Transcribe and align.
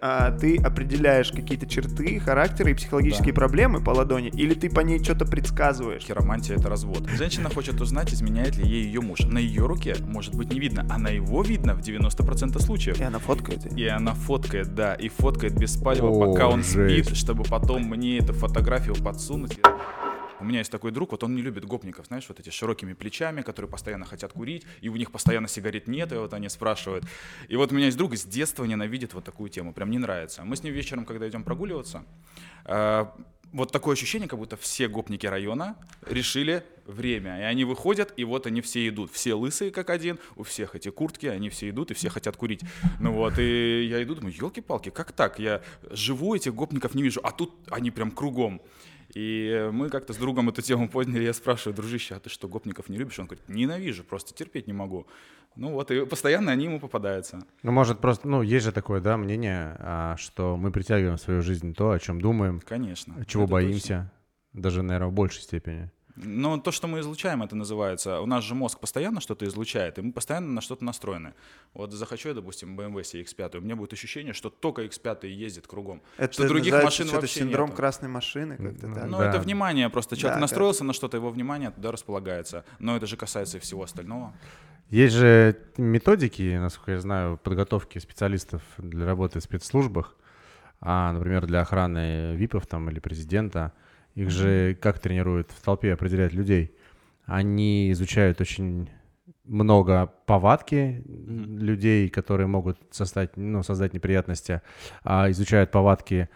А 0.00 0.30
ты 0.30 0.58
определяешь 0.58 1.32
какие-то 1.32 1.66
черты 1.66 2.20
характера 2.20 2.70
и 2.70 2.74
психологические 2.74 3.32
Да. 3.32 3.40
проблемы 3.40 3.80
по 3.82 3.90
ладони, 3.90 4.28
или 4.28 4.54
ты 4.54 4.70
по 4.70 4.78
ней 4.78 5.02
что-то 5.02 5.24
предсказываешь? 5.24 6.04
Хиромантия— 6.04 6.54
это 6.56 6.68
развод. 6.68 7.08
Женщина 7.16 7.50
хочет 7.50 7.80
узнать, 7.80 8.14
изменяет 8.14 8.56
ли 8.58 8.64
ей 8.64 8.84
ее 8.84 9.00
муж. 9.00 9.18
На 9.24 9.38
ее 9.38 9.66
руке 9.66 9.96
может 10.06 10.36
быть 10.36 10.52
не 10.52 10.60
видно, 10.60 10.86
а 10.88 10.98
на 10.98 11.08
его 11.08 11.42
видно 11.42 11.74
в 11.74 11.80
90% 11.80 12.60
случаев. 12.60 13.00
И 13.00 13.02
она 13.02 13.18
фоткает. 13.18 13.76
И 13.76 13.88
она 13.88 14.14
фоткает, 14.14 14.72
да, 14.72 14.94
и 14.94 15.08
фоткает 15.08 15.58
без 15.58 15.76
палева, 15.76 16.10
О, 16.10 16.26
пока 16.30 16.46
он 16.48 16.62
жесть. 16.62 17.06
спит, 17.06 17.16
чтобы 17.16 17.42
потом 17.42 17.82
мне 17.82 18.18
эту 18.18 18.34
фотографию 18.34 18.94
подсунуть. 18.94 19.58
У 20.40 20.44
меня 20.44 20.58
есть 20.58 20.70
такой 20.70 20.90
друг, 20.90 21.12
вот 21.12 21.24
он 21.24 21.34
не 21.34 21.42
любит 21.42 21.64
гопников, 21.64 22.06
знаешь, 22.06 22.26
вот 22.28 22.40
эти 22.40 22.50
широкими 22.50 22.92
плечами, 22.92 23.42
которые 23.42 23.70
постоянно 23.70 24.04
хотят 24.04 24.32
курить, 24.32 24.64
и 24.80 24.88
у 24.88 24.96
них 24.96 25.10
постоянно 25.10 25.48
сигарет 25.48 25.88
нет, 25.88 26.12
и 26.12 26.16
вот 26.16 26.32
они 26.32 26.48
спрашивают. 26.48 27.04
И 27.48 27.56
вот 27.56 27.72
у 27.72 27.74
меня 27.74 27.86
есть 27.86 27.98
друг 27.98 28.14
с 28.14 28.24
детства 28.24 28.64
ненавидит 28.64 29.14
вот 29.14 29.24
такую 29.24 29.50
тему, 29.50 29.72
прям 29.72 29.90
не 29.90 29.98
нравится. 29.98 30.44
Мы 30.44 30.56
с 30.56 30.62
ним 30.62 30.74
вечером, 30.74 31.04
когда 31.04 31.28
идем 31.28 31.42
прогуливаться, 31.42 32.04
э, 32.64 33.06
вот 33.52 33.72
такое 33.72 33.94
ощущение, 33.94 34.28
как 34.28 34.38
будто 34.38 34.56
все 34.56 34.88
гопники 34.88 35.26
района 35.26 35.76
решили 36.06 36.64
время. 36.86 37.40
И 37.40 37.42
они 37.42 37.64
выходят, 37.64 38.12
и 38.16 38.24
вот 38.24 38.46
они 38.46 38.60
все 38.60 38.86
идут. 38.88 39.10
Все 39.12 39.34
лысые, 39.34 39.70
как 39.70 39.90
один, 39.90 40.18
у 40.36 40.42
всех 40.42 40.74
эти 40.74 40.90
куртки, 40.90 41.26
они 41.26 41.48
все 41.48 41.70
идут, 41.70 41.90
и 41.90 41.94
все 41.94 42.10
хотят 42.10 42.36
курить. 42.36 42.60
Ну 43.00 43.12
вот, 43.12 43.38
и 43.38 43.86
я 43.86 44.02
иду, 44.02 44.14
думаю, 44.14 44.34
елки-палки, 44.34 44.90
как 44.90 45.12
так? 45.12 45.38
Я 45.38 45.62
живу, 45.90 46.34
этих 46.34 46.54
гопников 46.54 46.94
не 46.94 47.02
вижу, 47.02 47.20
а 47.22 47.30
тут 47.30 47.54
они 47.70 47.90
прям 47.90 48.10
кругом. 48.10 48.60
И 49.18 49.68
мы 49.72 49.88
как-то 49.90 50.12
с 50.12 50.16
другом 50.16 50.48
эту 50.48 50.62
тему 50.62 50.88
подняли, 50.88 51.24
я 51.24 51.32
спрашиваю, 51.32 51.74
дружище, 51.74 52.14
а 52.14 52.20
ты 52.20 52.30
что, 52.30 52.46
гопников 52.46 52.88
не 52.88 52.98
любишь? 52.98 53.18
Он 53.18 53.26
говорит, 53.26 53.48
ненавижу, 53.48 54.04
просто 54.04 54.32
терпеть 54.32 54.68
не 54.68 54.72
могу. 54.72 55.08
Ну 55.56 55.72
вот, 55.72 55.90
и 55.90 56.06
постоянно 56.06 56.52
они 56.52 56.66
ему 56.66 56.78
попадаются. 56.78 57.40
Ну, 57.64 57.72
может, 57.72 57.98
просто, 57.98 58.28
ну, 58.28 58.42
есть 58.42 58.64
же 58.64 58.70
такое, 58.70 59.00
да, 59.00 59.16
мнение, 59.16 59.74
а, 59.80 60.16
что 60.18 60.56
мы 60.56 60.70
притягиваем 60.70 61.16
в 61.16 61.20
свою 61.20 61.42
жизнь 61.42 61.74
то, 61.74 61.90
о 61.90 61.98
чем 61.98 62.20
думаем, 62.20 62.60
Конечно. 62.60 63.24
чего 63.26 63.48
боимся, 63.48 64.12
даже, 64.52 64.82
наверное, 64.82 65.08
в 65.08 65.14
большей 65.14 65.42
степени. 65.42 65.90
Но 66.22 66.58
то, 66.58 66.72
что 66.72 66.88
мы 66.88 67.00
излучаем, 67.00 67.42
это 67.42 67.56
называется. 67.56 68.20
У 68.20 68.26
нас 68.26 68.44
же 68.44 68.54
мозг 68.54 68.80
постоянно 68.80 69.20
что-то 69.20 69.44
излучает, 69.46 69.98
и 69.98 70.02
мы 70.02 70.12
постоянно 70.12 70.48
на 70.52 70.60
что-то 70.60 70.84
настроены. 70.84 71.34
Вот 71.74 71.92
захочу 71.92 72.28
я, 72.28 72.34
допустим, 72.34 72.78
BMW 72.78 73.02
CX-5, 73.02 73.58
у 73.58 73.60
меня 73.60 73.76
будет 73.76 73.92
ощущение, 73.92 74.32
что 74.32 74.50
только 74.50 74.82
X5 74.84 75.28
ездит 75.28 75.66
кругом. 75.66 76.02
Это 76.16 76.32
что 76.32 76.48
других 76.48 76.72
машин 76.82 77.06
что-то 77.06 77.22
вообще 77.22 77.40
синдром 77.40 77.68
нету. 77.68 77.76
красной 77.76 78.08
машины, 78.08 78.56
как-то 78.56 78.94
так. 78.94 79.06
Ну, 79.06 79.18
Да. 79.18 79.28
это 79.30 79.38
внимание 79.40 79.88
просто. 79.90 80.16
Человек 80.16 80.36
Да, 80.36 80.40
настроился 80.40 80.84
на 80.84 80.92
что-то, 80.92 81.16
его 81.16 81.30
внимание 81.30 81.70
туда 81.70 81.92
располагается. 81.92 82.64
Но 82.78 82.96
это 82.96 83.06
же 83.06 83.16
касается 83.16 83.58
и 83.58 83.60
всего 83.60 83.82
остального. 83.82 84.34
Есть 84.90 85.14
же 85.16 85.56
методики, 85.76 86.56
насколько 86.56 86.92
я 86.92 87.00
знаю, 87.00 87.36
подготовки 87.36 87.98
специалистов 87.98 88.62
для 88.78 89.04
работы 89.04 89.38
в 89.40 89.42
спецслужбах, 89.42 90.16
а, 90.80 91.12
например, 91.12 91.46
для 91.46 91.60
охраны 91.60 92.34
ВИПов 92.36 92.66
там 92.66 92.88
или 92.88 92.98
президента. 92.98 93.72
Их 94.18 94.30
же 94.30 94.76
как 94.80 94.98
тренируют 94.98 95.50
в 95.52 95.62
толпе 95.62 95.92
определять 95.92 96.32
людей? 96.32 96.72
Они 97.24 97.92
изучают 97.92 98.40
очень 98.40 98.88
много 99.44 100.12
повадки 100.26 101.02
людей, 101.06 102.08
которые 102.08 102.46
могут 102.48 102.78
создать, 102.90 103.36
ну, 103.36 103.62
создать 103.62 103.94
неприятности, 103.94 104.60
а 105.04 105.30
изучают 105.30 105.70
повадки 105.70 106.28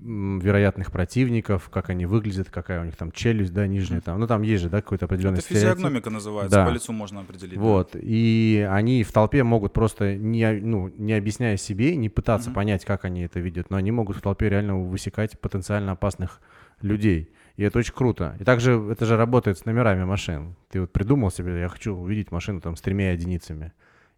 вероятных 0.00 0.92
противников, 0.92 1.70
как 1.70 1.88
они 1.90 2.06
выглядят, 2.06 2.50
какая 2.50 2.82
у 2.82 2.84
них 2.84 2.96
там 2.96 3.10
челюсть, 3.10 3.52
да, 3.54 3.66
нижняя 3.66 4.00
там. 4.00 4.20
Ну, 4.20 4.26
там 4.26 4.42
есть 4.42 4.62
же, 4.64 4.68
да, 4.68 4.82
какой-то 4.82 5.06
определенный 5.06 5.38
Это 5.38 5.46
стереотип. 5.46 5.76
физиогномика 5.76 6.10
называется, 6.10 6.56
Да. 6.58 6.66
по 6.66 6.70
лицу 6.70 6.92
можно 6.92 7.20
определить. 7.20 7.54
да. 7.54 7.60
Вот, 7.60 7.90
и 7.94 8.66
они 8.70 9.02
в 9.02 9.12
толпе 9.12 9.42
могут 9.44 9.72
просто, 9.72 10.16
не, 10.16 10.52
ну, 10.60 10.92
не 10.98 11.14
объясняя 11.14 11.56
себе, 11.56 11.96
не 11.96 12.08
пытаться 12.10 12.50
Мгм. 12.50 12.54
понять, 12.54 12.84
как 12.84 13.04
они 13.04 13.22
это 13.22 13.40
видят, 13.40 13.70
но 13.70 13.76
они 13.76 13.90
могут 13.90 14.16
в 14.16 14.20
толпе 14.20 14.48
реально 14.50 14.78
высекать 14.78 15.38
потенциально 15.40 15.92
опасных 15.92 16.40
людей. 16.82 17.32
И 17.56 17.62
это 17.62 17.78
очень 17.78 17.94
круто. 17.94 18.36
И 18.38 18.44
также 18.44 18.72
это 18.90 19.04
же 19.04 19.16
работает 19.16 19.58
с 19.58 19.64
номерами 19.64 20.04
машин. 20.04 20.54
Ты 20.70 20.80
вот 20.80 20.92
придумал 20.92 21.30
себе, 21.30 21.60
я 21.60 21.68
хочу 21.68 21.94
увидеть 21.94 22.30
машину 22.30 22.60
там 22.60 22.76
с 22.76 22.80
тремя 22.80 23.12
единицами. 23.12 23.72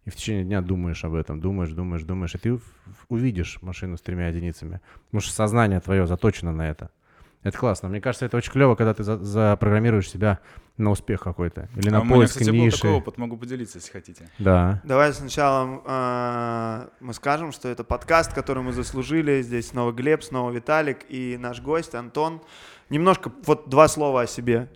И 0.05 0.09
в 0.09 0.15
течение 0.15 0.43
дня 0.43 0.61
думаешь 0.61 1.03
об 1.03 1.13
этом, 1.13 1.39
думаешь, 1.39 1.71
думаешь, 1.71 2.03
думаешь, 2.03 2.35
и 2.35 2.37
ты 2.37 2.59
увидишь 3.09 3.59
машину 3.61 3.97
с 3.97 4.01
тремя 4.01 4.27
единицами. 4.27 4.79
Потому 5.05 5.21
что 5.21 5.33
сознание 5.33 5.79
твое 5.79 6.07
заточено 6.07 6.51
на 6.51 6.69
это. 6.69 6.91
Это 7.43 7.57
классно. 7.57 7.89
Мне 7.89 7.99
кажется, 8.01 8.25
это 8.25 8.37
очень 8.37 8.51
клево, 8.51 8.75
когда 8.75 8.93
ты 8.93 9.03
за- 9.03 9.17
запрограммируешь 9.17 10.09
себя 10.09 10.39
на 10.77 10.91
успех 10.91 11.21
какой-то. 11.21 11.69
Или 11.75 11.89
А 11.89 11.93
на 11.93 12.01
у 12.01 12.03
меня, 12.03 12.15
поиск 12.15 12.33
кстати, 12.33 12.49
был 12.49 12.57
ниши. 12.57 12.77
такой 12.77 12.91
опыт, 12.91 13.17
могу 13.17 13.35
поделиться, 13.37 13.79
если 13.79 13.91
хотите. 13.91 14.29
Да. 14.37 14.79
Давай 14.83 15.11
сначала 15.13 15.81
э, 15.85 16.87
мы 16.99 17.13
скажем, 17.15 17.51
что 17.51 17.67
это 17.67 17.83
подкаст, 17.83 18.33
который 18.33 18.61
мы 18.61 18.73
заслужили. 18.73 19.41
Здесь 19.41 19.69
снова 19.69 19.91
Глеб, 19.91 20.23
снова 20.23 20.51
Виталик 20.51 20.99
и 21.09 21.37
наш 21.39 21.61
гость 21.61 21.95
Антон. 21.95 22.41
Немножко 22.89 23.31
вот 23.45 23.69
два 23.69 23.87
слова 23.87 24.21
о 24.21 24.27
себе. 24.27 24.69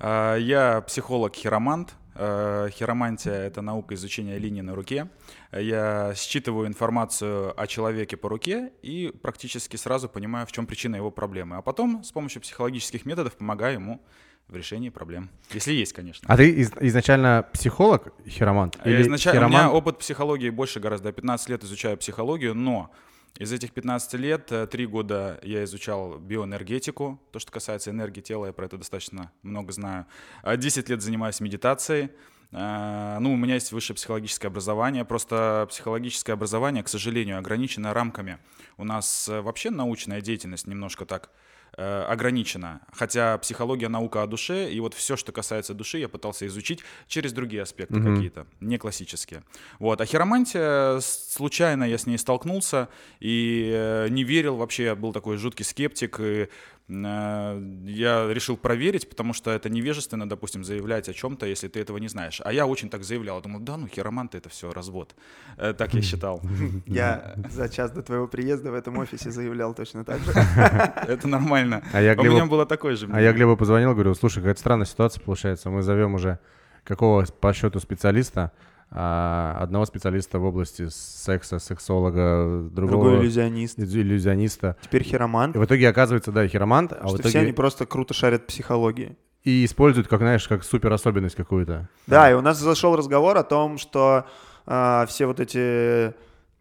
А, 0.00 0.36
Я 0.36 0.80
психолог-хиромант. 0.80 1.94
А, 2.14 2.68
Хиромантия— 2.70 3.32
это 3.46 3.62
наука 3.62 3.94
изучения 3.94 4.38
линий 4.38 4.62
на 4.62 4.74
руке. 4.74 5.08
Я 5.52 6.12
считываю 6.14 6.66
информацию 6.66 7.58
о 7.60 7.66
человеке 7.66 8.16
по 8.16 8.28
руке 8.28 8.72
и 8.82 9.12
практически 9.22 9.76
сразу 9.76 10.08
понимаю, 10.08 10.46
в 10.46 10.52
чем 10.52 10.66
причина 10.66 10.96
его 10.96 11.10
проблемы. 11.10 11.56
А 11.56 11.62
потом 11.62 12.04
с 12.04 12.12
помощью 12.12 12.42
психологических 12.42 13.06
методов 13.06 13.36
помогаю 13.36 13.74
ему 13.74 14.02
в 14.48 14.56
решении 14.56 14.90
проблем. 14.90 15.30
Если 15.52 15.72
есть, 15.72 15.92
конечно. 15.92 16.26
А 16.28 16.36
ты 16.36 16.50
из- 16.50 16.72
изначально 16.80 17.46
психолог, 17.52 18.12
хиромант? 18.28 18.78
Я 18.84 18.90
Или 18.92 19.02
изначально, 19.02 19.46
у 19.46 19.48
меня 19.48 19.58
хиромант? 19.60 19.76
опыт 19.76 19.98
психологии 19.98 20.50
больше 20.50 20.80
гораздо. 20.80 21.08
Я 21.08 21.12
15 21.12 21.48
лет 21.48 21.64
изучаю 21.64 21.96
психологию, 21.96 22.54
но 22.54 22.90
из 23.38 23.52
этих 23.52 23.72
15 23.72 24.14
лет, 24.14 24.52
э, 24.52 24.66
три 24.66 24.86
года 24.86 25.40
я 25.42 25.64
изучал 25.64 26.18
биоэнергетику, 26.18 27.20
то, 27.32 27.38
что 27.38 27.50
касается 27.50 27.90
энергии 27.90 28.20
тела, 28.20 28.46
я 28.46 28.52
про 28.52 28.66
это 28.66 28.76
достаточно 28.76 29.32
много 29.42 29.72
знаю. 29.72 30.06
А 30.42 30.56
10 30.56 30.88
лет 30.88 31.02
занимаюсь 31.02 31.40
медитацией. 31.40 32.10
А, 32.52 33.18
Ну, 33.20 33.32
у 33.32 33.36
меня 33.36 33.54
есть 33.54 33.72
высшее 33.72 33.96
психологическое 33.96 34.48
образование, 34.48 35.04
просто 35.06 35.66
психологическое 35.70 36.34
образование, 36.34 36.82
к 36.82 36.88
сожалению, 36.88 37.38
ограничено 37.38 37.94
рамками. 37.94 38.38
У 38.76 38.84
нас 38.84 39.28
э, 39.28 39.40
вообще 39.40 39.70
научная 39.70 40.20
деятельность 40.20 40.66
немножко 40.66 41.06
так 41.06 41.30
э, 41.76 42.02
ограничена. 42.02 42.80
Хотя 42.92 43.38
психология 43.38 43.88
наука 43.88 44.22
о 44.22 44.26
душе, 44.26 44.70
и 44.72 44.80
вот 44.80 44.94
все, 44.94 45.16
что 45.16 45.32
касается 45.32 45.74
души, 45.74 45.98
я 45.98 46.08
пытался 46.08 46.46
изучить 46.46 46.80
через 47.06 47.32
другие 47.32 47.62
аспекты 47.62 47.96
Мгм. 47.96 48.14
какие-то, 48.14 48.46
не 48.60 48.78
классические. 48.78 49.42
Вот. 49.78 50.00
А 50.00 50.06
хиромантия, 50.06 51.00
случайно 51.00 51.84
я 51.84 51.98
с 51.98 52.06
ней 52.06 52.18
столкнулся 52.18 52.88
и 53.20 53.70
э, 53.72 54.08
не 54.10 54.24
верил 54.24 54.56
вообще, 54.56 54.84
я 54.84 54.94
был 54.96 55.12
такой 55.12 55.36
жуткий 55.36 55.64
скептик. 55.64 56.20
И, 56.20 56.48
я 56.88 58.28
решил 58.32 58.56
проверить, 58.56 59.08
потому 59.08 59.32
что 59.32 59.50
это 59.50 59.70
невежественно, 59.70 60.28
допустим, 60.28 60.64
заявлять 60.64 61.08
о 61.08 61.12
чем-то, 61.12 61.46
если 61.46 61.68
ты 61.68 61.80
этого 61.80 61.98
не 61.98 62.08
знаешь. 62.08 62.40
А 62.44 62.52
я 62.52 62.66
очень 62.66 62.90
так 62.90 63.04
заявлял. 63.04 63.40
Думал, 63.40 63.60
да 63.60 63.76
ну, 63.76 63.86
хироманты 63.86 64.38
это 64.38 64.48
все 64.48 64.72
развод. 64.72 65.14
Э, 65.56 65.72
Так 65.72 65.94
я 65.94 66.02
считал. 66.02 66.42
Я 66.86 67.34
за 67.50 67.68
час 67.68 67.90
до 67.92 68.02
твоего 68.02 68.26
приезда 68.28 68.70
в 68.70 68.74
этом 68.74 68.98
офисе 68.98 69.30
заявлял 69.30 69.74
точно 69.74 70.04
так 70.04 70.20
же. 70.20 70.32
Это 71.08 71.28
нормально. 71.28 71.82
А 71.92 72.00
я 72.00 72.14
У 72.14 72.22
меня 72.22 72.46
было 72.46 72.66
такое 72.66 72.96
же. 72.96 73.08
а 73.12 73.20
я 73.20 73.32
Глебу 73.32 73.56
позвонил, 73.56 73.92
говорю, 73.94 74.14
слушай, 74.14 74.36
какая-то 74.38 74.60
странная 74.60 74.86
ситуация 74.86 75.22
получается. 75.22 75.70
Мы 75.70 75.82
зовем 75.82 76.14
уже 76.14 76.38
какого 76.84 77.24
по 77.24 77.52
счету 77.52 77.80
специалиста, 77.80 78.40
а, 78.40 78.52
одного 78.94 79.86
специалиста 79.86 80.38
в 80.38 80.44
области 80.44 80.88
секса, 80.90 81.58
сексолога, 81.58 82.68
Другой 82.70 82.90
другого 82.90 83.22
иллюзионист. 83.22 83.78
иллюзиониста. 83.78 84.76
Теперь 84.82 85.02
хиромант. 85.02 85.56
И 85.56 85.58
в 85.58 85.64
итоге 85.64 85.88
оказывается, 85.88 86.30
да, 86.32 86.46
хиромант, 86.46 86.92
а 86.92 87.04
в 87.06 87.08
Что 87.08 87.16
итоге 87.16 87.28
все 87.30 87.38
они 87.40 87.52
просто 87.52 87.86
круто 87.86 88.12
шарят 88.14 88.42
в 88.42 88.46
психологии. 88.46 89.16
и 89.44 89.64
используют, 89.64 90.08
как 90.08 90.20
знаешь, 90.20 90.46
как 90.46 90.62
супер 90.62 90.92
особенность 90.92 91.36
какую-то. 91.36 91.88
Да, 92.06 92.30
и 92.30 92.34
у 92.34 92.40
нас 92.42 92.58
зашел 92.58 92.94
разговор 92.96 93.36
о 93.38 93.42
том, 93.44 93.78
что 93.78 94.26
а, 94.66 95.06
все 95.06 95.26
вот 95.26 95.40
эти, 95.40 96.14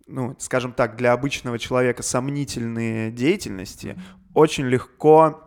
ну, 0.08 0.36
скажем 0.40 0.72
так, 0.74 0.96
для 0.96 1.12
обычного 1.14 1.60
человека 1.60 2.02
сомнительные 2.02 3.12
деятельности 3.12 3.98
очень 4.34 4.66
легко, 4.66 5.44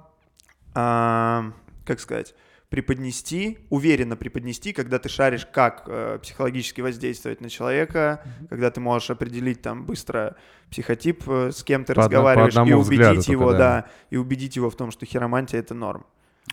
а, 0.75 1.51
как 1.87 1.99
сказать, 2.01 2.35
преподнести, 2.75 3.59
уверенно 3.71 4.17
преподнести, 4.17 4.73
когда 4.73 4.99
ты 4.99 5.09
шаришь, 5.09 5.47
как 5.47 5.85
э, 5.87 6.19
психологически 6.21 6.81
воздействовать 6.81 7.41
на 7.41 7.49
человека, 7.49 8.25
когда 8.50 8.69
ты 8.73 8.81
можешь 8.81 9.11
определить 9.11 9.62
там 9.62 9.87
быстро 9.87 10.35
психотип, 10.73 11.23
э, 11.29 11.53
с 11.53 11.62
кем 11.62 11.85
ты 11.85 11.94
По 11.94 12.00
разговариваешь, 12.00 12.53
и 12.53 12.59
одному 12.59 12.81
взгляду 12.81 13.11
убедить 13.12 13.26
только, 13.26 13.41
его, 13.41 13.53
да. 13.53 13.59
да, 13.59 13.91
и 14.11 14.17
убедить 14.17 14.56
его 14.56 14.71
в 14.71 14.75
том, 14.75 14.91
что 14.91 15.06
хиромантия 15.06 15.61
это 15.61 15.73
норм. 15.73 16.05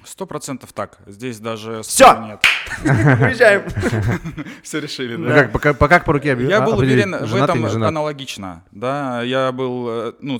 Сто 0.03 0.25
процентов 0.25 0.73
так. 0.73 0.99
Здесь 1.05 1.39
даже 1.39 1.83
спора 1.83 2.25
нет. 2.25 2.43
Уезжаем. 3.21 3.63
Все 4.63 4.79
решили, 4.79 5.15
Ну, 5.15 5.27
да. 5.27 5.43
как, 5.43 5.51
пока, 5.51 5.73
пока 5.73 5.97
как 5.97 6.05
по 6.05 6.13
руке 6.13 6.29
Я 6.29 6.61
был 6.61 6.73
определить, 6.73 7.05
уверен 7.05 7.25
в 7.25 7.35
этом 7.35 7.65
аналогично, 7.65 8.63
да, 8.71 9.21
я 9.21 9.51
был, 9.51 9.89
э, 9.89 10.13
ну, 10.21 10.39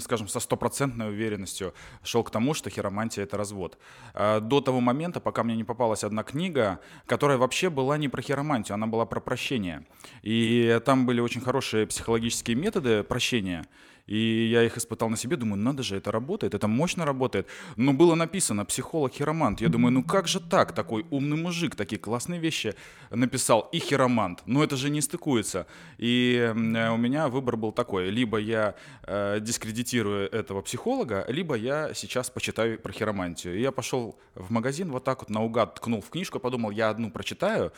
скажем, 0.00 0.28
со 0.28 0.38
стопроцентной 0.38 1.08
уверенностью 1.08 1.74
шел 2.04 2.22
к 2.22 2.30
тому, 2.30 2.54
что 2.54 2.70
хиромантия— 2.70 3.24
это 3.24 3.36
развод. 3.36 3.78
А 4.14 4.38
До 4.40 4.60
того 4.60 4.80
момента, 4.80 5.18
пока 5.18 5.42
мне 5.42 5.56
не 5.56 5.64
попалась 5.64 6.04
одна 6.04 6.22
книга, 6.22 6.78
которая 7.06 7.38
вообще 7.38 7.68
была 7.70 7.98
не 7.98 8.08
про 8.08 8.22
хиромантию, 8.22 8.74
она 8.74 8.86
была 8.86 9.06
про 9.06 9.20
прощение. 9.20 9.86
И 10.22 10.80
там 10.84 11.06
были 11.06 11.20
очень 11.20 11.40
хорошие 11.40 11.86
психологические 11.86 12.56
методы 12.56 13.02
прощения. 13.02 13.64
И 14.10 14.48
я 14.50 14.64
их 14.64 14.76
испытал 14.76 15.08
на 15.08 15.16
себе, 15.16 15.36
думаю, 15.36 15.62
надо 15.62 15.84
же, 15.84 15.96
это 15.96 16.10
работает, 16.10 16.54
это 16.54 16.66
мощно 16.66 17.04
работает. 17.04 17.46
Но 17.76 17.92
было 17.92 18.16
написано 18.16 18.64
психолог-хиромант. 18.64 19.60
Я 19.60 19.68
думаю, 19.68 19.92
ну 19.92 20.02
как 20.02 20.26
же 20.26 20.40
так, 20.40 20.74
такой 20.74 21.06
умный 21.10 21.36
мужик, 21.36 21.76
такие 21.76 22.00
классные 22.00 22.40
вещи 22.40 22.74
написал, 23.10 23.68
и 23.72 23.78
хиромант. 23.78 24.42
Ну 24.46 24.64
это 24.64 24.76
же 24.76 24.90
не 24.90 25.00
стыкуется. 25.00 25.66
И 25.96 26.34
э, 26.36 26.90
у 26.90 26.96
меня 26.96 27.28
выбор 27.28 27.56
был 27.56 27.70
такой, 27.70 28.10
либо 28.10 28.38
я 28.38 28.74
э, 29.04 29.38
дискредитирую 29.40 30.28
этого 30.32 30.60
психолога, 30.60 31.24
либо 31.28 31.54
я 31.54 31.94
сейчас 31.94 32.30
почитаю 32.30 32.80
про 32.80 32.92
хиромантию. 32.92 33.56
И 33.56 33.60
я 33.60 33.70
пошел 33.70 34.18
в 34.34 34.50
магазин, 34.50 34.90
вот 34.90 35.04
так 35.04 35.20
вот 35.20 35.30
наугад 35.30 35.76
ткнул 35.76 36.00
в 36.00 36.10
книжку, 36.10 36.40
подумал, 36.40 36.72
я 36.72 36.90
одну 36.90 37.12
прочитаю, 37.12 37.72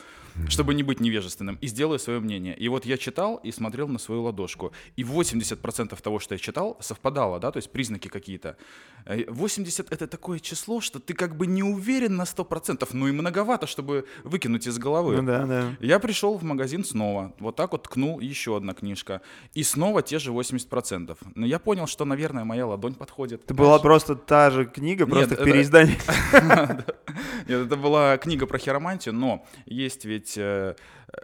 чтобы 0.47 0.73
не 0.73 0.81
быть 0.81 0.99
невежественным, 0.99 1.59
и 1.61 1.67
сделаю 1.67 1.99
свое 1.99 2.19
мнение. 2.19 2.57
И 2.57 2.69
вот 2.69 2.85
я 2.85 2.97
читал 2.97 3.35
и 3.37 3.51
смотрел 3.51 3.87
на 3.87 3.99
свою 3.99 4.23
ладошку. 4.23 4.71
И 4.95 5.03
80% 5.03 6.01
того, 6.01 6.19
что 6.23 6.33
я 6.35 6.39
читал, 6.39 6.77
совпадало, 6.79 7.39
да, 7.39 7.51
то 7.51 7.57
есть 7.57 7.71
признаки 7.71 8.07
какие-то. 8.07 8.57
80— 9.05 9.87
это 9.91 10.07
такое 10.07 10.39
число, 10.39 10.81
что 10.81 10.99
ты 10.99 11.13
как 11.13 11.35
бы 11.35 11.45
не 11.45 11.61
уверен 11.61 12.15
на 12.15 12.23
100%, 12.23 12.87
ну 12.93 13.07
и 13.07 13.11
многовато, 13.11 13.67
чтобы 13.67 14.05
выкинуть 14.23 14.65
из 14.65 14.77
головы. 14.79 15.17
Ну 15.17 15.23
да, 15.23 15.45
да. 15.45 15.75
Я 15.79 15.99
пришел 15.99 16.37
в 16.37 16.43
магазин 16.43 16.83
снова, 16.85 17.33
вот 17.39 17.55
так 17.55 17.73
вот 17.73 17.83
ткнул 17.83 18.19
еще 18.19 18.55
одна 18.55 18.73
книжка, 18.73 19.21
и 19.53 19.63
снова 19.63 20.01
те 20.01 20.19
же 20.19 20.31
80%. 20.31 21.17
Но 21.35 21.45
я 21.45 21.59
понял, 21.59 21.87
что, 21.87 22.05
наверное, 22.05 22.45
моя 22.45 22.65
ладонь 22.65 22.95
подходит. 22.95 23.43
Это 23.43 23.53
была 23.53 23.79
просто 23.79 24.15
та 24.15 24.51
же 24.51 24.65
книга, 24.65 25.05
просто 25.05 25.31
Нет, 25.31 25.39
в 25.39 25.43
переиздании. 25.43 25.97
Нет, 27.47 27.65
это 27.65 27.75
была 27.75 28.17
книга 28.17 28.47
про 28.47 28.57
хиромантию, 28.57 29.13
но 29.13 29.45
есть 29.65 30.05
ведь 30.05 30.37
э, 30.37 30.75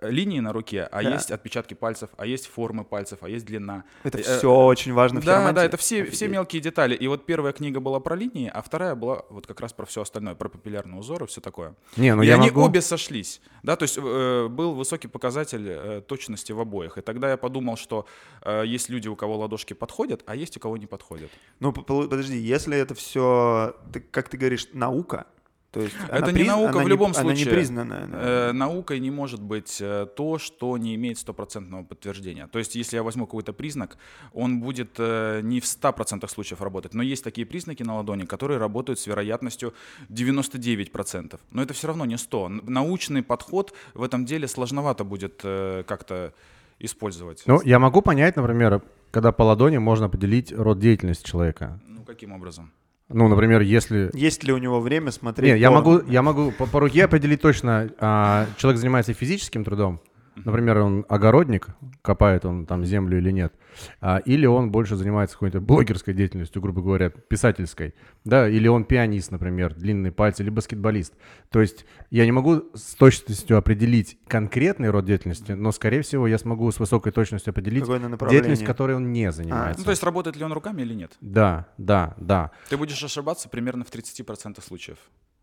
э, 0.01 0.09
линии 0.09 0.41
на 0.41 0.51
руке, 0.51 0.87
а 0.91 1.01
есть 1.01 1.31
отпечатки 1.31 1.73
пальцев, 1.73 2.09
а 2.17 2.25
есть 2.25 2.47
формы 2.47 2.83
пальцев, 2.83 3.19
а 3.21 3.29
есть 3.29 3.45
длина. 3.45 3.85
Это 4.03 4.19
Э, 4.19 4.37
все 4.37 4.53
очень 4.53 4.88
важно 4.93 5.21
в 5.21 5.25
Да, 5.25 5.33
хиромантии. 5.33 5.55
да, 5.55 5.65
это 5.65 5.77
все, 5.77 6.05
все 6.05 6.27
мелкие 6.27 6.61
детали. 6.61 6.95
И 6.95 7.07
вот 7.07 7.25
первая 7.25 7.53
книга 7.53 7.79
была 7.79 7.99
про 7.99 8.15
линии, 8.15 8.49
а 8.53 8.61
вторая 8.61 8.95
была 8.95 9.23
вот 9.29 9.47
как 9.47 9.59
раз 9.61 9.73
про 9.73 9.85
все 9.85 10.01
остальное, 10.01 10.35
про 10.35 10.49
папиллярные 10.49 10.99
узоры, 10.99 11.25
все 11.27 11.41
такое. 11.41 11.75
Не, 11.97 12.15
ну 12.15 12.21
и 12.23 12.27
я 12.27 12.35
они 12.35 12.47
могу... 12.49 12.61
обе 12.63 12.81
сошлись. 12.81 13.41
Да, 13.63 13.75
то 13.75 13.83
есть 13.83 13.97
э, 13.97 14.47
был 14.49 14.73
высокий 14.73 15.07
показатель 15.07 15.65
э, 15.67 16.01
точности 16.07 16.51
в 16.51 16.59
обоих. 16.59 16.97
И 16.97 17.01
тогда 17.01 17.29
я 17.29 17.37
подумал, 17.37 17.77
что 17.77 18.05
э, 18.41 18.63
есть 18.65 18.89
люди, 18.89 19.07
у 19.07 19.15
кого 19.15 19.37
ладошки 19.37 19.73
подходят, 19.73 20.23
а 20.25 20.35
есть 20.35 20.57
у 20.57 20.59
кого 20.59 20.77
не 20.77 20.85
подходят. 20.85 21.31
Ну, 21.59 21.71
подожди, 21.73 22.37
если 22.37 22.77
это 22.77 22.95
все, 22.95 23.75
как 24.11 24.29
ты 24.29 24.37
говоришь, 24.37 24.67
наука, 24.73 25.27
то 25.71 25.81
есть 25.81 25.95
Это 26.07 26.17
она 26.17 26.31
не 26.31 26.39
приз- 26.43 26.47
наука 26.47 26.69
она 26.71 26.79
в 26.79 26.83
не- 26.83 26.89
любом 26.89 27.11
Она 27.15 27.23
не 27.31 27.35
случае. 27.35 27.53
признанная. 27.53 28.07
да. 28.07 28.17
Э, 28.49 28.51
наукой 28.53 28.99
не 28.99 29.11
может 29.11 29.41
быть 29.41 29.77
э, 29.81 30.07
то, 30.15 30.39
что 30.39 30.77
не 30.77 30.95
имеет 30.95 31.17
стопроцентного 31.19 31.83
подтверждения. 31.83 32.47
То 32.47 32.57
есть, 32.59 32.75
если 32.75 32.95
я 32.97 33.03
возьму 33.03 33.25
какой-то 33.27 33.53
признак, 33.53 33.97
он 34.33 34.59
будет 34.61 34.95
э, 34.97 35.41
не 35.43 35.59
в 35.59 35.65
100% 35.65 36.27
случаев 36.27 36.61
работать. 36.61 36.93
Но 36.95 37.03
есть 37.03 37.23
такие 37.23 37.45
признаки 37.45 37.83
на 37.83 37.97
ладони, 37.97 38.25
которые 38.25 38.57
работают 38.57 38.99
с 38.99 39.05
вероятностью 39.07 39.73
99%. 40.09 41.39
Но 41.51 41.61
это 41.61 41.73
все 41.73 41.87
равно 41.87 42.05
не 42.05 42.17
100. 42.17 42.45
Н- 42.45 42.61
Научный 42.65 43.23
подход 43.23 43.73
в 43.93 44.03
этом 44.03 44.25
деле 44.25 44.47
сложновато 44.47 45.03
будет 45.03 45.41
э, 45.43 45.83
как-то 45.87 46.33
использовать. 46.79 47.43
Ну, 47.45 47.61
я 47.63 47.77
могу 47.79 48.01
понять, 48.01 48.35
например, 48.37 48.81
когда 49.11 49.31
по 49.31 49.43
ладони 49.43 49.77
можно 49.77 50.09
поделить 50.09 50.51
род 50.53 50.79
деятельности 50.79 51.27
человека. 51.29 51.79
Ну, 51.87 52.03
каким 52.03 52.31
образом? 52.31 52.71
Ну, 53.09 53.27
например, 53.27 53.61
если... 53.61 54.11
Есть 54.13 54.43
ли 54.43 54.53
у 54.53 54.57
него 54.57 54.79
время 54.79 55.11
смотреть? 55.11 55.53
Не, 55.53 55.59
я 55.59 55.71
могу, 55.71 55.99
я 56.07 56.21
могу 56.21 56.51
по, 56.51 56.67
по 56.67 56.79
руке 56.79 57.05
определить 57.05 57.41
точно, 57.41 57.89
а, 57.99 58.45
человек 58.57 58.79
занимается 58.79 59.13
физическим 59.13 59.63
трудом, 59.63 59.99
например, 60.45 60.79
он 60.79 61.05
огородник, 61.09 61.67
копает 62.01 62.45
он 62.45 62.65
там 62.65 62.85
землю 62.85 63.17
или 63.17 63.31
нет, 63.31 63.53
а, 64.01 64.17
или 64.17 64.45
он 64.45 64.71
больше 64.71 64.95
занимается 64.95 65.35
какой-то 65.35 65.59
блогерской 65.61 66.13
деятельностью, 66.13 66.61
грубо 66.61 66.81
говоря, 66.81 67.09
писательской, 67.09 67.93
да, 68.23 68.49
или 68.49 68.67
он 68.67 68.83
пианист, 68.83 69.31
например, 69.31 69.73
длинные 69.73 70.11
пальцы, 70.11 70.43
или 70.43 70.49
баскетболист. 70.49 71.13
То 71.49 71.61
есть 71.61 71.85
я 72.09 72.25
не 72.25 72.31
могу 72.31 72.63
с 72.73 72.95
точностью 72.95 73.57
определить 73.57 74.17
конкретный 74.27 74.89
род 74.89 75.05
деятельности, 75.05 75.53
но, 75.53 75.71
скорее 75.71 76.01
всего, 76.01 76.27
я 76.27 76.37
смогу 76.37 76.71
с 76.71 76.79
высокой 76.79 77.11
точностью 77.11 77.51
определить 77.51 77.85
деятельность, 77.85 78.63
которой 78.63 78.95
он 78.95 79.11
не 79.11 79.31
занимается. 79.31 79.79
Ну, 79.79 79.85
то 79.85 79.91
есть, 79.91 80.03
работает 80.03 80.35
ли 80.35 80.43
он 80.43 80.53
руками 80.53 80.81
или 80.81 80.93
нет? 80.93 81.13
Да, 81.21 81.67
да, 81.77 82.15
да. 82.17 82.51
Ты 82.69 82.77
будешь 82.77 83.03
ошибаться 83.03 83.49
примерно 83.49 83.83
в 83.83 83.91
30% 83.91 84.61
случаев. 84.63 84.97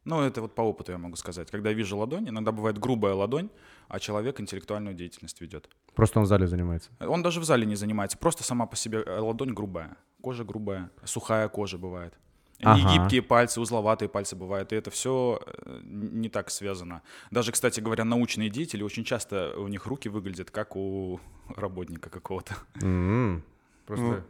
Ну, 0.07 0.23
это 0.23 0.41
вот 0.41 0.55
по 0.55 0.63
опыту 0.63 0.93
я 0.93 0.99
могу 0.99 1.17
сказать. 1.17 1.51
Когда 1.51 1.71
я 1.71 1.75
вижу 1.77 1.97
ладонь, 1.99 2.29
иногда 2.29 2.53
бывает 2.53 2.79
грубая 2.79 3.15
ладонь, 3.15 3.51
а 3.89 3.99
человек 3.99 4.41
интеллектуальную 4.41 4.95
деятельность 4.95 5.41
ведет. 5.41 5.69
Просто 5.95 6.21
он 6.21 6.25
в 6.27 6.29
зале 6.29 6.47
занимается. 6.47 6.91
Он 7.01 7.23
даже 7.23 7.41
в 7.41 7.45
зале 7.45 7.67
не 7.67 7.75
занимается, 7.77 8.17
просто 8.17 8.45
сама 8.45 8.67
по 8.67 8.77
себе 8.77 9.03
э, 9.05 9.19
ладонь 9.19 9.53
грубая, 9.53 9.97
кожа 10.23 10.45
грубая, 10.45 10.91
сухая 11.05 11.49
кожа 11.49 11.77
бывает. 11.77 12.15
И 12.61 12.65
Ага. 12.65 12.89
гибкие 12.93 13.21
пальцы, 13.21 13.61
узловатые 13.61 14.09
пальцы 14.09 14.37
бывают, 14.37 14.73
и 14.73 14.77
это 14.77 14.91
все 14.91 15.41
не 15.83 16.29
так 16.29 16.51
связано. 16.51 17.03
Даже, 17.33 17.51
кстати 17.53 17.81
говоря, 17.81 18.05
научные 18.05 18.49
деятели 18.49 18.85
очень 18.85 19.05
часто 19.05 19.55
у 19.59 19.67
них 19.69 19.87
руки 19.87 20.09
выглядят 20.09 20.51
как 20.53 20.77
у 20.77 21.21
работника 21.57 22.11
какого-то. 22.11 22.55
М, 22.81 23.43
Просто... 23.87 24.05
Ну, 24.07 24.23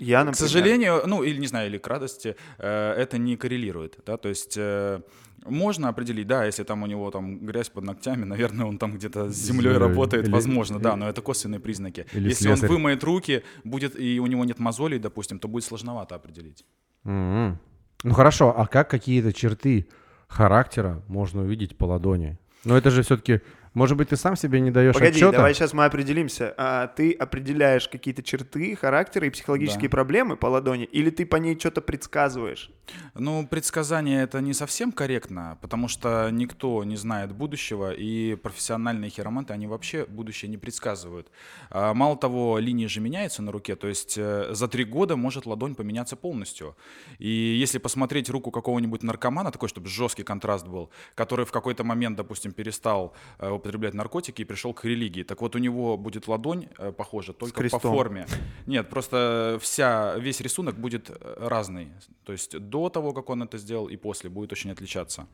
Я, 0.00 0.22
К 0.22 0.26
например, 0.26 0.34
сожалению, 0.48 1.02
ну 1.06 1.22
или 1.22 1.38
не 1.38 1.46
знаю, 1.46 1.68
или 1.68 1.78
к 1.78 1.86
радости, 1.86 2.34
э, 2.58 2.92
это 2.92 3.18
не 3.18 3.36
коррелирует, 3.36 3.98
да, 4.06 4.16
то 4.16 4.28
есть 4.28 4.54
э, 4.56 5.00
можно 5.46 5.88
определить, 5.88 6.26
да, 6.26 6.44
если 6.46 6.64
там 6.64 6.82
у 6.82 6.86
него 6.86 7.10
там 7.10 7.38
грязь 7.46 7.68
под 7.68 7.84
ногтями, 7.84 8.24
наверное, 8.34 8.66
он 8.66 8.78
там 8.78 8.94
где-то 8.96 9.30
с 9.30 9.36
землей 9.36 9.72
Землей. 9.72 9.78
работает, 9.78 10.24
Или- 10.24 10.32
возможно, 10.32 10.78
да, 10.80 10.90
или- 10.92 10.98
но 11.00 11.08
это 11.08 11.22
косвенные 11.22 11.60
признаки. 11.60 12.06
или 12.12 12.28
если 12.30 12.48
он 12.48 12.56
слесарь. 12.56 12.70
вымоет 12.70 13.04
руки, 13.04 13.42
будет 13.64 13.98
и 14.00 14.18
у 14.20 14.26
него 14.26 14.44
нет 14.44 14.58
мозолей, 14.58 14.98
допустим, 14.98 15.38
то 15.38 15.48
будет 15.48 15.64
сложновато 15.64 16.14
определить. 16.16 16.64
М. 17.04 17.58
Ну 18.02 18.14
хорошо, 18.14 18.54
а 18.58 18.66
как 18.66 18.88
какие-то 18.90 19.32
черты 19.32 19.86
характера 20.28 21.02
можно 21.08 21.42
увидеть 21.42 21.76
по 21.76 21.84
ладони? 21.84 22.38
Ну 22.64 22.74
это 22.74 22.90
же 22.90 23.02
все-таки, 23.02 23.40
может 23.74 23.96
быть, 23.96 24.08
ты 24.08 24.16
сам 24.16 24.36
себе 24.36 24.60
не 24.60 24.70
даешь 24.70 24.94
Погоди, 24.94 25.16
отчета? 25.18 25.32
давай 25.32 25.54
сейчас 25.54 25.72
мы 25.72 25.84
определимся. 25.84 26.54
А, 26.56 26.88
ты 26.88 27.12
определяешь 27.12 27.88
какие-то 27.88 28.22
черты 28.22 28.74
характера 28.76 29.26
и 29.26 29.30
психологические 29.30 29.88
Да. 29.88 29.96
проблемы 29.96 30.36
по 30.36 30.46
ладони, 30.46 30.84
или 30.84 31.10
ты 31.10 31.24
по 31.24 31.36
ней 31.36 31.58
что-то 31.58 31.80
предсказываешь? 31.80 32.70
Ну, 33.14 33.46
предсказание 33.46 34.22
это 34.22 34.40
не 34.40 34.52
совсем 34.54 34.90
корректно, 34.90 35.56
потому 35.60 35.86
что 35.88 36.28
никто 36.32 36.82
не 36.84 36.96
знает 36.96 37.32
будущего, 37.32 37.92
и 37.92 38.34
профессиональные 38.34 39.10
хироманты, 39.10 39.52
они 39.52 39.66
вообще 39.68 40.04
будущее 40.04 40.48
не 40.50 40.56
предсказывают. 40.58 41.28
А, 41.70 41.94
Мало 41.94 42.16
того, 42.16 42.58
линии 42.58 42.86
же 42.86 43.00
меняются 43.00 43.42
на 43.42 43.52
руке, 43.52 43.76
то 43.76 43.86
есть 43.86 44.18
э, 44.18 44.48
за 44.52 44.66
три 44.68 44.84
года 44.84 45.16
может 45.16 45.46
ладонь 45.46 45.74
поменяться 45.74 46.16
полностью. 46.16 46.76
И 47.18 47.28
если 47.28 47.78
посмотреть 47.78 48.28
руку 48.30 48.50
какого-нибудь 48.50 49.02
наркомана, 49.02 49.50
такой, 49.52 49.68
чтобы 49.68 49.88
жесткий 49.88 50.24
контраст 50.24 50.66
был, 50.66 50.90
который 51.14 51.44
в 51.44 51.52
какой-то 51.52 51.84
момент, 51.84 52.16
допустим, 52.16 52.52
перестал 52.52 53.14
э, 53.38 53.48
употреблять 53.60 53.94
наркотики 53.94 54.42
и 54.42 54.44
пришел 54.44 54.74
к 54.74 54.84
религии, 54.84 55.22
так 55.22 55.40
вот 55.40 55.56
у 55.56 55.58
него 55.58 55.96
будет 55.96 56.28
ладонь 56.28 56.68
э, 56.78 56.92
похожа 56.92 57.32
только 57.32 57.68
по 57.68 57.78
форме. 57.78 58.26
Нет, 58.66 58.88
просто 58.90 59.58
вся, 59.60 60.16
весь 60.18 60.40
рисунок 60.40 60.74
будет 60.74 61.10
э, 61.10 61.48
разный. 61.48 61.88
То 62.24 62.32
есть 62.32 62.58
до 62.58 62.88
того, 62.88 63.12
как 63.12 63.30
он 63.30 63.42
это 63.42 63.58
сделал, 63.58 63.88
и 63.88 63.96
после 63.96 64.30
будет 64.30 64.52
очень 64.52 64.70
отличаться. 64.72 65.26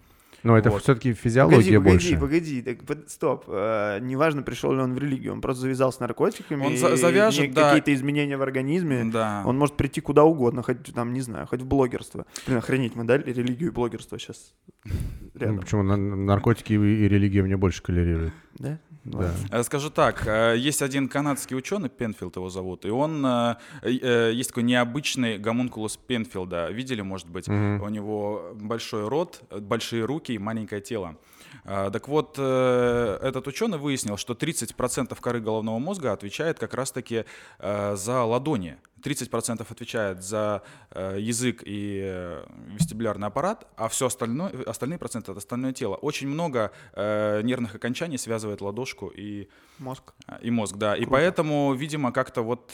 Но 0.47 0.57
это 0.57 0.71
Вот. 0.71 0.83
все-таки 0.83 1.13
физиология 1.13 1.79
погоди, 1.79 1.93
больше. 1.93 2.15
погоди, 2.19 2.63
погоди, 2.63 2.63
так, 2.63 2.85
под- 2.87 3.11
стоп. 3.11 3.45
А, 3.49 3.99
неважно, 3.99 4.43
пришел 4.43 4.73
ли 4.73 4.79
он 4.81 4.95
в 4.95 4.99
религию, 4.99 5.33
он 5.33 5.41
просто 5.41 5.63
завязал 5.63 5.93
с 5.93 5.99
наркотиками. 6.01 6.65
Он 6.65 6.73
и 6.73 6.77
за- 6.77 6.97
завяжет, 6.97 7.49
не- 7.49 7.55
да. 7.55 7.71
Какие-то 7.71 7.93
изменения 7.95 8.37
в 8.37 8.43
организме. 8.43 9.05
Да. 9.13 9.43
Он 9.45 9.59
может 9.59 9.77
прийти 9.77 10.01
куда 10.01 10.23
угодно, 10.25 10.63
хоть 10.63 10.85
там, 10.95 11.13
не 11.13 11.21
знаю, 11.21 11.47
хоть 11.49 11.63
в 11.63 11.67
блогерство. 11.67 12.27
Блин, 12.47 12.59
охренеть, 12.59 12.95
мы 12.95 13.05
дали 13.05 13.25
религию 13.33 13.71
и 13.71 13.73
блогерство 13.73 14.19
сейчас 14.19 14.55
Ну, 14.85 14.91
рядом. 15.35 15.59
почему? 15.59 15.83
На- 15.83 15.97
наркотики 15.97 16.75
и, 16.75 16.77
и 16.77 17.09
религия 17.09 17.43
мне 17.43 17.57
больше 17.57 17.83
коллерируют. 17.83 18.33
Да? 18.59 18.79
Да. 19.05 19.31
Э, 19.53 19.63
Скажу 19.63 19.91
так, 19.91 20.27
э, 20.27 20.57
есть 20.59 20.83
один 20.83 21.09
канадский 21.09 21.57
ученый, 21.57 21.89
Пенфилд 21.89 22.35
его 22.35 22.51
зовут, 22.51 22.85
и 22.85 22.91
он, 22.91 23.25
э, 23.25 23.55
э, 23.85 24.33
есть 24.35 24.49
такой 24.51 24.65
необычный 24.65 25.39
гомункулус 25.39 25.97
Пенфилда, 25.97 26.71
видели, 26.73 27.03
может 27.03 27.29
быть? 27.31 27.47
Мгм. 27.47 27.83
У 27.83 27.89
него 27.89 28.51
большой 28.61 29.07
рот, 29.09 29.43
э, 29.51 29.61
большие 29.61 30.05
руки 30.05 30.36
и 30.37 30.39
маленькое 30.39 30.81
тело. 30.81 31.17
А, 31.65 31.91
Так 31.91 32.09
вот, 32.09 32.37
э, 32.39 33.19
этот 33.23 33.47
ученый 33.49 33.79
выяснил, 33.79 34.17
что 34.17 34.35
30% 34.35 35.21
коры 35.21 35.41
головного 35.41 35.79
мозга 35.79 36.13
отвечает 36.13 36.59
как 36.59 36.75
раз-таки 36.75 37.25
э, 37.59 37.97
за 37.97 38.23
ладони. 38.25 38.77
30% 39.03 39.67
отвечает 39.71 40.23
за 40.23 40.63
э, 40.91 41.19
язык 41.21 41.63
и 41.65 42.43
вестибулярный 42.69 43.29
аппарат, 43.29 43.67
а 43.77 43.89
все 43.89 44.07
остальное, 44.07 44.51
остальные 44.67 44.99
проценты— 44.99 45.31
это 45.33 45.39
остальное 45.39 45.73
тело. 45.73 45.95
Очень 45.97 46.29
много 46.29 46.73
нервных 46.97 47.75
окончаний 47.75 48.19
связывает 48.19 48.61
ладошку 48.61 49.09
и 49.09 49.49
Мозг. 49.79 50.15
И 50.41 50.51
мозг, 50.51 50.77
да. 50.77 50.95
И 50.97 51.01
Круто. 51.01 51.11
поэтому, 51.13 51.75
видимо, 51.75 52.11
как-то 52.11 52.43
вот 52.43 52.73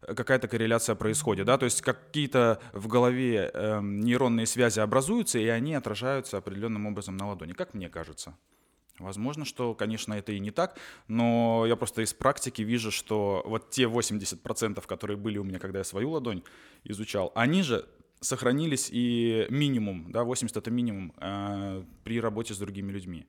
какая-то 0.00 0.48
корреляция 0.48 0.94
происходит, 0.94 1.46
да, 1.46 1.58
то 1.58 1.64
есть 1.64 1.82
какие-то 1.82 2.60
в 2.72 2.86
голове 2.88 3.50
эм, 3.52 4.00
нейронные 4.00 4.46
связи 4.46 4.80
образуются, 4.80 5.38
и 5.38 5.46
они 5.46 5.74
отражаются 5.74 6.38
определенным 6.38 6.86
образом 6.86 7.16
на 7.16 7.28
ладони, 7.28 7.52
как 7.52 7.74
мне 7.74 7.88
кажется. 7.88 8.36
Возможно, 8.98 9.44
что, 9.44 9.74
конечно, 9.74 10.14
это 10.14 10.32
и 10.32 10.38
не 10.38 10.50
так, 10.50 10.78
но 11.06 11.64
я 11.66 11.76
просто 11.76 12.02
из 12.02 12.14
практики 12.14 12.62
вижу, 12.62 12.90
что 12.90 13.42
вот 13.44 13.70
те 13.70 13.84
80%, 13.84 14.86
которые 14.86 15.16
были 15.18 15.38
у 15.38 15.44
меня, 15.44 15.58
когда 15.58 15.78
я 15.78 15.84
свою 15.84 16.10
ладонь 16.10 16.42
изучал, 16.84 17.30
они 17.34 17.62
же 17.62 17.86
сохранились 18.20 18.88
и 18.90 19.46
минимум, 19.50 20.10
да, 20.12 20.24
80 20.24 20.56
это 20.56 20.70
минимум 20.70 21.12
э, 21.18 21.84
при 22.04 22.20
работе 22.20 22.54
с 22.54 22.58
другими 22.58 22.90
людьми. 22.90 23.26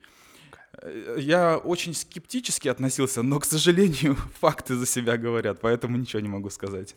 Я 1.18 1.58
очень 1.58 1.94
скептически 1.94 2.68
относился, 2.68 3.24
но, 3.24 3.40
к 3.40 3.46
сожалению, 3.46 4.16
факты 4.40 4.76
за 4.76 4.86
себя 4.86 5.18
говорят, 5.18 5.60
поэтому 5.62 5.98
ничего 5.98 6.20
не 6.20 6.30
могу 6.30 6.50
сказать. 6.50 6.96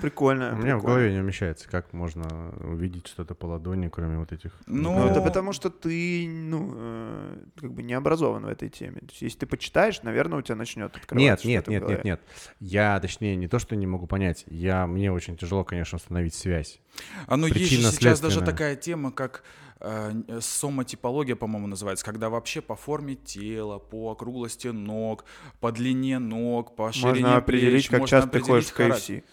Прикольно. 0.00 0.52
У 0.54 0.62
меня 0.62 0.76
в 0.76 0.82
голове 0.82 1.12
не 1.12 1.20
умещается, 1.20 1.68
как 1.68 1.92
можно 1.92 2.24
увидеть 2.60 3.06
что-то 3.06 3.34
по 3.34 3.46
ладони, 3.46 3.88
кроме 3.88 4.18
вот 4.18 4.32
этих. 4.32 4.52
Ну, 4.66 4.94
Ну, 4.94 5.08
это 5.08 5.20
потому 5.20 5.52
что 5.52 5.70
ты, 5.70 6.28
ну, 6.28 6.72
э, 6.74 7.36
как 7.60 7.72
бы 7.72 7.82
не 7.82 7.94
образован 7.94 8.44
в 8.44 8.48
этой 8.48 8.68
теме. 8.68 9.00
То 9.00 9.06
есть, 9.10 9.22
если 9.22 9.38
ты 9.40 9.46
почитаешь, 9.46 10.02
наверное, 10.02 10.38
у 10.38 10.42
тебя 10.42 10.56
начнет 10.56 10.94
открываться 10.96 11.46
Нет, 11.46 11.66
нет, 11.68 11.82
нет, 11.82 11.88
нет, 11.88 12.04
нет. 12.04 12.20
Я, 12.60 12.98
точнее, 13.00 13.36
не 13.36 13.48
то, 13.48 13.58
что 13.58 13.76
не 13.76 13.86
могу 13.86 14.06
понять. 14.06 14.44
Я, 14.48 14.86
мне 14.86 15.12
очень 15.12 15.36
тяжело, 15.36 15.64
конечно, 15.64 15.96
установить 15.96 16.34
связь. 16.34 16.80
Оно 17.26 17.46
есть 17.46 17.70
же 17.70 17.82
сейчас 17.92 18.20
даже 18.20 18.40
такая 18.40 18.76
тема, 18.76 19.12
как 19.12 19.42
э, 19.80 20.40
соматипология, 20.40 21.36
по-моему, 21.36 21.66
называется, 21.66 22.04
когда 22.04 22.30
вообще 22.30 22.60
по 22.60 22.76
форме 22.76 23.14
тела, 23.14 23.78
по 23.78 24.12
округлости 24.12 24.68
ног, 24.68 25.24
по 25.60 25.72
длине 25.72 26.18
ног, 26.18 26.74
по 26.76 26.92
ширине 26.92 27.10
Можно 27.10 27.36
определить, 27.36 27.72
плеч, 27.72 27.88
как 27.90 28.00
можно 28.00 28.16
часто 28.18 28.30
ты 28.30 28.40
ходишь 28.40 28.66
в 28.66 28.72
определить 28.72 28.90
характер. 28.92 29.14
KFC. 29.16 29.24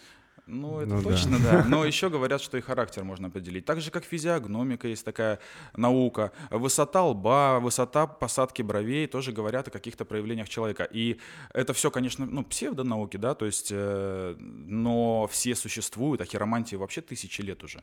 Ну, 0.46 0.80
это 0.80 0.90
Ну 0.90 1.02
да. 1.02 1.10
точно, 1.10 1.38
да. 1.38 1.64
Но 1.68 1.84
еще 1.84 2.10
говорят, 2.10 2.40
что 2.40 2.58
и 2.58 2.60
характер 2.60 3.02
можно 3.04 3.28
определить. 3.28 3.64
Так 3.64 3.80
же, 3.80 3.90
как 3.90 4.04
физиогномика, 4.04 4.88
есть 4.88 5.04
такая 5.04 5.38
наука. 5.76 6.32
Высота 6.50 7.04
лба, 7.04 7.60
высота 7.60 8.06
посадки 8.06 8.60
бровей 8.62 9.06
тоже 9.06 9.32
говорят 9.32 9.68
о 9.68 9.70
каких-то 9.70 10.04
проявлениях 10.04 10.48
человека. 10.48 10.84
И 10.84 11.18
это 11.52 11.72
все, 11.72 11.90
конечно, 11.90 12.26
ну, 12.26 12.44
псевдонауки, 12.44 13.16
да, 13.16 13.34
то 13.34 13.46
есть, 13.46 13.68
э, 13.70 14.36
но 14.38 15.26
все 15.28 15.54
существуют, 15.54 16.20
а 16.20 16.24
хиромантии 16.26 16.76
вообще 16.76 17.00
тысячи 17.00 17.40
лет 17.40 17.64
уже. 17.64 17.82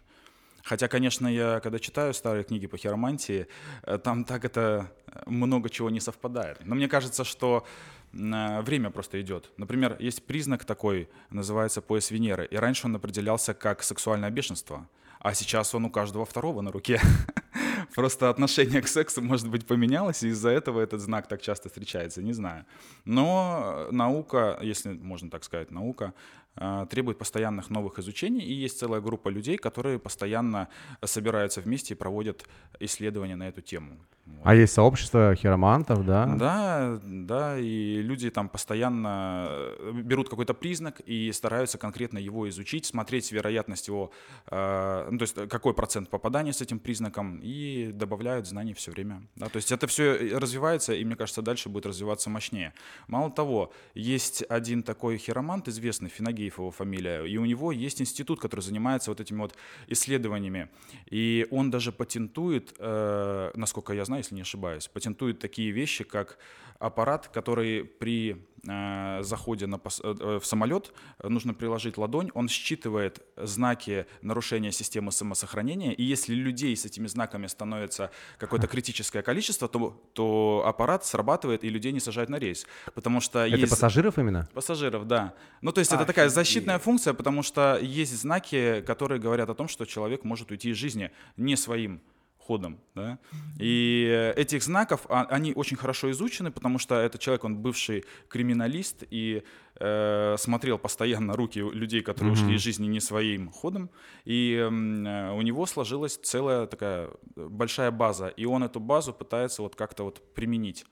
Хотя, 0.64 0.88
конечно, 0.88 1.28
я 1.28 1.60
когда 1.60 1.80
читаю 1.80 2.14
старые 2.14 2.44
книги 2.44 2.68
по 2.68 2.78
хиромантии, 2.78 3.48
э, 3.84 3.98
там 3.98 4.24
так 4.24 4.46
это 4.46 4.92
э, 5.08 5.22
много 5.26 5.70
чего 5.70 5.90
не 5.90 6.00
совпадает. 6.00 6.60
Но 6.66 6.76
мне 6.76 6.88
кажется, 6.88 7.24
что 7.24 7.66
время 8.14 8.90
просто 8.90 9.22
идет. 9.22 9.52
Например, 9.58 9.96
есть 10.00 10.26
признак 10.26 10.66
такой, 10.66 11.10
называется 11.30 11.82
пояс 11.82 12.12
Венеры, 12.12 12.46
и 12.46 12.56
раньше 12.56 12.88
он 12.88 12.96
определялся 12.96 13.54
как 13.54 13.84
сексуальное 13.84 14.30
бешенство, 14.30 14.88
а 15.20 15.34
сейчас 15.34 15.74
он 15.76 15.86
у 15.86 15.90
каждого 15.90 16.26
второго 16.26 16.62
на 16.62 16.72
руке. 16.72 17.00
Просто 17.96 18.30
отношение 18.30 18.82
к 18.82 18.88
сексу, 18.88 19.22
может 19.22 19.50
быть, 19.50 19.66
поменялось, 19.66 20.24
и 20.24 20.30
из-за 20.30 20.50
этого 20.50 20.82
этот 20.82 21.02
знак 21.02 21.28
так 21.28 21.42
часто 21.42 21.70
встречается, 21.70 22.22
не 22.22 22.34
знаю. 22.34 22.66
Но 23.06 23.88
э, 23.90 23.92
наука, 23.92 24.58
если 24.62 24.94
можно 24.94 25.30
так 25.30 25.44
сказать, 25.44 25.72
наука 25.72 26.14
э, 26.51 26.51
требует 26.90 27.18
постоянных 27.18 27.70
новых 27.70 28.00
изучений, 28.00 28.42
и 28.42 28.54
есть 28.54 28.80
целая 28.80 29.02
группа 29.02 29.30
людей, 29.30 29.58
которые 29.58 30.00
постоянно 30.00 30.68
собираются 31.04 31.62
вместе 31.62 31.94
и 31.94 31.98
проводят 31.98 32.46
исследования 32.80 33.36
на 33.36 33.48
эту 33.48 33.62
тему. 33.62 33.98
Вот. 34.26 34.42
А 34.44 34.56
есть 34.56 34.74
сообщество 34.74 35.36
хиромантов, 35.36 36.06
да? 36.06 36.26
Да, 36.26 37.00
да, 37.04 37.58
и 37.58 38.02
люди 38.02 38.30
там 38.30 38.50
постоянно 38.50 39.48
э, 39.50 39.92
берут 40.04 40.30
какой-то 40.30 40.54
признак 40.54 41.00
и 41.02 41.32
стараются 41.32 41.78
конкретно 41.78 42.18
его 42.18 42.48
изучить, 42.50 42.86
смотреть 42.86 43.32
вероятность 43.32 43.88
его, 43.88 44.12
э, 44.50 45.08
ну, 45.12 45.18
то 45.18 45.24
есть 45.24 45.38
э, 45.38 45.48
какой 45.48 45.74
процент 45.74 46.10
попадания 46.10 46.54
с 46.54 46.62
этим 46.62 46.80
признаком, 46.80 47.40
и 47.42 47.92
добавляют 47.94 48.48
знаний 48.48 48.74
все 48.74 48.92
время. 48.92 49.24
Да, 49.36 49.48
то 49.50 49.58
есть 49.58 49.72
это 49.72 49.88
все 49.88 50.14
развивается, 50.38 50.94
и 50.94 51.04
мне 51.04 51.16
кажется, 51.16 51.42
дальше 51.42 51.70
будет 51.70 51.86
развиваться 51.86 52.30
мощнее. 52.30 52.74
Мало 53.08 53.32
того, 53.32 53.72
есть 53.96 54.44
один 54.50 54.84
такой 54.84 55.18
хиромант 55.18 55.68
известный, 55.68 56.10
Финагеев 56.42 56.58
его 56.58 56.72
фамилия, 56.72 57.26
и 57.26 57.38
у 57.38 57.46
него 57.46 57.72
есть 57.72 58.02
институт, 58.02 58.40
который 58.40 58.62
занимается 58.62 59.12
вот 59.12 59.20
этими 59.20 59.40
вот 59.40 59.56
исследованиями, 59.88 60.70
и 61.12 61.48
он 61.52 61.72
даже 61.72 61.92
патентует, 61.92 62.74
э, 62.80 63.52
насколько 63.56 63.94
я 63.94 64.06
знаю, 64.06 64.24
если 64.24 64.36
не 64.36 64.42
ошибаюсь, 64.42 64.88
патентует 64.88 65.40
такие 65.40 65.72
вещи, 65.72 66.04
как 66.04 66.38
аппарат, 66.80 67.28
который 67.28 67.84
при 67.84 68.36
заходе 68.64 69.66
на 69.66 69.76
пос- 69.76 70.02
э, 70.04 70.40
в 70.40 70.46
самолет 70.46 70.94
э, 71.20 71.28
нужно 71.28 71.54
приложить 71.54 71.98
ладонь, 71.98 72.30
он 72.34 72.48
считывает 72.48 73.22
знаки 73.38 74.06
нарушения 74.22 74.72
системы 74.72 75.12
самосохранения, 75.12 75.94
и 75.94 76.04
если 76.04 76.36
людей 76.36 76.76
с 76.76 76.86
этими 76.86 77.08
знаками 77.08 77.48
становится 77.48 78.12
какое-то 78.38 78.68
критическое 78.68 79.24
количество, 79.24 79.68
то, 79.68 80.02
то 80.14 80.64
аппарат 80.66 81.06
срабатывает 81.06 81.64
и 81.64 81.70
людей 81.70 81.92
не 81.92 82.00
сажает 82.00 82.30
на 82.30 82.38
рейс, 82.38 82.68
потому 82.94 83.20
что 83.20 83.40
Это 83.40 83.56
есть... 83.56 83.70
пассажиров 83.70 84.18
именно? 84.18 84.48
Пассажиров, 84.54 85.08
да. 85.08 85.34
Ну, 85.62 85.72
то 85.72 85.80
есть 85.80 85.92
это 85.92 86.06
такая 86.06 86.30
защитная 86.30 86.78
функция, 86.80 87.14
потому 87.14 87.44
что 87.44 87.80
есть 87.82 88.16
знаки, 88.16 88.84
которые 88.86 89.20
говорят 89.20 89.50
о 89.50 89.56
том, 89.56 89.68
что 89.68 89.86
человек 89.86 90.24
может 90.24 90.52
уйти 90.52 90.70
из 90.70 90.78
жизни 90.78 91.12
не 91.38 91.56
своим 91.56 92.02
ходом, 92.48 92.80
да. 92.96 93.20
И 93.60 94.08
э, 94.10 94.34
этих 94.42 94.64
знаков, 94.64 95.06
а- 95.10 95.26
они 95.30 95.54
очень 95.54 95.78
хорошо 95.78 96.10
изучены, 96.12 96.52
потому 96.52 96.80
что 96.80 96.96
этот 96.96 97.22
человек, 97.22 97.44
он 97.44 97.58
бывший 97.58 98.04
криминалист 98.28 99.04
и 99.12 99.44
э, 99.80 100.36
смотрел 100.38 100.78
постоянно 100.78 101.34
руки 101.36 101.60
людей, 101.60 102.02
которые 102.02 102.34
ушли 102.34 102.56
из 102.56 102.62
жизни 102.62 102.88
не 102.88 103.00
своим 103.00 103.50
ходом, 103.52 103.90
и 104.26 104.56
м, 104.56 105.06
э, 105.06 105.32
у 105.34 105.42
него 105.42 105.66
сложилась 105.66 106.18
целая 106.18 106.66
такая 106.68 107.10
э, 107.36 107.48
большая 107.50 107.92
база, 107.92 108.28
и 108.28 108.46
он 108.46 108.64
эту 108.64 108.80
базу 108.80 109.14
пытается 109.14 109.62
вот 109.62 109.76
как-то 109.76 110.04
вот 110.04 110.34
применить. 110.34 110.86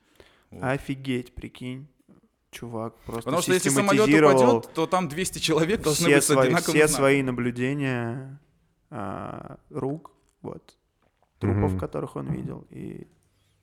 Вот. 0.52 0.64
Офигеть, 0.64 1.34
прикинь. 1.36 1.88
Чувак 2.52 2.96
просто 3.06 3.22
Потому 3.26 3.42
что 3.44 3.54
если 3.54 3.70
самолет 3.70 4.08
упадет, 4.10 4.74
то 4.74 4.88
там 4.88 5.08
200 5.08 5.38
человек 5.40 5.84
должны 5.84 6.06
все 6.08 6.16
быть 6.16 6.24
свои, 6.24 6.56
все 6.56 6.72
знаком. 6.72 6.88
свои 6.88 7.22
наблюдения 7.22 8.40
а, 8.90 9.60
рук, 9.70 10.12
вот, 10.42 10.76
трупов, 11.40 11.72
Мгм. 11.72 11.80
которых 11.80 12.16
он 12.16 12.28
видел. 12.32 12.66
И 12.70 13.08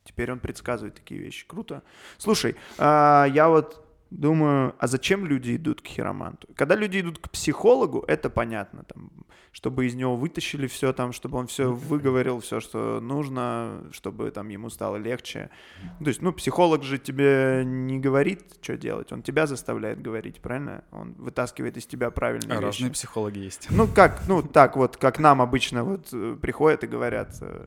теперь 0.05 0.33
он 0.33 0.41
предсказывает 0.41 0.95
такие 0.95 1.21
вещи. 1.21 1.47
Круто. 1.47 1.83
Слушай, 2.19 2.57
а, 2.79 3.27
я 3.27 3.49
вот 3.49 3.86
думаю, 4.11 4.75
а 4.79 4.87
зачем 4.87 5.27
люди 5.27 5.57
идут 5.57 5.81
к 5.83 5.87
хироманту? 5.87 6.49
Когда 6.55 6.75
люди 6.77 7.01
идут 7.01 7.19
к 7.19 7.29
психологу, 7.31 8.05
это 8.07 8.31
понятно, 8.31 8.85
там, 8.85 9.11
чтобы 9.53 9.87
из 9.87 9.95
него 9.95 10.17
вытащили 10.17 10.67
все, 10.67 10.93
там, 10.93 11.13
чтобы 11.13 11.39
он 11.39 11.47
все 11.47 11.73
выговорил, 11.73 12.41
все, 12.41 12.61
что 12.61 13.01
нужно, 13.01 13.85
чтобы 13.91 14.31
там 14.31 14.49
ему 14.49 14.69
стало 14.71 14.97
легче. 14.97 15.51
То 15.99 16.09
есть, 16.09 16.21
ну, 16.23 16.33
психолог 16.33 16.83
же 16.83 16.99
тебе 16.99 17.63
не 17.65 17.99
говорит, 17.99 18.43
что 18.61 18.77
делать, 18.77 19.13
он 19.13 19.23
тебя 19.23 19.47
заставляет 19.47 20.01
говорить, 20.03 20.41
правильно? 20.41 20.85
Он 20.93 21.15
вытаскивает 21.15 21.77
из 21.77 21.87
тебя 21.87 22.11
правильные 22.11 22.59
А, 22.59 22.61
вещи. 22.61 22.65
разные 22.83 22.91
психологи 22.93 23.39
есть. 23.39 23.69
Ну, 23.71 23.89
как, 23.89 24.23
ну, 24.29 24.43
так 24.43 24.77
вот, 24.77 24.97
как 24.99 25.19
нам 25.19 25.41
обычно 25.41 25.85
вот 25.85 26.09
э, 26.13 26.37
приходят 26.41 26.85
и 26.85 26.87
говорят, 26.87 27.37
э, 27.41 27.67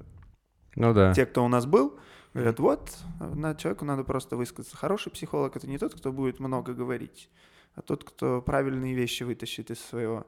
Ну 0.76 0.94
да. 0.94 1.14
те, 1.14 1.26
кто 1.26 1.44
у 1.44 1.48
нас 1.48 1.66
был, 1.66 1.98
говорят, 2.40 2.60
вот, 2.60 2.98
на 3.20 3.56
человеку 3.56 3.86
надо 3.86 4.04
просто 4.04 4.36
высказаться. 4.36 4.78
Хороший 4.78 5.12
психолог— 5.12 5.56
это 5.58 5.68
не 5.68 5.78
тот, 5.78 5.94
кто 5.94 6.12
будет 6.12 6.40
много 6.40 6.74
говорить, 6.74 7.30
а 7.76 7.82
тот, 7.82 8.04
кто 8.04 8.42
правильные 8.42 8.96
вещи 8.96 9.24
вытащит 9.24 9.72
из 9.72 9.80
своего 9.80 10.26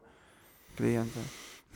клиента. 0.78 1.20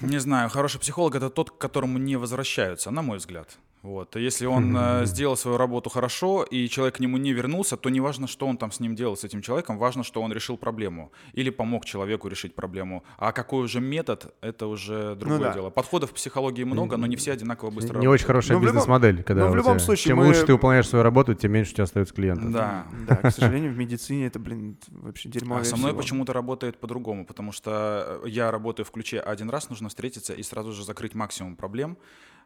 Не 0.02 0.20
знаю, 0.20 0.50
хороший 0.50 0.80
психолог 0.80 1.16
это 1.16 1.30
тот, 1.30 1.52
к 1.52 1.58
которому 1.58 1.98
не 1.98 2.18
возвращаются, 2.18 2.92
на 2.92 3.02
мой 3.02 3.18
взгляд. 3.18 3.58
Вот. 3.86 4.16
Если 4.16 4.48
он 4.48 4.76
э, 4.76 5.06
сделал 5.06 5.38
свою 5.38 5.58
работу 5.58 5.90
хорошо, 5.92 6.44
и 6.44 6.68
человек 6.68 6.96
к 6.96 7.00
нему 7.00 7.18
не 7.18 7.34
вернулся, 7.34 7.78
то 7.78 7.90
не 7.90 8.02
важно, 8.02 8.26
что 8.28 8.48
он 8.48 8.58
там 8.58 8.72
с 8.72 8.80
ним 8.80 8.96
делал, 8.96 9.16
с 9.16 9.24
этим 9.24 9.42
человеком, 9.44 9.78
важно, 9.78 10.04
что 10.04 10.22
он 10.24 10.34
решил 10.34 10.58
проблему 10.58 11.12
или 11.34 11.52
помог 11.52 11.86
человеку 11.86 12.28
решить 12.28 12.56
проблему. 12.56 13.04
А 13.18 13.32
какой 13.32 13.64
уже 13.64 13.80
метод, 13.82 14.34
это 14.42 14.66
уже 14.66 15.16
другое 15.16 15.40
да. 15.40 15.54
дело. 15.54 15.70
Подходов 15.70 16.10
в 16.10 16.14
психологии 16.14 16.64
много, 16.64 16.98
но 16.98 17.06
не 17.06 17.16
все 17.16 17.32
одинаково 17.34 17.70
быстро 17.70 18.00
Не 18.00 18.08
очень 18.08 18.26
работают. 18.26 18.28
хорошая 18.28 18.58
Ну, 18.58 18.64
бизнес-модель, 18.64 19.24
когда 19.24 19.46
ну, 19.46 19.52
в 19.52 19.56
любом 19.56 19.78
тебя- 19.78 19.86
случае 19.86 20.10
чем 20.10 20.18
мы- 20.18 20.26
лучше 20.26 20.46
ты 20.48 20.54
выполняешь 20.54 20.88
свою 20.90 21.04
работу, 21.04 21.36
тем 21.36 21.52
меньше 21.52 21.72
у 21.72 21.76
тебя 21.76 21.84
остается 21.84 22.14
клиентов. 22.16 22.52
Да. 22.52 22.88
Да, 23.08 23.16
к 23.18 23.32
сожалению, 23.32 23.72
в 23.72 23.78
медицине 23.78 24.26
это, 24.26 24.40
блин, 24.40 24.78
вообще 24.88 25.30
дерьмо. 25.30 25.58
А 25.58 25.64
со 25.64 25.78
мной 25.78 25.94
почему-то 25.94 26.34
работает 26.34 26.80
по-другому, 26.80 27.24
потому 27.26 27.52
что 27.52 28.20
я 28.26 28.50
работаю 28.50 28.86
в 28.86 28.92
ключе 28.92 29.20
один 29.20 29.50
раз, 29.52 29.70
нужно 29.70 29.90
встретиться 29.90 30.34
и 30.34 30.42
сразу 30.42 30.72
же 30.72 30.84
закрыть 30.84 31.14
максимум 31.14 31.56
проблем, 31.56 31.98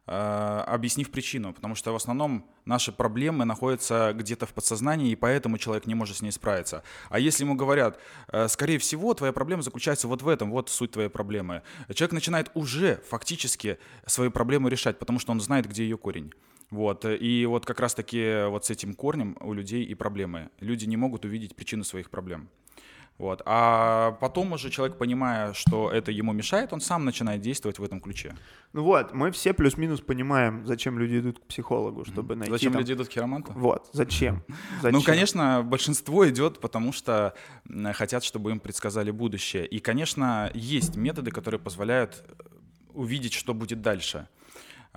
объяснив 0.10 1.12
причину, 1.12 1.54
потому 1.54 1.76
что 1.76 1.92
в 1.92 1.96
основном 1.96 2.46
наши 2.66 2.92
проблемы 2.92 3.46
находятся 3.46 4.14
где-то 4.16 4.46
в 4.46 4.54
подсознании, 4.54 5.12
и 5.12 5.16
поэтому 5.16 5.58
человек 5.58 5.86
не 5.86 5.96
может 5.96 6.18
с 6.18 6.22
ней 6.22 6.32
справиться. 6.32 6.84
А 7.10 7.20
если 7.20 7.44
ему 7.44 7.56
говорят, 7.56 8.00
э, 8.30 8.48
скорее 8.48 8.80
всего, 8.80 9.14
твоя 9.14 9.34
проблема 9.34 9.62
заключается 9.62 10.08
вот 10.08 10.22
в 10.22 10.28
этом, 10.28 10.52
вот 10.52 10.70
суть 10.70 10.92
твоей 10.92 11.10
проблемы, 11.10 11.62
человек 11.94 12.14
начинает 12.14 12.52
уже 12.54 13.02
фактически 13.08 13.78
свои 14.06 14.30
проблемы 14.30 14.70
решать, 14.70 14.98
потому 14.98 15.20
что 15.20 15.32
он 15.32 15.42
знает, 15.42 15.68
где 15.68 15.84
ее 15.84 15.98
корень. 15.98 16.34
Вот. 16.72 17.06
э, 17.06 17.16
И 17.18 17.46
вот 17.46 17.66
как 17.66 17.80
раз-таки 17.80 18.46
вот 18.48 18.66
с 18.66 18.70
этим 18.70 18.94
корнем 18.94 19.38
у 19.42 19.54
людей 19.54 19.84
и 19.84 19.96
проблемы. 19.96 20.50
Люди 20.60 20.86
не 20.86 20.98
могут 20.98 21.26
увидеть 21.26 21.56
причину 21.56 21.84
своих 21.84 22.10
проблем. 22.10 22.50
Вот. 23.20 23.42
А 23.46 24.14
потом 24.22 24.54
уже 24.54 24.70
человек, 24.70 24.98
понимая, 24.98 25.52
что 25.54 25.92
это 25.92 26.10
ему 26.10 26.32
мешает, 26.32 26.72
он 26.72 26.80
сам 26.80 27.04
начинает 27.04 27.42
действовать 27.42 27.78
в 27.78 27.84
этом 27.84 28.00
ключе. 28.00 28.34
Ну 28.72 28.84
вот, 28.84 29.14
мы 29.14 29.32
все 29.32 29.54
плюс-минус 29.54 30.00
понимаем, 30.00 30.66
зачем 30.66 30.98
люди 30.98 31.20
идут 31.20 31.40
к 31.40 31.42
психологу, 31.42 32.06
чтобы 32.06 32.36
найти 32.36 32.52
Зачем 32.52 32.72
там- 32.72 32.80
люди 32.80 32.94
идут 32.94 33.10
к 33.10 33.12
хироманту? 33.12 33.52
Вот, 33.54 33.90
зачем? 33.94 34.44
Ну, 34.48 34.82
Зачем? 34.82 35.02
конечно, 35.04 35.62
большинство 35.64 36.28
идет, 36.30 36.60
потому 36.62 36.94
что 36.94 37.34
хотят, 37.94 38.24
чтобы 38.24 38.52
им 38.52 38.60
предсказали 38.62 39.12
будущее. 39.12 39.66
И, 39.68 39.80
конечно, 39.80 40.50
есть 40.54 40.96
методы, 40.96 41.32
которые 41.32 41.60
позволяют 41.60 42.24
увидеть, 42.94 43.34
что 43.34 43.54
будет 43.54 43.82
дальше. 43.82 44.28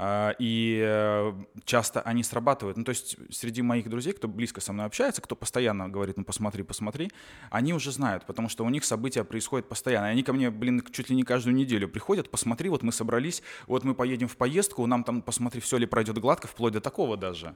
А, 0.04 0.34
И 0.40 0.82
э, 0.84 1.32
часто 1.64 2.00
они 2.00 2.24
срабатывают. 2.24 2.76
Ну, 2.76 2.82
то 2.82 2.90
есть 2.90 3.16
среди 3.30 3.62
моих 3.62 3.88
друзей, 3.88 4.12
кто 4.12 4.26
близко 4.26 4.60
со 4.60 4.72
мной 4.72 4.86
общается, 4.86 5.22
кто 5.22 5.36
постоянно 5.36 5.88
говорит, 5.88 6.16
ну, 6.16 6.24
посмотри, 6.24 6.64
посмотри, 6.64 7.12
они 7.50 7.72
уже 7.72 7.92
знают, 7.92 8.26
потому 8.26 8.48
что 8.48 8.64
у 8.64 8.68
них 8.68 8.84
события 8.84 9.22
происходят 9.22 9.68
постоянно. 9.68 10.08
Они 10.08 10.24
ко 10.24 10.32
мне, 10.32 10.50
блин, 10.50 10.82
чуть 10.90 11.08
ли 11.08 11.14
не 11.14 11.22
каждую 11.22 11.54
неделю 11.54 11.88
приходят, 11.88 12.30
посмотри, 12.30 12.68
вот 12.68 12.82
мы 12.82 12.90
собрались, 12.90 13.44
вот 13.68 13.84
мы 13.84 13.94
поедем 13.94 14.26
в 14.26 14.36
поездку, 14.36 14.84
нам 14.86 15.04
там, 15.04 15.22
посмотри, 15.22 15.60
все 15.60 15.76
ли 15.76 15.86
пройдет 15.86 16.18
гладко, 16.18 16.48
вплоть 16.48 16.72
до 16.72 16.80
такого 16.80 17.16
даже. 17.16 17.54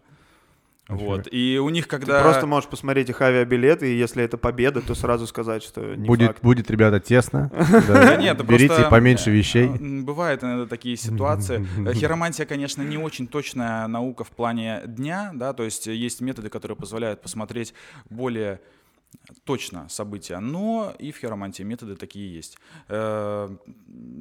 Вот. 0.89 1.27
И 1.33 1.59
у 1.59 1.69
них, 1.69 1.85
Ты 1.85 1.91
когда... 1.91 2.23
просто 2.23 2.47
можешь 2.47 2.71
посмотреть 2.71 3.11
их 3.11 3.21
авиабилеты, 3.21 3.93
и 3.93 3.99
если 3.99 4.23
это 4.23 4.39
победа, 4.39 4.81
то 4.83 4.95
сразу 4.95 5.27
сказать, 5.27 5.63
что 5.63 5.97
не 5.97 6.07
Будет, 6.07 6.29
факт. 6.29 6.43
будет, 6.43 6.71
ребята, 6.71 7.01
тесно. 7.01 7.51
Нет, 8.21 8.45
Берите 8.47 8.69
просто, 8.69 8.91
поменьше 8.91 9.31
э, 9.31 9.35
вещей. 9.35 9.69
Бывают 9.69 10.45
иногда 10.45 10.67
такие 10.67 10.97
ситуации. 10.97 11.67
Э, 11.87 11.93
Хиромантия, 11.93 12.47
конечно, 12.47 12.83
не 12.83 12.99
очень 12.99 13.27
точная 13.27 13.87
наука 13.87 14.25
в 14.25 14.31
плане 14.31 14.83
дня, 14.87 15.31
да, 15.35 15.53
то 15.53 15.63
есть 15.63 15.87
есть 15.87 16.21
методы, 16.21 16.49
которые 16.49 16.77
позволяют 16.77 17.21
посмотреть 17.21 17.75
более 18.09 18.61
точно 19.45 19.89
события, 19.89 20.39
но 20.41 20.95
и 20.99 21.11
в 21.13 21.19
хиромантии 21.19 21.63
методы 21.65 21.97
такие 21.97 22.33
есть. 22.35 22.59
Э, 22.89 23.49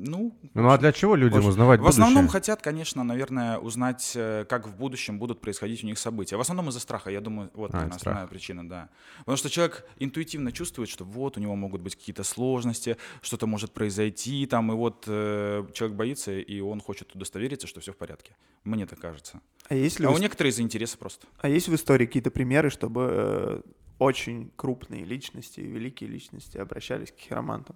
Ну, 0.08 0.38
Ну 0.54 0.70
а 0.70 0.78
для 0.78 0.92
чего 0.92 1.16
людям 1.16 1.40
Очень. 1.40 1.50
узнавать 1.50 1.80
в 1.80 1.88
основном 1.88 2.24
будущее? 2.26 2.32
хотят, 2.32 2.62
конечно, 2.62 3.04
наверное, 3.04 3.58
узнать, 3.58 4.14
э, 4.16 4.46
как 4.48 4.68
в 4.68 4.76
будущем 4.76 5.20
будут 5.20 5.42
происходить 5.42 5.84
у 5.84 5.88
них 5.88 5.98
события. 6.00 6.38
В 6.38 6.42
основном 6.42 6.70
из-за 6.70 6.80
страха, 6.80 7.10
я 7.12 7.22
думаю, 7.22 7.50
вот, 7.54 7.72
А, 7.72 7.74
наверное, 7.78 7.94
из 7.94 7.98
основная 7.98 8.28
причина, 8.28 8.68
да. 8.70 8.90
Потому 9.20 9.38
что 9.38 9.50
человек 9.50 9.86
интуитивно 10.00 10.52
чувствует, 10.52 10.90
что 10.90 11.04
вот 11.06 11.38
у 11.38 11.40
него 11.40 11.56
могут 11.56 11.82
быть 11.82 11.96
какие-то 11.96 12.24
сложности, 12.24 12.98
что-то 13.22 13.48
может 13.48 13.72
произойти, 13.72 14.46
там, 14.46 14.72
и 14.72 14.76
вот 14.76 15.04
э, 15.08 15.66
человек 15.74 15.98
боится, 15.98 16.32
и 16.32 16.60
он 16.62 16.80
хочет 16.82 17.16
удостовериться, 17.16 17.68
что 17.68 17.80
все 17.80 17.92
в 17.92 17.98
порядке. 17.98 18.36
Мне 18.64 18.86
так 18.86 19.00
кажется. 19.00 19.42
А 19.70 19.76
есть 19.76 20.00
ли 20.00 20.06
А 20.06 20.10
в 20.10 20.14
у 20.14 20.18
ис- 20.18 20.22
некоторых 20.22 20.52
из-за 20.54 20.62
интереса 20.62 20.98
просто. 20.98 21.28
А 21.40 21.50
есть 21.50 21.68
в 21.68 21.74
истории 21.76 22.06
какие-то 22.06 22.32
примеры, 22.32 22.70
чтобы 22.70 23.10
э, 23.12 23.62
очень 24.00 24.52
крупные 24.56 25.04
личности, 25.06 25.60
великие 25.62 26.10
личности 26.10 26.58
обращались 26.58 27.12
к 27.12 27.18
хиромантам? 27.18 27.76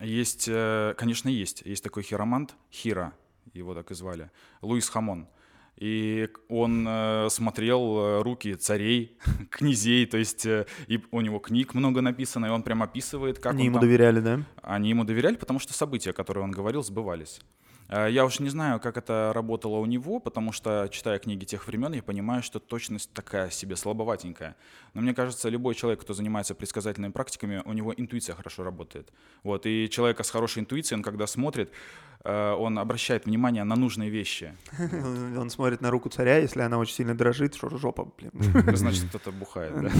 Есть, 0.00 0.46
э, 0.48 0.94
конечно, 0.96 1.28
есть. 1.28 1.62
Есть 1.64 1.84
такой 1.84 2.02
хиромант, 2.02 2.56
Хира, 2.72 3.12
его 3.54 3.74
так 3.74 3.90
и 3.90 3.94
звали, 3.94 4.30
Луис 4.62 4.88
Хамон. 4.88 5.28
И 5.76 6.28
он 6.48 6.84
э, 6.88 7.28
смотрел 7.30 7.98
э, 8.00 8.22
руки 8.22 8.54
царей, 8.56 9.16
князей, 9.50 10.06
то 10.06 10.16
есть 10.18 10.44
э, 10.44 10.66
и 10.88 11.00
у 11.12 11.20
него 11.20 11.38
книг 11.38 11.72
много 11.74 12.00
написано, 12.00 12.46
и 12.46 12.48
он 12.48 12.64
прям 12.64 12.82
описывает, 12.82 13.38
как 13.38 13.52
Они 13.52 13.60
он 13.62 13.66
ему 13.66 13.74
там- 13.74 13.82
доверяли, 13.82 14.18
да? 14.20 14.42
Они 14.60 14.88
ему 14.88 15.04
доверяли, 15.04 15.36
потому 15.36 15.60
что 15.60 15.72
события, 15.72 16.12
которые 16.12 16.42
он 16.42 16.50
говорил, 16.50 16.82
сбывались. 16.82 17.40
Э, 17.88 18.08
Я 18.10 18.24
уж 18.24 18.40
не 18.40 18.50
знаю, 18.50 18.80
как 18.80 18.96
это 18.96 19.32
работало 19.34 19.76
у 19.78 19.86
него, 19.86 20.20
потому 20.20 20.52
что, 20.52 20.88
читая 20.90 21.18
книги 21.18 21.44
тех 21.44 21.66
времен, 21.66 21.92
я 21.94 22.02
понимаю, 22.02 22.42
что 22.42 22.58
точность 22.60 23.12
такая 23.12 23.50
себе 23.50 23.76
слабоватенькая. 23.76 24.54
Но 24.94 25.00
мне 25.00 25.14
кажется, 25.14 25.48
любой 25.48 25.74
человек, 25.74 26.00
кто 26.00 26.14
занимается 26.14 26.54
предсказательными 26.54 27.12
практиками, 27.12 27.62
у 27.64 27.72
него 27.72 27.92
интуиция 27.96 28.34
хорошо 28.34 28.62
работает. 28.64 29.12
Вот, 29.42 29.66
и 29.66 29.88
человека 29.90 30.22
с 30.22 30.30
хорошей 30.30 30.60
интуицией, 30.60 30.98
он 30.98 31.02
когда 31.02 31.26
смотрит, 31.26 31.70
э, 32.24 32.52
он 32.52 32.78
обращает 32.78 33.26
внимание 33.26 33.64
на 33.64 33.76
нужные 33.76 34.10
вещи. 34.10 34.54
Он 35.38 35.50
смотрит 35.50 35.80
на 35.80 35.90
руку 35.90 36.08
царя, 36.08 36.38
если 36.38 36.60
она 36.62 36.78
очень 36.78 36.94
сильно 36.94 37.14
дрожит, 37.16 37.54
что 37.54 37.68
жопа, 37.78 38.04
блин. 38.18 38.30
Значит, 38.76 39.08
кто-то 39.08 39.30
бухает. 39.32 39.72
да? 39.74 39.90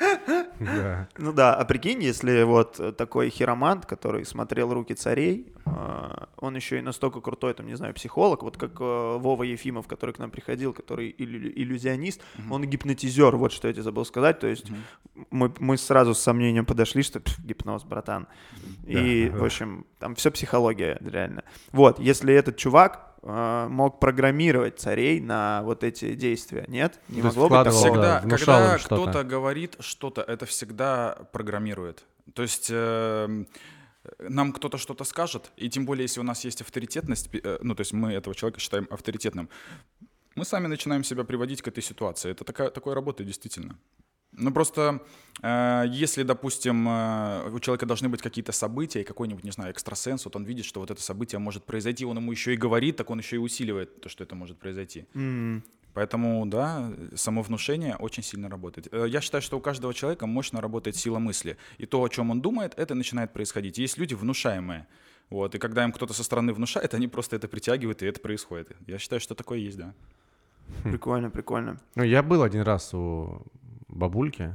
Да. 0.82 1.08
Ну 1.18 1.32
да, 1.32 1.54
а 1.54 1.64
прикинь, 1.64 2.02
если 2.02 2.42
вот 2.42 2.96
такой 2.96 3.30
хиромант, 3.30 3.86
который 3.86 4.24
смотрел 4.24 4.72
руки 4.72 4.94
царей, 4.94 5.52
э, 5.66 6.24
он 6.38 6.56
еще 6.56 6.78
и 6.78 6.82
настолько 6.82 7.20
крутой, 7.20 7.54
там, 7.54 7.66
не 7.66 7.74
знаю, 7.76 7.94
психолог, 7.94 8.42
вот 8.42 8.56
как 8.56 8.72
э, 8.80 9.16
Вова 9.18 9.42
Ефимов, 9.42 9.86
который 9.86 10.12
к 10.14 10.18
нам 10.18 10.30
приходил, 10.30 10.72
который 10.72 11.14
иллю- 11.18 11.52
иллюзионист, 11.54 12.20
он 12.50 12.64
гипнотизер, 12.64 13.36
вот 13.36 13.52
что 13.52 13.68
я 13.68 13.74
тебе 13.74 13.82
забыл 13.82 14.04
сказать, 14.04 14.38
то 14.40 14.46
есть 14.46 14.66
мы, 15.30 15.52
мы 15.58 15.76
сразу 15.76 16.14
с 16.14 16.18
сомнением 16.20 16.66
подошли, 16.66 17.02
что 17.02 17.20
«Пф, 17.20 17.38
гипноз, 17.40 17.84
братан. 17.84 18.26
И, 18.86 19.28
Да. 19.32 19.38
в 19.38 19.44
общем, 19.44 19.86
там 19.98 20.14
все 20.14 20.30
психология, 20.30 20.98
реально. 21.00 21.44
Вот, 21.72 21.98
если 22.00 22.34
этот 22.34 22.56
чувак 22.56 23.11
э, 23.22 23.66
мог 23.68 24.00
программировать 24.00 24.78
царей 24.78 25.20
на 25.20 25.62
вот 25.62 25.84
эти 25.84 26.14
действия, 26.14 26.64
нет? 26.68 27.00
Не 27.08 27.20
То 27.20 27.28
могло 27.28 27.48
быть 27.48 27.64
такого? 27.64 27.82
Всегда, 27.82 28.20
да, 28.20 28.36
когда 28.36 28.78
кто-то 28.78 29.24
говорит 29.24 29.76
что-то, 29.80 30.22
это 30.22 30.46
всегда 30.46 31.16
программирует. 31.32 32.04
То 32.34 32.42
есть 32.42 32.68
эм, 32.70 33.46
нам 34.18 34.52
кто-то 34.52 34.78
что-то 34.78 35.04
скажет, 35.04 35.52
и 35.56 35.68
тем 35.68 35.86
более, 35.86 36.04
если 36.04 36.20
у 36.20 36.24
нас 36.24 36.44
есть 36.44 36.60
авторитетность, 36.60 37.30
э, 37.32 37.58
ну, 37.62 37.74
то 37.74 37.80
есть 37.80 37.92
мы 37.92 38.12
этого 38.12 38.34
человека 38.34 38.60
считаем 38.60 38.86
авторитетным, 38.90 39.48
мы 40.34 40.44
сами 40.44 40.66
начинаем 40.66 41.04
себя 41.04 41.24
приводить 41.24 41.62
к 41.62 41.68
этой 41.68 41.82
ситуации. 41.82 42.30
Это 42.30 42.44
такая, 42.44 42.70
такое 42.70 42.94
работает 42.94 43.26
действительно. 43.26 43.78
Ну, 44.32 44.50
просто, 44.52 45.00
э, 45.42 45.84
если, 45.88 46.22
допустим, 46.22 46.88
э, 46.88 47.50
у 47.52 47.60
человека 47.60 47.86
должны 47.86 48.08
быть 48.08 48.22
какие-то 48.22 48.52
события, 48.52 49.00
и 49.00 49.04
какой-нибудь, 49.04 49.44
не 49.44 49.50
знаю, 49.50 49.70
экстрасенс, 49.72 50.24
вот 50.24 50.36
он 50.36 50.44
видит, 50.44 50.64
что 50.64 50.80
вот 50.80 50.90
это 50.90 51.02
событие 51.02 51.38
может 51.38 51.64
произойти, 51.64 52.04
он 52.06 52.16
ему 52.16 52.32
еще 52.32 52.54
и 52.54 52.56
говорит, 52.56 52.96
так 52.96 53.10
он 53.10 53.18
еще 53.18 53.36
и 53.36 53.38
усиливает 53.38 54.00
то, 54.00 54.08
что 54.08 54.24
это 54.24 54.34
может 54.34 54.58
произойти. 54.58 55.04
М, 55.14 55.62
Поэтому, 55.94 56.46
да, 56.46 56.90
самовнушение 57.14 57.96
очень 57.96 58.22
сильно 58.22 58.48
работает. 58.48 58.88
Э, 58.92 59.06
Я 59.08 59.20
считаю, 59.20 59.42
что 59.42 59.58
у 59.58 59.60
каждого 59.60 59.92
человека 59.92 60.26
мощно 60.26 60.60
работает 60.62 60.96
сила 60.96 61.18
мысли. 61.18 61.56
И 61.76 61.84
то, 61.86 62.02
о 62.02 62.08
чем 62.08 62.30
он 62.30 62.40
думает, 62.40 62.72
это 62.78 62.94
начинает 62.94 63.32
происходить. 63.34 63.76
Есть 63.76 63.98
люди 63.98 64.14
внушаемые. 64.14 64.86
Вот, 65.30 65.54
и 65.54 65.58
когда 65.58 65.84
им 65.84 65.92
кто-то 65.92 66.14
со 66.14 66.24
стороны 66.24 66.54
внушает, 66.54 66.94
они 66.94 67.08
просто 67.08 67.36
это 67.36 67.46
притягивают, 67.48 68.02
и 68.02 68.06
это 68.06 68.20
происходит. 68.20 68.72
Я 68.86 68.98
считаю, 68.98 69.20
что 69.20 69.34
такое 69.34 69.58
есть, 69.58 69.76
да. 69.78 69.92
Прикольно, 70.82 71.30
прикольно. 71.30 71.76
Ну, 71.94 72.02
я 72.04 72.22
был 72.22 72.42
один 72.42 72.62
раз 72.62 72.94
у 72.94 73.42
бабульки. 73.92 74.52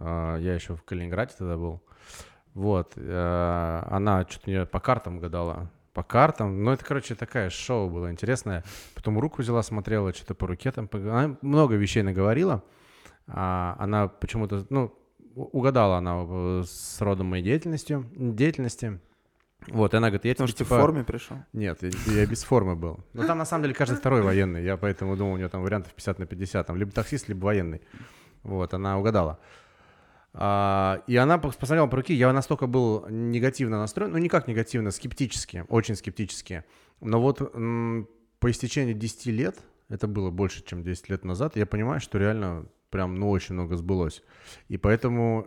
а, 0.00 0.36
Я 0.38 0.54
еще 0.54 0.76
в 0.76 0.82
Калининграде 0.82 1.32
тогда 1.38 1.56
был. 1.56 1.82
Вот. 2.54 2.92
э, 2.96 3.82
Она 3.90 4.26
что-то 4.28 4.50
мне 4.50 4.66
по 4.66 4.80
картам 4.80 5.18
гадала. 5.18 5.70
По 5.92 6.02
картам. 6.02 6.62
Ну, 6.64 6.72
это, 6.72 6.84
короче, 6.84 7.14
такая 7.14 7.50
шоу 7.50 7.88
было 7.88 8.10
интересное. 8.10 8.64
Потом 8.94 9.18
руку 9.18 9.42
взяла, 9.42 9.62
смотрела, 9.62 10.12
что-то 10.12 10.34
по 10.34 10.46
руке 10.46 10.70
там. 10.72 10.88
Она 10.92 11.36
много 11.40 11.74
вещей 11.76 12.02
наговорила. 12.02 12.62
А, 13.26 13.76
Она 13.78 14.08
почему-то, 14.08 14.66
ну, 14.70 14.92
угадала 15.34 15.96
она 15.98 16.24
э, 16.28 16.62
с 16.66 17.00
родом 17.00 17.26
моей 17.28 17.42
деятельностью, 17.42 18.06
деятельности. 18.14 19.00
Вот, 19.68 19.94
и 19.94 19.96
она 19.96 20.08
говорит, 20.08 20.26
я 20.26 20.32
Потому 20.32 20.48
тебе, 20.48 20.52
что 20.54 20.58
ты 20.58 20.64
в 20.64 20.68
типа, 20.68 20.80
форме 20.80 21.04
пришел. 21.04 21.38
нет, 21.54 21.78
я, 21.82 21.90
я 22.12 22.26
без 22.26 22.44
формы 22.44 22.76
был. 22.76 23.00
Но 23.14 23.26
там 23.26 23.38
на 23.38 23.46
самом 23.46 23.62
деле 23.62 23.74
каждый 23.74 23.96
второй 23.96 24.20
военный. 24.20 24.62
Я 24.62 24.76
поэтому 24.76 25.16
думал, 25.16 25.32
у 25.32 25.36
нее 25.38 25.48
там 25.48 25.62
вариантов 25.62 25.92
50 25.94 26.18
на 26.18 26.26
50. 26.26 26.66
Там 26.66 26.76
либо 26.76 26.92
таксист, 26.92 27.28
либо 27.28 27.46
военный. 27.46 27.80
Вот, 28.44 28.72
она 28.74 28.98
угадала. 28.98 29.38
А, 30.32 31.02
и 31.06 31.16
она 31.16 31.36
пос- 31.36 31.58
посмотрела 31.58 31.86
по 31.86 31.96
руке, 31.96 32.14
я 32.14 32.32
настолько 32.32 32.66
был 32.66 33.06
негативно 33.08 33.78
настроен, 33.78 34.12
ну 34.12 34.18
никак 34.18 34.48
негативно, 34.48 34.90
скептически, 34.90 35.64
очень 35.68 35.94
скептически. 35.96 36.64
Но 37.00 37.20
вот 37.20 37.40
м, 37.54 38.08
по 38.40 38.50
истечении 38.50 38.94
10 38.94 39.26
лет, 39.26 39.58
это 39.88 40.08
было 40.08 40.30
больше, 40.30 40.64
чем 40.64 40.82
10 40.82 41.08
лет 41.08 41.24
назад, 41.24 41.56
я 41.56 41.66
понимаю, 41.66 42.00
что 42.00 42.18
реально 42.18 42.66
прям, 42.90 43.14
ну, 43.16 43.30
очень 43.30 43.54
много 43.54 43.76
сбылось. 43.76 44.22
И 44.68 44.76
поэтому 44.76 45.46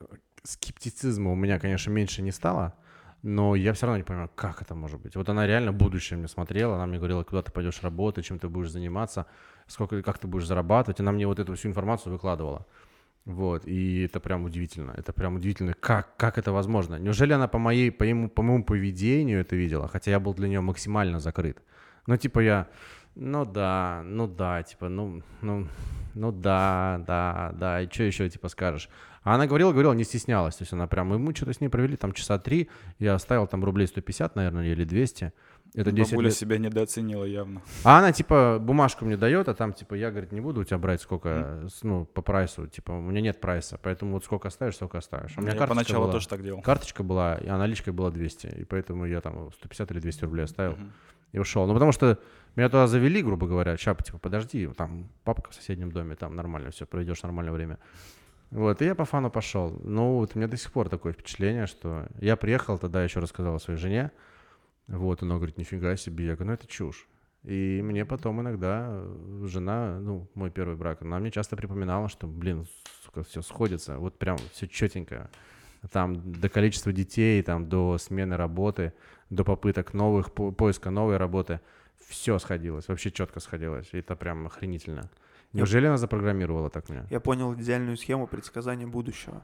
э, 0.00 0.04
скептицизма 0.44 1.32
у 1.32 1.34
меня, 1.34 1.58
конечно, 1.58 1.90
меньше 1.90 2.22
не 2.22 2.32
стало, 2.32 2.74
но 3.22 3.56
я 3.56 3.72
все 3.72 3.86
равно 3.86 3.98
не 3.98 4.04
понимаю, 4.04 4.30
как 4.34 4.62
это 4.62 4.74
может 4.74 5.00
быть. 5.00 5.16
Вот 5.16 5.28
она 5.28 5.46
реально 5.46 5.72
будущее 5.72 6.18
мне 6.18 6.28
смотрела, 6.28 6.76
она 6.76 6.86
мне 6.86 6.98
говорила, 6.98 7.24
куда 7.24 7.42
ты 7.42 7.50
пойдешь 7.50 7.82
работать, 7.82 8.24
чем 8.24 8.38
ты 8.38 8.48
будешь 8.48 8.70
заниматься, 8.70 9.26
сколько, 9.66 10.02
как 10.02 10.18
ты 10.18 10.28
будешь 10.28 10.46
зарабатывать. 10.46 11.00
Она 11.00 11.12
мне 11.12 11.26
вот 11.26 11.38
эту 11.38 11.54
всю 11.54 11.68
информацию 11.68 12.12
выкладывала. 12.12 12.66
Вот, 13.24 13.66
и 13.66 14.04
это 14.04 14.20
прям 14.20 14.44
удивительно. 14.44 14.94
Это 14.96 15.12
прям 15.12 15.36
удивительно, 15.36 15.74
как, 15.74 16.16
как 16.16 16.38
это 16.38 16.52
возможно. 16.52 16.98
Неужели 16.98 17.32
она 17.32 17.48
по, 17.48 17.58
моей, 17.58 17.90
по, 17.90 18.04
ему, 18.04 18.30
по 18.30 18.42
моему 18.42 18.64
поведению 18.64 19.40
это 19.40 19.56
видела, 19.56 19.88
хотя 19.88 20.10
я 20.12 20.20
был 20.20 20.32
для 20.32 20.48
нее 20.48 20.60
максимально 20.60 21.18
закрыт. 21.18 21.62
Ну, 22.06 22.16
типа 22.16 22.40
я, 22.40 22.68
ну 23.16 23.44
да, 23.44 24.02
ну 24.04 24.26
да, 24.28 24.62
типа, 24.62 24.88
ну, 24.88 25.22
ну, 25.42 25.66
ну 26.14 26.32
да, 26.32 27.02
да, 27.06 27.52
да, 27.54 27.82
и 27.82 27.90
что 27.90 28.04
еще, 28.04 28.30
типа, 28.30 28.48
скажешь? 28.48 28.88
А 29.22 29.34
она 29.34 29.46
говорила, 29.46 29.72
говорила, 29.72 29.92
не 29.92 30.04
стеснялась. 30.04 30.56
То 30.56 30.62
есть 30.62 30.72
она 30.72 30.86
прям, 30.86 31.12
и 31.14 31.18
мы 31.18 31.34
что-то 31.34 31.52
с 31.52 31.60
ней 31.60 31.68
провели 31.68 31.96
там 31.96 32.12
часа 32.12 32.38
три. 32.38 32.68
Я 32.98 33.14
оставил 33.14 33.46
там 33.46 33.64
рублей 33.64 33.86
150, 33.86 34.36
наверное, 34.36 34.66
или 34.66 34.84
200. 34.84 35.32
Это 35.74 35.92
10 35.92 36.12
Бабуля 36.12 36.28
лет. 36.28 36.34
себя 36.36 36.56
недооценила 36.56 37.24
явно. 37.24 37.60
А 37.84 37.98
она, 37.98 38.10
типа, 38.12 38.58
бумажку 38.58 39.04
мне 39.04 39.18
дает, 39.18 39.48
а 39.48 39.54
там, 39.54 39.74
типа, 39.74 39.94
я, 39.94 40.10
говорит, 40.10 40.32
не 40.32 40.40
буду 40.40 40.62
у 40.62 40.64
тебя 40.64 40.78
брать 40.78 41.02
сколько, 41.02 41.66
с- 41.68 41.82
ну, 41.82 42.06
по 42.06 42.22
прайсу. 42.22 42.66
Типа, 42.68 42.92
у 42.92 43.02
меня 43.02 43.20
нет 43.20 43.38
прайса, 43.38 43.78
поэтому 43.82 44.12
вот 44.12 44.24
сколько 44.24 44.48
оставишь, 44.48 44.76
столько 44.76 44.96
оставишь. 44.98 45.32
А 45.36 45.40
у 45.40 45.42
меня 45.42 45.52
Я 45.52 45.58
карточка 45.58 45.74
поначалу 45.74 46.04
была- 46.04 46.12
тоже 46.12 46.28
так 46.28 46.42
делал. 46.42 46.62
Карточка 46.62 47.02
была, 47.02 47.38
а 47.46 47.58
наличкой 47.58 47.92
была 47.92 48.10
200. 48.10 48.46
И 48.46 48.64
поэтому 48.64 49.04
я 49.04 49.20
там 49.20 49.52
150 49.52 49.90
или 49.90 50.00
200 50.00 50.24
рублей 50.24 50.44
оставил 50.44 50.72
Мгм. 50.72 50.92
и 51.32 51.38
ушел. 51.38 51.66
Ну, 51.66 51.74
потому 51.74 51.92
что 51.92 52.18
меня 52.56 52.68
туда 52.70 52.86
завели, 52.86 53.20
грубо 53.22 53.46
говоря. 53.46 53.76
Сейчас, 53.76 53.98
типа, 53.98 54.16
подожди, 54.18 54.66
там 54.68 55.10
папка 55.24 55.50
в 55.50 55.54
соседнем 55.54 55.92
доме, 55.92 56.14
там 56.16 56.34
нормально 56.34 56.70
все, 56.70 56.86
проведешь 56.86 57.22
нормальное 57.22 57.52
время. 57.52 57.78
Вот, 58.50 58.80
и 58.80 58.86
я 58.86 58.94
по 58.94 59.04
фану 59.04 59.30
пошел. 59.30 59.78
Ну, 59.84 60.14
вот 60.14 60.32
у 60.34 60.38
меня 60.38 60.48
до 60.48 60.56
сих 60.56 60.72
пор 60.72 60.88
такое 60.88 61.12
впечатление, 61.12 61.66
что 61.66 62.06
я 62.20 62.36
приехал 62.36 62.78
тогда, 62.78 63.04
еще 63.04 63.20
рассказал 63.20 63.60
своей 63.60 63.78
жене. 63.78 64.10
Вот, 64.86 65.22
она 65.22 65.36
говорит, 65.36 65.58
нифига 65.58 65.96
себе. 65.96 66.26
Я 66.26 66.34
говорю, 66.34 66.48
ну 66.48 66.54
это 66.54 66.66
чушь. 66.66 67.06
И 67.44 67.80
мне 67.82 68.04
потом 68.04 68.40
иногда 68.40 68.88
э, 68.90 69.44
жена, 69.46 69.98
ну, 70.00 70.28
мой 70.34 70.50
первый 70.50 70.76
брак, 70.76 71.02
она 71.02 71.18
мне 71.18 71.30
часто 71.30 71.56
припоминала, 71.56 72.08
что, 72.08 72.26
блин, 72.26 72.66
сука, 73.04 73.22
все 73.22 73.42
сходится, 73.42 73.98
вот 73.98 74.18
прям 74.18 74.38
все 74.52 74.66
четенько. 74.66 75.30
Там 75.92 76.32
до 76.32 76.48
количества 76.48 76.92
детей, 76.92 77.40
там 77.42 77.68
до 77.68 77.96
смены 77.98 78.36
работы, 78.36 78.92
до 79.30 79.44
попыток 79.44 79.94
новых, 79.94 80.32
по- 80.32 80.50
поиска 80.50 80.90
новой 80.90 81.16
работы, 81.16 81.60
все 82.08 82.38
сходилось, 82.38 82.88
вообще 82.88 83.12
четко 83.12 83.38
сходилось. 83.38 83.88
И 83.92 83.98
это 83.98 84.16
прям 84.16 84.46
охренительно. 84.46 85.08
Неужели 85.52 85.86
она 85.86 85.96
запрограммировала 85.96 86.70
так 86.70 86.88
меня? 86.88 87.06
Я 87.10 87.20
понял 87.20 87.54
идеальную 87.54 87.96
схему 87.96 88.26
предсказания 88.26 88.86
будущего. 88.86 89.42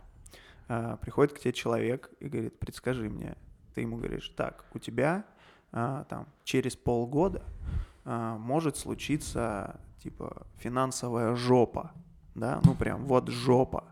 А, 0.69 0.97
приходит 0.97 1.33
к 1.33 1.39
тебе 1.39 1.53
человек 1.53 2.11
и 2.21 2.29
говорит, 2.29 2.59
предскажи 2.59 3.09
мне. 3.09 3.37
Ты 3.75 3.83
ему 3.83 3.97
говоришь, 3.97 4.29
так, 4.37 4.65
у 4.73 4.79
тебя 4.79 5.25
а, 5.73 6.05
там 6.05 6.29
через 6.45 6.77
полгода 6.77 7.43
а, 8.05 8.37
может 8.39 8.77
случиться 8.77 9.81
типа 10.03 10.47
финансовая 10.59 11.35
жопа, 11.35 11.93
да, 12.35 12.61
ну 12.65 12.75
прям 12.75 13.07
вот 13.07 13.29
жопа. 13.29 13.85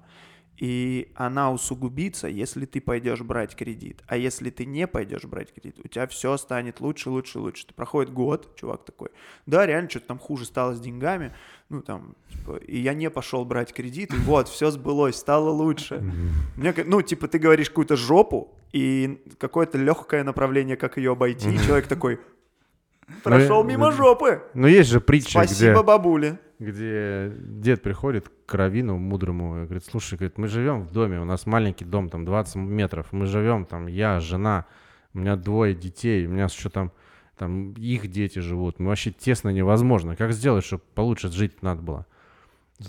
И 0.63 1.11
она 1.17 1.51
усугубится, 1.51 2.29
если 2.29 2.67
ты 2.67 2.81
пойдешь 2.81 3.21
брать 3.21 3.57
кредит. 3.57 4.01
А 4.07 4.17
если 4.17 4.49
ты 4.49 4.65
не 4.65 4.87
пойдешь 4.87 5.25
брать 5.25 5.53
кредит, 5.53 5.81
у 5.83 5.89
тебя 5.89 6.07
все 6.07 6.37
станет 6.37 6.81
лучше, 6.81 7.11
лучше, 7.11 7.41
лучше. 7.41 7.67
Ты 7.67 7.75
проходит 7.75 8.13
год, 8.13 8.55
чувак 8.55 8.85
такой, 8.85 9.09
да, 9.45 9.67
реально 9.67 9.91
что-то 9.91 10.07
там 10.07 10.19
хуже 10.21 10.45
стало 10.45 10.77
с 10.77 10.81
деньгами, 10.81 11.35
ну 11.69 11.83
там, 11.83 12.15
типа, 12.31 12.59
и 12.59 12.79
я 12.79 12.95
не 12.95 13.11
пошел 13.11 13.45
брать 13.45 13.73
кредит, 13.73 14.15
и 14.15 14.17
вот, 14.19 14.47
все 14.47 14.71
сбылось, 14.71 15.17
стало 15.17 15.51
лучше. 15.51 16.01
Мне, 16.57 16.73
ну, 16.87 17.03
типа, 17.03 17.27
ты 17.27 17.41
говоришь 17.41 17.69
какую-то 17.69 17.97
жопу, 17.97 18.55
и 18.73 19.21
какое-то 19.39 19.79
легкое 19.79 20.23
направление, 20.23 20.77
как 20.77 20.97
ее 20.97 21.11
обойти, 21.11 21.53
и 21.53 21.59
человек 21.59 21.89
такой, 21.89 22.21
прошел 23.23 23.63
Ну, 23.63 23.71
мимо 23.71 23.89
э, 23.89 23.93
жопы. 23.93 24.43
Ну, 24.55 24.67
есть 24.67 24.91
же 24.91 25.01
притча, 25.01 25.31
Спасибо, 25.45 25.73
где, 25.73 25.83
бабуле. 25.83 26.41
где 26.59 27.33
дед 27.39 27.83
приходит 27.83 28.31
к 28.47 28.55
раввину 28.55 28.97
мудрому 28.97 29.63
и 29.63 29.65
говорит, 29.65 29.85
слушай, 29.85 30.17
говорит, 30.17 30.39
мы 30.39 30.49
живем 30.49 30.83
в 30.83 30.93
доме, 30.93 31.21
у 31.21 31.25
нас 31.25 31.47
маленький 31.47 31.85
дом, 31.85 32.09
там 32.09 32.25
20 32.25 32.57
метров, 32.57 33.09
мы 33.13 33.27
живем, 33.27 33.65
там 33.65 33.87
я, 33.87 34.21
жена, 34.21 34.67
у 35.15 35.19
меня 35.19 35.37
двое 35.37 35.75
детей, 35.75 36.27
у 36.27 36.31
меня 36.31 36.45
еще 36.45 36.69
там, 36.69 36.93
там 37.37 37.73
их 37.73 38.09
дети 38.09 38.39
живут, 38.39 38.79
мы 38.79 38.89
вообще 38.89 39.11
тесно 39.11 39.51
невозможно. 39.51 40.17
Как 40.17 40.33
сделать, 40.33 40.65
чтобы 40.65 40.83
получше 40.95 41.29
жить 41.31 41.63
надо 41.63 41.83
было? 41.83 42.07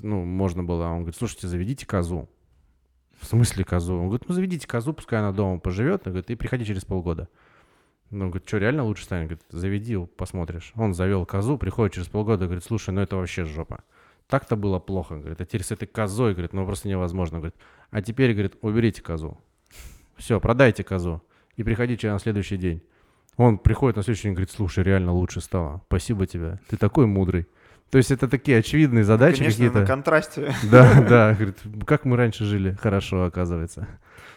Ну, 0.01 0.23
можно 0.23 0.63
было. 0.63 0.85
Он 0.85 0.99
говорит, 0.99 1.15
слушайте, 1.15 1.47
заведите 1.47 1.85
козу. 1.85 2.29
В 3.19 3.25
смысле 3.25 3.63
козу? 3.63 3.95
Он 3.95 4.07
говорит, 4.07 4.27
ну 4.27 4.33
заведите 4.33 4.67
козу, 4.67 4.93
пускай 4.93 5.19
она 5.19 5.31
дома 5.31 5.59
поживет, 5.59 6.01
он 6.05 6.13
говорит, 6.13 6.29
и 6.29 6.35
приходи 6.35 6.65
через 6.65 6.83
полгода. 6.83 7.29
Ну, 8.13 8.29
говорит, 8.29 8.47
что, 8.47 8.57
реально 8.57 8.83
лучше 8.83 9.05
станет? 9.05 9.27
Говорит, 9.29 9.43
заведи, 9.49 9.97
посмотришь. 10.17 10.71
Он 10.75 10.93
завел 10.93 11.25
козу, 11.25 11.57
приходит 11.57 11.95
через 11.95 12.07
полгода, 12.07 12.45
говорит, 12.45 12.63
слушай, 12.63 12.91
ну 12.91 13.01
это 13.01 13.15
вообще 13.15 13.43
жопа. 13.45 13.83
Так-то 14.27 14.55
было 14.55 14.79
плохо, 14.79 15.17
говорит, 15.17 15.41
а 15.41 15.45
теперь 15.45 15.63
с 15.63 15.71
этой 15.71 15.87
козой, 15.87 16.33
говорит, 16.33 16.53
ну 16.53 16.65
просто 16.65 16.87
невозможно, 16.87 17.39
говорит. 17.39 17.55
А 17.91 18.01
теперь, 18.01 18.31
говорит, 18.33 18.55
уберите 18.61 19.01
козу. 19.01 19.37
Все, 20.15 20.39
продайте 20.39 20.83
козу 20.83 21.21
и 21.55 21.63
приходите 21.63 22.11
на 22.11 22.19
следующий 22.19 22.57
день. 22.57 22.81
Он 23.35 23.57
приходит 23.57 23.97
на 23.97 24.03
следующий 24.03 24.23
день 24.23 24.33
и 24.33 24.35
говорит, 24.35 24.51
слушай, 24.51 24.83
реально 24.83 25.11
лучше 25.11 25.41
стало. 25.41 25.81
Спасибо 25.87 26.27
тебе, 26.27 26.59
ты 26.69 26.77
такой 26.77 27.07
мудрый. 27.07 27.47
То 27.89 27.97
есть 27.97 28.09
это 28.11 28.27
такие 28.27 28.57
очевидные 28.57 29.03
задачи 29.03 29.39
Конечно, 29.39 29.63
на 29.65 29.69
какие-то. 29.69 29.87
контрасте. 29.87 30.53
Да, 30.71 31.01
да, 31.07 31.33
говорит, 31.33 31.57
как 31.85 32.05
мы 32.05 32.15
раньше 32.17 32.45
жили, 32.45 32.77
хорошо, 32.81 33.25
оказывается. 33.25 33.87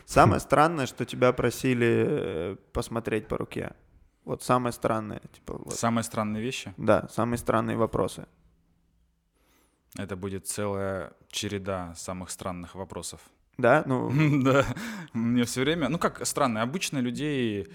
Самое 0.07 0.41
странное, 0.41 0.87
что 0.87 1.05
тебя 1.05 1.33
просили 1.33 2.07
э, 2.09 2.57
посмотреть 2.73 3.29
по 3.29 3.37
руке. 3.37 3.73
Вот 4.25 4.43
самое 4.43 4.73
странное, 4.73 5.21
типа, 5.33 5.59
вот. 5.59 5.75
Самые 5.75 6.05
странные 6.05 6.43
вещи. 6.43 6.73
да, 6.77 7.09
самые 7.09 7.39
странные 7.39 7.77
вопросы. 7.77 8.27
Это 9.99 10.17
будет 10.17 10.47
целая 10.47 11.13
череда 11.29 11.95
самых 11.95 12.31
странных 12.31 12.75
вопросов. 12.75 13.21
Да, 13.59 13.83
ну, 13.87 14.11
Да, 14.43 14.65
мне 15.13 15.45
все 15.45 15.63
время, 15.63 15.89
ну 15.89 15.99
как 15.99 16.25
странно, 16.27 16.63
обычно 16.63 16.99
людей 16.99 17.69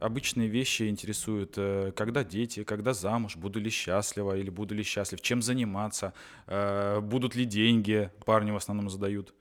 обычные 0.00 0.48
вещи 0.48 0.88
интересуют, 0.88 1.54
э, 1.56 1.92
когда 1.94 2.24
дети, 2.24 2.64
когда 2.64 2.92
замуж, 2.92 3.36
буду 3.36 3.60
ли 3.60 3.70
счастлива 3.70 4.36
или 4.36 4.50
буду 4.50 4.74
ли 4.74 4.82
счастлив, 4.82 5.20
чем 5.20 5.42
заниматься, 5.42 6.12
э, 6.46 7.00
будут 7.00 7.34
ли 7.34 7.44
деньги, 7.44 8.10
парни 8.24 8.50
в 8.50 8.56
основном 8.56 8.90
задают. 8.90 9.34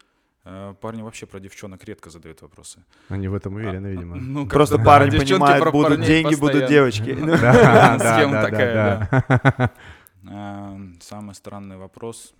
Э, 0.49 0.73
Парни 0.79 1.01
вообще 1.01 1.25
про 1.25 1.39
девчонок 1.41 1.83
редко 1.83 2.09
задают 2.09 2.41
вопросы. 2.41 2.79
Они 3.09 3.27
в 3.27 3.33
этом 3.33 3.55
уверены, 3.55 3.87
видимо. 3.87 4.15
Ну, 4.15 4.47
просто 4.47 4.77
да, 4.77 4.83
парни 4.83 5.09
девчонки 5.11 5.31
понимают, 5.33 5.61
про 5.63 5.71
будут 5.71 6.01
деньги, 6.05 6.35
будут 6.35 6.61
постоянно. 6.61 6.69
девочки. 6.69 7.11
Ну, 7.19 7.35
Схема 7.99 8.41
такая, 8.41 9.09
да. 9.11 9.71
Э, 10.29 10.77
Самый 11.01 11.35
странный 11.35 11.77
вопрос. 11.77 12.33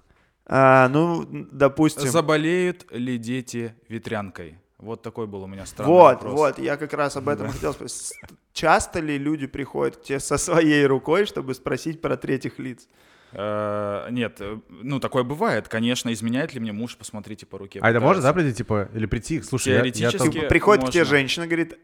а, 0.45 0.87
Ну, 0.89 1.25
допустим, 1.51 2.09
Заболеют 2.09 2.85
ли 2.91 3.17
дети 3.17 3.75
ветрянкой? 3.89 4.57
Вот 4.77 5.01
такой 5.01 5.25
был 5.27 5.43
у 5.43 5.47
меня 5.47 5.65
странный 5.65 5.91
вот, 5.93 6.13
вопрос. 6.15 6.33
вот, 6.33 6.59
я 6.59 6.77
как 6.77 6.93
раз 6.93 7.17
об 7.17 7.27
этом 7.27 7.49
хотел 7.49 7.73
спросить. 7.73 8.13
Часто 8.53 8.99
ли 8.99 9.17
люди 9.17 9.47
приходят 9.47 9.97
к 9.97 10.03
тебе 10.03 10.19
со 10.19 10.37
своей 10.37 10.85
рукой, 10.85 11.25
чтобы 11.25 11.53
спросить 11.55 11.99
про 12.01 12.15
третьих 12.15 12.59
лиц? 12.59 12.87
Э, 13.33 14.07
Нет, 14.11 14.37
э, 14.39 14.59
ну 14.69 14.99
такое 14.99 15.23
бывает, 15.23 15.67
конечно, 15.67 16.11
изменяет 16.13 16.53
ли 16.53 16.59
мне 16.59 16.71
муж, 16.71 16.95
посмотрите 16.97 17.45
по 17.45 17.57
руке. 17.57 17.79
А 17.81 17.89
это 17.89 17.99
можно, 17.99 18.21
да, 18.23 18.33
прийти, 18.33 18.53
типа, 18.57 18.89
или 18.93 19.05
прийти, 19.05 19.41
слушай, 19.41 19.69
я- 19.69 19.75
я, 19.75 19.79
Теоретически. 19.91 20.17
там- 20.17 20.31
Типа, 20.31 20.45
приходит 20.47 20.85
к 20.85 20.91
тебе 20.91 21.03
женщина, 21.05 21.45
говорит, 21.45 21.77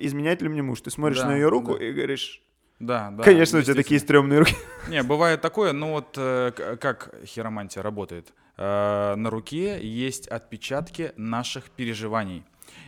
изменяет 0.00 0.42
ли 0.42 0.48
мне 0.48 0.62
муж? 0.62 0.80
Ты 0.80 0.90
смотришь 0.90 1.20
Да, 1.20 1.28
на 1.28 1.34
ее 1.36 1.48
руку 1.48 1.78
да. 1.78 1.84
и 1.84 1.92
говоришь, 1.92 2.42
Да, 2.80 3.10
да. 3.12 3.22
конечно, 3.22 3.58
у 3.58 3.62
тебя 3.62 3.74
такие 3.74 4.00
стрёмные 4.00 4.40
руки. 4.40 4.56
Не, 4.88 5.02
бывает 5.02 5.40
такое, 5.40 5.72
ну 5.72 5.92
вот 5.92 6.14
э, 6.16 6.52
как 6.80 7.14
хиромантия 7.24 7.82
работает. 7.82 8.32
Э, 8.58 9.14
На 9.16 9.30
руке 9.30 9.78
есть 9.82 10.26
отпечатки 10.28 11.12
наших 11.16 11.70
переживаний. 11.70 12.44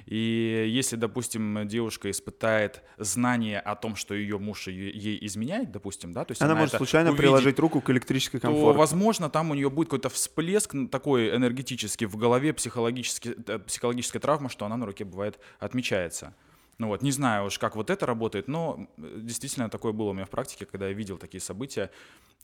И 0.06 0.66
если, 0.68 0.96
допустим, 0.96 1.66
девушка 1.66 2.10
испытает 2.10 2.82
знание 2.98 3.58
о 3.60 3.74
том, 3.74 3.96
что 3.96 4.14
ее 4.14 4.38
муж 4.38 4.66
ей 4.68 5.18
изменяет, 5.26 5.72
допустим, 5.72 6.12
да, 6.12 6.24
то 6.24 6.32
есть 6.32 6.42
Она 6.42 6.52
она 6.52 6.60
может 6.60 6.76
случайно 6.76 7.10
увидит, 7.10 7.22
приложить 7.24 7.58
руку 7.58 7.80
к 7.80 7.88
электрической 7.90 8.38
то, 8.40 8.48
комфорту. 8.48 8.78
возможно, 8.78 9.30
там 9.30 9.50
у 9.50 9.54
нее 9.54 9.70
будет 9.70 9.88
какой-то 9.88 10.10
всплеск 10.10 10.74
такой 10.90 11.34
энергетический 11.34 12.06
в 12.06 12.16
голове, 12.16 12.52
психологически, 12.52 13.34
э, 13.46 13.58
психологическая 13.60 14.20
травма, 14.20 14.48
что 14.50 14.66
она 14.66 14.76
на 14.76 14.86
руке 14.86 15.04
бывает 15.04 15.38
отмечается. 15.58 16.34
Ну 16.78 16.88
вот, 16.88 17.02
не 17.02 17.12
знаю 17.12 17.46
уж, 17.46 17.58
как 17.58 17.76
вот 17.76 17.88
это 17.88 18.04
работает, 18.04 18.48
но 18.48 18.88
действительно 18.98 19.70
такое 19.70 19.92
было 19.92 20.10
у 20.10 20.12
меня 20.12 20.24
в 20.26 20.30
практике, 20.30 20.66
когда 20.66 20.88
я 20.88 20.92
видел 20.92 21.18
такие 21.18 21.40
события. 21.40 21.90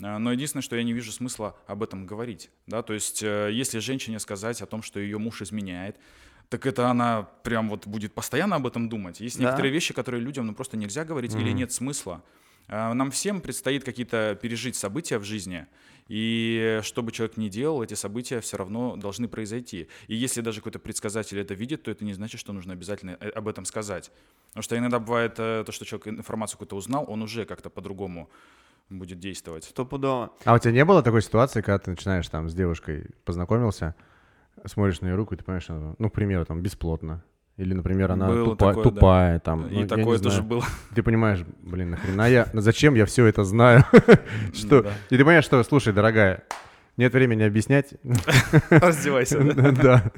Э, 0.01 0.19
Но 0.19 0.33
единственное, 0.33 0.63
что 0.63 0.77
я 0.77 0.83
не 0.83 0.93
вижу 0.93 1.13
смысла 1.13 1.57
об 1.67 1.83
этом 1.83 2.07
говорить. 2.07 2.51
Да? 2.67 2.83
То 2.83 2.95
есть, 2.95 3.23
э, 3.23 3.51
если 3.53 3.81
женщине 3.81 4.19
сказать 4.19 4.63
о 4.63 4.67
том, 4.67 4.83
что 4.83 4.99
ее 4.99 5.19
муж 5.19 5.43
изменяет, 5.43 5.97
так 6.51 6.67
это 6.67 6.89
она 6.91 7.23
прям 7.43 7.71
вот 7.71 7.87
будет 7.87 8.13
постоянно 8.13 8.57
об 8.57 8.67
этом 8.67 8.89
думать. 8.91 9.21
Есть 9.21 9.39
Да. 9.39 9.45
некоторые 9.45 9.73
вещи, 9.73 9.95
которые 9.95 10.21
людям 10.21 10.47
ну, 10.47 10.55
просто 10.55 10.77
нельзя 10.77 11.05
говорить 11.07 11.35
или 11.35 11.49
Мгм. 11.51 11.57
нет 11.59 11.73
смысла. 11.73 12.23
А, 12.69 12.93
Нам 12.93 13.11
всем 13.11 13.41
предстоит 13.41 13.83
какие-то 13.85 14.39
пережить 14.41 14.77
события 14.77 15.19
в 15.19 15.25
жизни, 15.25 15.67
и 16.09 16.81
что 16.83 17.03
бы 17.03 17.13
человек 17.13 17.37
ни 17.37 17.49
делал, 17.49 17.83
эти 17.83 17.95
события 17.95 18.41
все 18.41 18.57
равно 18.57 18.97
должны 18.97 19.29
произойти. 19.29 19.89
И 20.09 20.15
если 20.17 20.41
даже 20.41 20.59
какой-то 20.61 20.79
предсказатель 20.81 21.39
это 21.39 21.55
видит, 21.55 21.85
то 21.85 21.91
это 21.91 22.05
не 22.05 22.13
значит, 22.15 22.41
что 22.41 22.53
нужно 22.53 22.73
обязательно 22.73 23.17
э, 23.21 23.29
об 23.31 23.47
этом 23.49 23.65
сказать. 23.65 24.11
Потому 24.49 24.63
что 24.63 24.77
иногда 24.77 24.99
бывает 24.99 25.35
э, 25.39 25.63
то, 25.65 25.73
что 25.73 25.85
человек 25.85 26.09
информацию 26.09 26.57
какую-то 26.59 26.77
узнал, 26.77 27.05
он 27.09 27.23
уже 27.23 27.45
как-то 27.45 27.71
по-другому 27.71 28.29
будет 28.89 29.21
действовать. 29.21 29.65
Стопудово. 29.65 30.33
А 30.45 30.55
у 30.55 30.59
тебя 30.59 30.73
не 30.73 30.85
было 30.85 31.01
такой 31.03 31.23
ситуации, 31.23 31.61
когда 31.63 31.79
ты 31.79 31.91
начинаешь 31.91 32.29
там 32.29 32.49
с 32.49 32.55
девушкой 32.55 33.07
познакомился, 33.25 33.95
смотришь 34.67 35.01
на 35.01 35.09
ее 35.09 35.15
руку 35.15 35.35
и 35.35 35.37
ты 35.37 35.45
понимаешь, 35.45 35.65
что 35.65 35.75
она, 35.75 35.95
ну, 35.99 36.11
к 36.11 36.13
примеру, 36.13 36.45
там, 36.45 36.61
бесплотна. 36.63 37.23
Или, 37.57 37.75
например, 37.75 38.11
она 38.13 38.27
Было 38.27 38.55
тупа- 38.55 38.57
такое, 38.57 38.85
да. 38.85 38.91
тупая, 38.91 39.39
там. 39.41 39.61
ну, 39.63 39.69
И 39.69 39.77
не 39.79 39.87
такое 39.87 40.19
тоже 40.19 40.37
знаю. 40.37 40.45
было. 40.49 40.65
Ты 40.95 41.03
понимаешь, 41.03 41.45
блин, 41.63 41.91
нахрена 41.91 42.27
я, 42.29 42.47
ну, 42.55 42.61
зачем 42.63 42.95
я 42.95 43.05
все 43.05 43.27
это 43.27 43.45
знаю? 43.45 43.85
Что? 44.55 44.83
Да. 44.83 44.91
И 45.11 45.17
ты 45.17 45.19
понимаешь, 45.19 45.45
что, 45.45 45.63
слушай, 45.63 45.93
дорогая, 45.93 46.45
Нет 47.01 47.15
времени 47.15 47.45
объяснять. 47.45 47.95
Раздевайся. 48.69 49.41
да? 49.41 49.71
Да. 49.81 50.13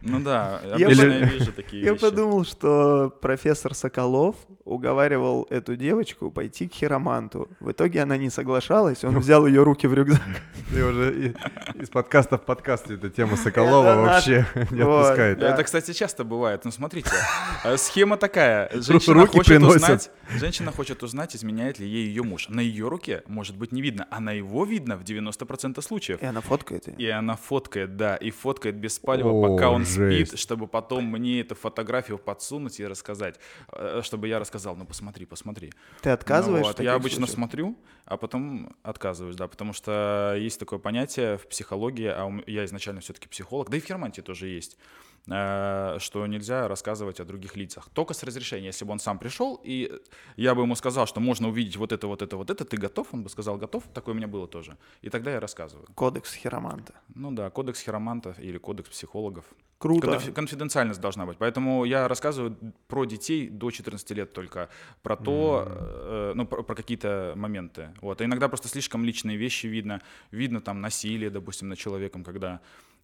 Ну 0.00 0.20
да, 0.20 0.60
Я 0.76 0.86
обычно 0.86 1.24
вижу 1.24 1.52
такие 1.52 1.82
Я 1.82 1.96
подумал, 1.96 2.44
что 2.44 3.10
профессор 3.20 3.74
Соколов 3.74 4.36
уговаривал 4.64 5.46
эту 5.50 5.74
девочку 5.74 6.30
пойти 6.30 6.68
к 6.68 6.72
хироманту. 6.74 7.48
В 7.58 7.72
итоге 7.72 8.02
она 8.02 8.16
не 8.16 8.30
соглашалась, 8.30 9.02
он 9.02 9.18
взял 9.18 9.44
ее 9.46 9.64
руки 9.64 9.88
в 9.88 9.94
рюкзак. 9.94 10.22
Ты 10.70 10.84
уже 10.84 11.34
из 11.74 11.88
подкаста 11.90 12.38
в 12.38 12.44
подкасте 12.44 12.94
эта 12.94 13.10
тема 13.10 13.36
Соколова 13.36 13.96
вообще 13.96 14.46
не 14.70 14.82
отпускает. 14.82 15.42
Это, 15.42 15.64
кстати, 15.64 15.92
часто 15.92 16.22
бывает. 16.22 16.64
Ну, 16.64 16.70
смотрите, 16.70 17.10
э, 17.64 17.76
схема 17.76 18.16
такая. 18.16 18.68
Руки 18.68 18.82
Женщина 18.84 19.26
хочет 19.26 19.46
приносят. 19.46 19.82
узнать, 19.82 20.10
женщина 20.38 20.70
хочет 20.70 21.02
узнать, 21.02 21.34
изменяет 21.34 21.80
ли 21.80 21.88
ей 21.88 22.06
ее 22.06 22.22
муж. 22.22 22.48
На 22.48 22.60
ее 22.60 22.88
руке 22.88 23.24
может 23.26 23.56
быть 23.56 23.72
не 23.72 23.82
видно, 23.82 24.06
а 24.10 24.20
на 24.20 24.30
его 24.30 24.64
видно 24.64 24.96
в 24.96 25.02
90% 25.02 25.23
случаев. 25.32 26.22
И 26.22 26.26
она 26.26 26.40
фоткает 26.40 26.88
ее. 26.88 26.94
И 26.98 27.08
она 27.08 27.36
фоткает, 27.36 27.96
да, 27.96 28.16
и 28.16 28.30
фоткает 28.30 28.76
без 28.76 28.98
палева, 28.98 29.30
О, 29.30 29.50
пока 29.50 29.70
он 29.70 29.84
жесть. 29.84 30.28
спит, 30.28 30.40
чтобы 30.40 30.66
потом 30.66 31.04
мне 31.04 31.40
эту 31.40 31.54
фотографию 31.54 32.18
подсунуть 32.18 32.80
и 32.80 32.86
рассказать, 32.86 33.38
э, 33.72 34.00
чтобы 34.02 34.28
я 34.28 34.38
рассказал, 34.38 34.76
ну 34.76 34.84
посмотри, 34.84 35.26
посмотри. 35.26 35.72
Ты 36.02 36.10
отказываешь? 36.10 36.62
Ну 36.66 36.68
вот, 36.68 36.80
Я 36.80 36.94
обычно 36.94 37.26
случаях? 37.26 37.34
смотрю, 37.34 37.78
а 38.04 38.16
потом 38.16 38.74
отказываюсь, 38.82 39.36
да, 39.36 39.48
потому 39.48 39.72
что 39.72 40.36
есть 40.38 40.58
такое 40.58 40.78
понятие 40.78 41.38
в 41.38 41.46
психологии, 41.48 42.08
а 42.08 42.30
я 42.46 42.64
изначально 42.64 43.00
все-таки 43.00 43.28
психолог, 43.28 43.70
да 43.70 43.76
и 43.76 43.80
в 43.80 43.84
хиромантии 43.84 44.20
тоже 44.20 44.48
есть, 44.48 44.76
э, 45.28 45.96
что 46.00 46.26
нельзя 46.26 46.68
рассказывать 46.68 47.20
о 47.20 47.24
других 47.24 47.56
лицах. 47.56 47.88
Только 47.92 48.14
с 48.14 48.22
разрешения. 48.22 48.66
Если 48.66 48.84
бы 48.84 48.92
он 48.92 48.98
сам 48.98 49.18
пришел, 49.18 49.60
и 49.64 49.90
я 50.36 50.54
бы 50.54 50.62
ему 50.62 50.74
сказал, 50.74 51.06
что 51.06 51.20
можно 51.20 51.48
увидеть 51.48 51.76
вот 51.76 51.92
это, 51.92 52.06
вот 52.06 52.22
это, 52.22 52.36
вот 52.36 52.50
это, 52.50 52.64
ты 52.64 52.76
готов? 52.76 53.08
Он 53.12 53.22
бы 53.22 53.30
сказал, 53.30 53.56
готов. 53.56 53.84
Такое 53.94 54.14
у 54.14 54.16
меня 54.16 54.28
было 54.28 54.46
тоже. 54.46 54.76
И 55.02 55.10
тогда 55.14 55.30
я 55.30 55.40
рассказываю. 55.40 55.86
Кодекс 55.94 56.34
хироманта. 56.34 56.92
Ну 57.14 57.30
да, 57.32 57.48
кодекс 57.50 57.80
хиромантов 57.80 58.38
или 58.40 58.58
кодекс 58.58 58.88
психологов. 58.90 59.44
Круто. 59.78 60.06
Конфи- 60.06 60.32
Конфиденциальность 60.32 61.00
должна 61.00 61.24
быть. 61.26 61.36
Поэтому 61.38 61.84
я 61.84 62.08
рассказываю 62.08 62.56
про 62.88 63.04
детей 63.04 63.48
до 63.48 63.70
14 63.70 64.10
лет 64.14 64.32
только, 64.32 64.68
про 65.02 65.16
то, 65.16 65.66
э, 65.68 66.32
ну, 66.34 66.46
про, 66.46 66.62
про 66.62 66.74
какие-то 66.74 67.32
моменты. 67.36 67.88
Вот. 68.00 68.20
А 68.20 68.24
иногда 68.24 68.48
просто 68.48 68.68
слишком 68.68 69.04
личные 69.04 69.36
вещи 69.36 69.68
видно. 69.68 70.00
Видно 70.32 70.60
там 70.60 70.80
насилие, 70.80 71.30
допустим, 71.30 71.68
над 71.68 71.78
человеком, 71.78 72.24
когда 72.24 72.60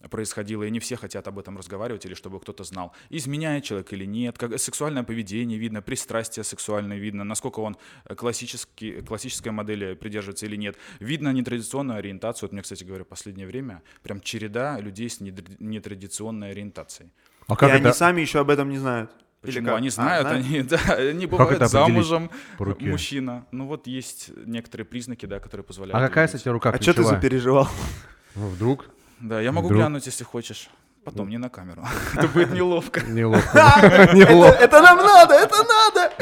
происходило, 0.09 0.63
и 0.63 0.71
не 0.71 0.81
все 0.81 0.97
хотят 0.97 1.29
об 1.29 1.39
этом 1.39 1.59
разговаривать 1.59 2.07
или 2.07 2.15
чтобы 2.15 2.41
кто-то 2.41 2.65
знал, 2.65 2.95
изменяет 3.11 3.65
человек 3.65 3.93
или 3.93 4.05
нет, 4.05 4.39
как 4.39 4.59
сексуальное 4.59 5.03
поведение 5.03 5.59
видно, 5.59 5.83
пристрастие 5.83 6.45
сексуальное 6.45 6.99
видно, 6.99 7.25
насколько 7.25 7.61
он 7.61 7.77
э, 8.07 8.15
классический, 8.15 9.03
классической 9.03 9.53
модели 9.53 9.95
придерживается 9.95 10.47
или 10.47 10.57
нет. 10.57 10.77
Видно 11.01 11.33
нетрадиционную 11.33 11.99
ориентацию. 11.99 12.49
Вот 12.49 12.53
мне, 12.53 12.63
кстати 12.63 12.85
говоря, 12.85 13.05
в 13.05 13.09
последнее 13.09 13.47
время 13.47 13.83
прям 14.03 14.21
череда 14.21 14.79
людей 14.81 15.11
с 15.11 15.21
нетрадиционной 15.21 16.51
ориентацией. 16.53 17.11
А 17.47 17.55
И 17.55 17.57
как 17.57 17.71
они 17.71 17.81
это 17.81 17.93
сами 17.93 18.21
еще 18.21 18.41
об 18.41 18.51
этом 18.51 18.71
не 18.71 18.79
знают. 18.79 19.11
Или 19.43 19.53
Почему? 19.53 19.67
как? 19.69 19.77
Они 19.79 19.89
А, 19.89 19.91
знают, 19.91 20.29
знают? 20.29 20.47
они, 20.47 20.63
да, 20.63 20.79
они 20.95 21.27
бывают 21.27 21.71
замужем, 21.71 22.31
мужчина. 22.59 23.47
Ну 23.53 23.67
вот 23.67 23.87
есть 23.87 24.31
некоторые 24.47 24.85
признаки, 24.85 25.27
да, 25.27 25.41
которые 25.41 25.65
позволяют. 25.65 25.97
А 25.97 26.07
какая, 26.07 26.27
кстати, 26.27 26.47
рука 26.49 26.71
А 26.71 26.81
что 26.81 26.95
ты 26.95 27.05
запереживал? 27.05 27.69
Ну, 28.35 28.49
вдруг? 28.49 28.91
Да, 29.21 29.41
я 29.41 29.53
могу 29.53 29.67
Вдруг? 29.67 29.81
глянуть, 29.81 30.07
если 30.07 30.25
хочешь. 30.25 30.71
Потом, 31.05 31.31
не 31.31 31.39
на 31.39 31.49
камеру. 31.49 31.83
Это 32.15 32.29
будет 32.29 32.53
неловко. 32.53 33.01
Неловко. 33.07 34.11
Неловко. 34.15 34.59
Это 34.59 34.83
нам 34.83 34.99
надо, 34.99 35.35
это 35.35 35.57
надо! 35.65 36.13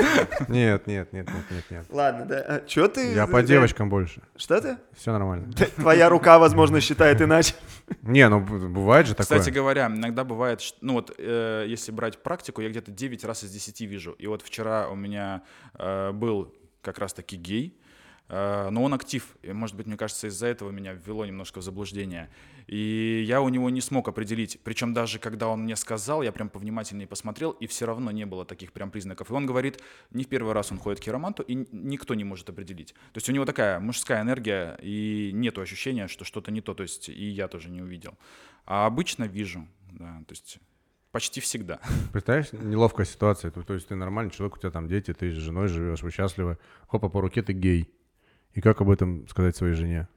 Нет, 0.48 0.86
нет, 0.86 1.12
нет, 1.12 1.28
нет, 1.28 1.50
нет, 1.50 1.64
нет. 1.70 1.86
Ладно, 1.90 2.26
да. 2.26 2.60
Че 2.66 2.86
ты? 2.86 3.12
Я 3.12 3.26
по 3.26 3.42
девочкам 3.42 3.88
больше. 3.88 4.22
Что 4.36 4.60
ты? 4.60 4.78
Все 4.96 5.12
нормально. 5.12 5.52
Твоя 5.76 6.08
рука, 6.08 6.38
возможно, 6.38 6.80
считает 6.80 7.20
иначе. 7.20 7.54
Не, 8.02 8.28
ну 8.28 8.40
бывает 8.40 9.08
же 9.08 9.14
такое. 9.14 9.38
Кстати 9.38 9.52
говоря, 9.52 9.86
иногда 9.86 10.22
бывает, 10.22 10.60
ну 10.80 10.92
вот, 10.94 11.12
э, 11.18 11.64
если 11.66 11.90
брать 11.90 12.22
практику, 12.22 12.60
я 12.60 12.68
где-то 12.68 12.92
9 12.92 13.24
раз 13.24 13.42
из 13.44 13.50
10 13.50 13.80
вижу. 13.80 14.12
И 14.12 14.26
вот 14.28 14.42
вчера 14.42 14.88
у 14.88 14.94
меня 14.94 15.42
э, 15.74 16.12
был 16.12 16.54
как 16.82 16.98
раз-таки 16.98 17.36
гей, 17.36 17.76
но 18.28 18.82
он 18.82 18.92
актив. 18.94 19.36
И, 19.42 19.52
может 19.52 19.74
быть, 19.76 19.86
мне 19.86 19.96
кажется, 19.96 20.26
из-за 20.26 20.46
этого 20.46 20.70
меня 20.70 20.92
ввело 20.92 21.24
немножко 21.24 21.60
в 21.60 21.62
заблуждение. 21.62 22.28
И 22.66 23.24
я 23.26 23.40
у 23.40 23.48
него 23.48 23.70
не 23.70 23.80
смог 23.80 24.08
определить. 24.08 24.60
Причем 24.62 24.92
даже 24.92 25.18
когда 25.18 25.48
он 25.48 25.62
мне 25.62 25.76
сказал, 25.76 26.22
я 26.22 26.30
прям 26.32 26.50
повнимательнее 26.50 27.06
посмотрел, 27.06 27.52
и 27.52 27.66
все 27.66 27.86
равно 27.86 28.10
не 28.10 28.26
было 28.26 28.44
таких 28.44 28.72
прям 28.72 28.90
признаков. 28.90 29.30
И 29.30 29.32
он 29.32 29.46
говорит, 29.46 29.80
не 30.10 30.24
в 30.24 30.28
первый 30.28 30.52
раз 30.52 30.70
он 30.70 30.78
ходит 30.78 31.00
к 31.00 31.04
хироманту, 31.04 31.42
и 31.42 31.66
никто 31.72 32.14
не 32.14 32.24
может 32.24 32.50
определить. 32.50 32.92
То 32.92 33.18
есть 33.18 33.28
у 33.30 33.32
него 33.32 33.46
такая 33.46 33.80
мужская 33.80 34.20
энергия, 34.20 34.78
и 34.82 35.30
нету 35.32 35.62
ощущения, 35.62 36.08
что 36.08 36.24
что-то 36.24 36.50
не 36.50 36.60
то. 36.60 36.74
То 36.74 36.82
есть 36.82 37.08
и 37.08 37.28
я 37.28 37.48
тоже 37.48 37.70
не 37.70 37.80
увидел. 37.80 38.18
А 38.66 38.84
обычно 38.84 39.24
вижу, 39.24 39.66
да, 39.92 40.22
то 40.26 40.32
есть 40.32 40.58
почти 41.10 41.40
всегда. 41.40 41.80
Представляешь, 42.12 42.52
неловкая 42.52 43.06
ситуация. 43.06 43.50
То, 43.50 43.62
то 43.62 43.74
есть 43.74 43.88
ты 43.88 43.94
нормальный 43.94 44.30
человек, 44.30 44.56
у 44.56 44.60
тебя 44.60 44.70
там 44.70 44.88
дети, 44.88 45.14
ты 45.14 45.30
с 45.30 45.36
женой 45.36 45.68
живешь, 45.68 46.02
вы 46.02 46.10
счастливы. 46.10 46.58
Хопа, 46.86 47.08
по 47.08 47.22
руке 47.22 47.42
ты 47.42 47.54
гей. 47.54 47.88
И 48.54 48.60
как 48.60 48.80
об 48.80 48.90
этом 48.90 49.26
сказать 49.28 49.56
своей 49.56 49.74
жене? 49.74 50.08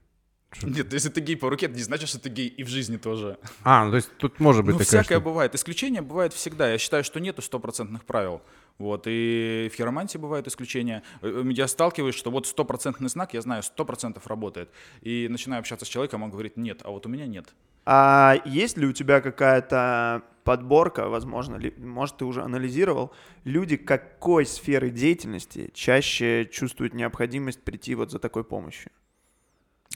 Что- 0.53 0.67
Нет, 0.69 0.91
если 0.91 1.07
ты 1.09 1.21
гей 1.21 1.37
по 1.37 1.49
руке, 1.49 1.67
это 1.67 1.75
не 1.75 1.83
значит, 1.83 2.09
что 2.09 2.19
ты 2.19 2.27
гей 2.29 2.47
и 2.47 2.63
в 2.63 2.67
жизни 2.67 2.97
тоже. 2.97 3.37
А, 3.63 3.85
ну 3.85 3.91
то 3.91 3.95
есть 3.97 4.09
тут 4.17 4.39
может 4.41 4.65
быть 4.65 4.73
Ну, 4.73 4.79
такая 4.79 5.01
всякое 5.03 5.15
штука. 5.15 5.29
бывает. 5.29 5.55
Исключения 5.55 6.01
бывают 6.01 6.33
всегда. 6.33 6.69
Я 6.71 6.77
считаю, 6.77 7.03
что 7.05 7.19
нету 7.21 7.41
стопроцентных 7.41 8.03
правил. 8.03 8.41
Вот, 8.77 9.03
и 9.05 9.69
в 9.71 9.75
хиромантии 9.77 10.17
бывают 10.17 10.47
исключения. 10.47 11.03
Э, 11.21 11.43
Я 11.51 11.67
сталкиваюсь, 11.67 12.15
что 12.15 12.31
вот 12.31 12.47
стопроцентный 12.47 13.07
знак, 13.09 13.33
я 13.33 13.41
знаю, 13.41 13.63
сто 13.63 13.85
процентов 13.85 14.27
работает. 14.27 14.69
И 15.01 15.27
начинаю 15.29 15.59
общаться 15.59 15.85
с 15.85 15.87
человеком, 15.89 16.23
он 16.23 16.31
говорит, 16.31 16.57
нет, 16.57 16.81
а 16.83 16.89
вот 16.89 17.05
у 17.05 17.09
меня 17.09 17.27
нет. 17.27 17.47
А 17.85 18.35
есть 18.45 18.77
ли 18.77 18.85
у 18.85 18.93
тебя 18.93 19.21
какая-то 19.21 20.23
подборка, 20.43 21.07
возможно, 21.09 21.55
ли- 21.55 21.73
может, 21.77 22.17
ты 22.17 22.25
уже 22.25 22.41
анализировал, 22.41 23.11
люди 23.43 23.77
какой 23.77 24.45
сферы 24.45 24.89
деятельности 24.89 25.71
чаще 25.73 26.45
чувствуют 26.51 26.93
необходимость 26.93 27.61
прийти 27.63 27.95
вот 27.95 28.11
за 28.11 28.19
такой 28.19 28.43
помощью? 28.43 28.91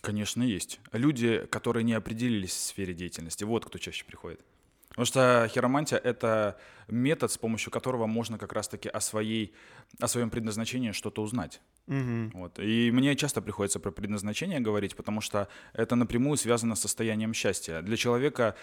Конечно, 0.02 0.44
есть. 0.44 0.80
Люди, 0.92 1.46
которые 1.50 1.84
не 1.84 1.94
определились 1.94 2.52
в 2.52 2.60
сфере 2.60 2.94
деятельности, 2.94 3.44
вот 3.44 3.66
кто 3.66 3.80
чаще 3.80 4.06
приходит. 4.06 4.42
Потому 4.96 5.06
что 5.06 5.48
хиромантия— 5.50 5.98
это 6.04 6.58
метод, 6.88 7.30
с 7.30 7.38
помощью 7.38 7.70
которого 7.70 8.06
можно 8.06 8.38
как 8.38 8.54
раз-таки 8.54 8.88
о, 8.88 9.02
своей, 9.02 9.54
о 10.00 10.08
своем 10.08 10.30
предназначении 10.30 10.92
что-то 10.94 11.22
узнать. 11.22 11.62
Мгм. 11.88 12.32
Вот. 12.34 12.60
И 12.60 12.92
мне 12.92 13.16
часто 13.16 13.42
приходится 13.42 13.80
про 13.82 13.92
предназначение 13.92 14.62
говорить, 14.62 14.96
потому 14.96 15.20
что 15.20 15.50
это 15.74 15.96
напрямую 15.96 16.38
связано 16.38 16.76
с 16.76 16.82
состоянием 16.82 17.34
счастья. 17.34 17.82
Для 17.82 17.98
человека 17.98 18.56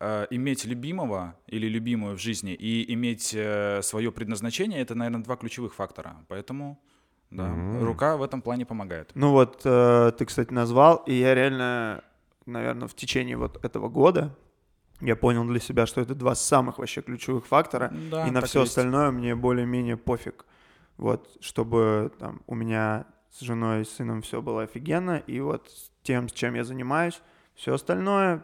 э, 0.00 0.26
иметь 0.30 0.64
любимого 0.64 1.38
или 1.46 1.68
любимую 1.68 2.16
в 2.16 2.20
жизни 2.20 2.52
и 2.52 2.92
иметь 2.94 3.36
свое 3.82 4.10
предназначение— 4.10 4.80
это, 4.82 4.96
наверное, 4.96 5.22
два 5.22 5.36
ключевых 5.36 5.74
фактора. 5.74 6.16
Поэтому 6.28 6.80
да, 7.30 7.44
Мгм. 7.44 7.84
рука 7.84 8.16
в 8.16 8.22
этом 8.22 8.42
плане 8.42 8.66
помогает. 8.66 9.10
Ну 9.14 9.30
вот, 9.30 9.60
э, 9.64 10.12
ты, 10.18 10.24
кстати, 10.24 10.52
назвал, 10.52 10.96
и 11.06 11.14
я 11.14 11.34
реально, 11.34 12.02
наверное, 12.44 12.88
в 12.88 12.94
течение 12.94 13.36
вот 13.36 13.64
этого 13.64 13.88
года 13.88 14.36
я 15.00 15.16
понял 15.16 15.44
для 15.44 15.60
себя, 15.60 15.86
что 15.86 16.00
это 16.00 16.14
два 16.14 16.34
самых 16.34 16.78
вообще 16.78 17.02
ключевых 17.02 17.46
фактора, 17.46 17.92
Да, 18.10 18.26
и 18.26 18.30
на 18.30 18.40
все 18.42 18.60
есть. 18.60 18.70
остальное 18.70 19.10
мне 19.10 19.34
более-менее 19.34 19.96
пофиг. 19.96 20.46
Вот, 20.96 21.28
чтобы 21.40 22.10
там 22.18 22.40
у 22.46 22.54
меня 22.54 23.04
с 23.30 23.40
женой 23.40 23.82
и 23.82 23.84
сыном 23.84 24.22
все 24.22 24.40
было 24.40 24.62
офигенно, 24.62 25.18
и 25.26 25.40
вот 25.40 25.68
с 25.68 25.90
тем, 26.02 26.28
с 26.28 26.32
чем 26.32 26.54
я 26.54 26.64
занимаюсь, 26.64 27.20
все 27.54 27.74
остальное, 27.74 28.42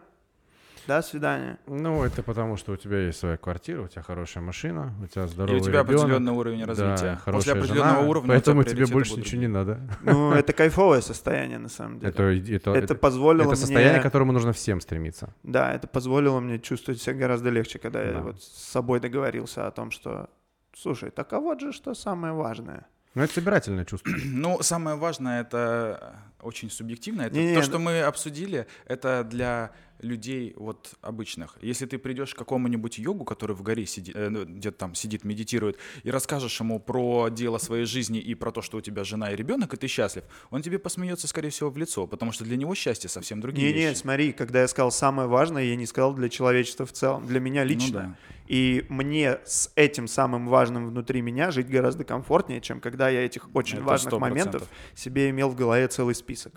до 0.87 1.01
свидания. 1.01 1.57
Ну, 1.67 2.03
это 2.03 2.23
потому, 2.23 2.57
что 2.57 2.73
у 2.73 2.75
тебя 2.77 2.99
есть 2.99 3.19
своя 3.19 3.37
квартира, 3.37 3.81
у 3.81 3.87
тебя 3.87 4.01
хорошая 4.01 4.43
машина, 4.43 4.93
у 5.01 5.07
тебя 5.07 5.25
И 5.25 5.27
здоровый 5.27 5.61
у 5.61 5.63
тебя 5.63 5.79
ребенок, 5.81 6.01
определенный 6.01 6.31
уровень 6.31 6.59
да, 6.61 6.65
развития. 6.65 7.11
После 7.13 7.17
хорошая 7.17 7.55
определенного 7.55 7.95
жена, 7.95 8.09
уровня 8.09 8.27
у 8.27 8.33
поэтому 8.33 8.63
тебя 8.63 8.71
тебе 8.75 8.85
больше 8.87 9.11
будут 9.11 9.25
ничего 9.25 9.41
не 9.41 9.47
надо. 9.47 9.79
Ну, 10.01 10.33
это 10.33 10.53
кайфовое 10.53 11.01
состояние, 11.01 11.57
на 11.57 11.69
самом 11.69 11.99
деле. 11.99 12.11
Это, 12.11 12.23
это, 12.23 12.71
Это 12.71 12.79
это, 12.79 12.95
позволило 12.95 13.51
это 13.51 13.55
состояние, 13.55 13.93
мне... 13.93 13.99
к 13.99 14.03
которому 14.03 14.31
нужно 14.31 14.53
всем 14.53 14.81
стремиться. 14.81 15.33
Да, 15.43 15.73
это 15.73 15.87
позволило 15.87 16.39
мне 16.39 16.59
чувствовать 16.59 17.01
себя 17.01 17.15
гораздо 17.15 17.49
легче, 17.49 17.79
когда 17.79 18.03
я 18.03 18.13
Да. 18.13 18.19
вот 18.21 18.43
с 18.43 18.71
собой 18.71 18.99
договорился 18.99 19.67
о 19.67 19.71
том, 19.71 19.91
что, 19.91 20.29
слушай, 20.75 21.11
так 21.11 21.31
а 21.33 21.39
вот 21.39 21.61
же 21.61 21.71
что 21.71 21.93
самое 21.93 22.33
важное. 22.33 22.85
Ну, 23.15 23.21
это 23.21 23.33
собирательное 23.33 23.85
чувство. 23.85 24.11
Ну, 24.25 24.61
самое 24.61 24.97
важное, 24.97 25.41
это 25.41 26.15
очень 26.41 26.69
субъективно. 26.69 27.23
Это 27.23 27.35
Не-не, 27.35 27.53
то, 27.53 27.59
ну- 27.59 27.65
что 27.65 27.79
мы 27.79 28.01
обсудили, 28.01 28.65
это 28.85 29.23
для 29.23 29.71
людей 30.03 30.53
вот 30.55 30.93
обычных. 31.01 31.57
Если 31.61 31.85
ты 31.85 31.97
придешь 31.97 32.33
к 32.33 32.37
какому-нибудь 32.37 32.97
йогу, 32.97 33.25
который 33.25 33.55
в 33.55 33.61
горе 33.61 33.85
сидит, 33.85 34.15
э, 34.15 34.29
ну, 34.29 34.45
где-то 34.45 34.77
там 34.77 34.95
сидит, 34.95 35.23
медитирует, 35.23 35.77
и 36.03 36.11
расскажешь 36.11 36.59
ему 36.59 36.79
про 36.79 37.29
дело 37.29 37.57
своей 37.57 37.85
жизни 37.85 38.19
и 38.19 38.35
про 38.35 38.51
то, 38.51 38.61
что 38.61 38.77
у 38.77 38.81
тебя 38.81 39.03
жена 39.03 39.31
и 39.31 39.35
ребенок, 39.35 39.73
и 39.73 39.77
ты 39.77 39.87
счастлив, 39.87 40.23
он 40.51 40.61
тебе 40.61 40.79
посмеется, 40.79 41.27
скорее 41.27 41.49
всего, 41.49 41.69
в 41.69 41.77
лицо, 41.77 42.07
потому 42.07 42.31
что 42.31 42.43
для 42.43 42.57
него 42.57 42.75
счастье 42.75 43.09
совсем 43.09 43.41
другие 43.41 43.71
Не-не, 43.73 43.89
вещи. 43.89 43.97
смотри, 43.99 44.31
когда 44.33 44.61
я 44.61 44.67
сказал 44.67 44.91
самое 44.91 45.27
важное, 45.27 45.63
я 45.63 45.75
не 45.75 45.85
сказал 45.85 46.13
для 46.13 46.29
человечества 46.29 46.85
в 46.85 46.91
целом, 46.91 47.25
для 47.25 47.39
меня 47.39 47.63
лично. 47.63 48.01
Ну 48.01 48.09
да. 48.09 48.17
И 48.47 48.85
мне 48.89 49.39
с 49.45 49.71
этим 49.75 50.07
самым 50.07 50.47
важным 50.47 50.87
внутри 50.89 51.21
меня 51.21 51.49
жить 51.51 51.69
гораздо 51.69 52.03
комфортнее, 52.03 52.59
чем 52.59 52.81
когда 52.81 53.07
я 53.07 53.25
этих 53.25 53.47
очень 53.55 53.77
Это 53.77 53.85
важных 53.85 54.13
100%. 54.13 54.19
моментов 54.19 54.67
себе 54.95 55.29
имел 55.29 55.49
в 55.49 55.55
голове 55.55 55.87
целый 55.87 56.13
список. 56.13 56.53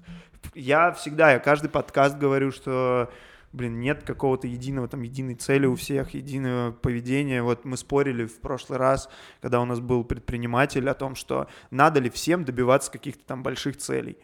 Я 0.55 0.93
всегда, 0.93 1.33
я 1.33 1.39
каждый 1.39 1.71
подкаст 1.71 2.17
говорю, 2.19 2.51
что 2.51 3.11
блин, 3.57 3.81
нет 3.81 4.03
какого-то 4.05 4.47
единого, 4.47 4.87
там, 4.87 5.03
единой 5.03 5.35
цели 5.35 5.67
у 5.67 5.75
всех, 5.75 6.15
единого 6.15 6.73
поведения. 6.73 7.43
Вот 7.43 7.65
мы 7.65 7.77
спорили 7.77 8.27
в 8.27 8.39
прошлый 8.41 8.79
раз, 8.79 9.09
когда 9.41 9.61
у 9.61 9.65
нас 9.65 9.81
был 9.81 10.05
предприниматель, 10.05 10.89
о 10.89 10.95
том, 10.95 11.15
что 11.15 11.49
надо 11.71 12.01
ли 12.01 12.11
всем 12.11 12.45
добиваться 12.45 12.93
каких-то 12.93 13.25
там 13.25 13.43
больших 13.43 13.79
целей. 13.79 14.19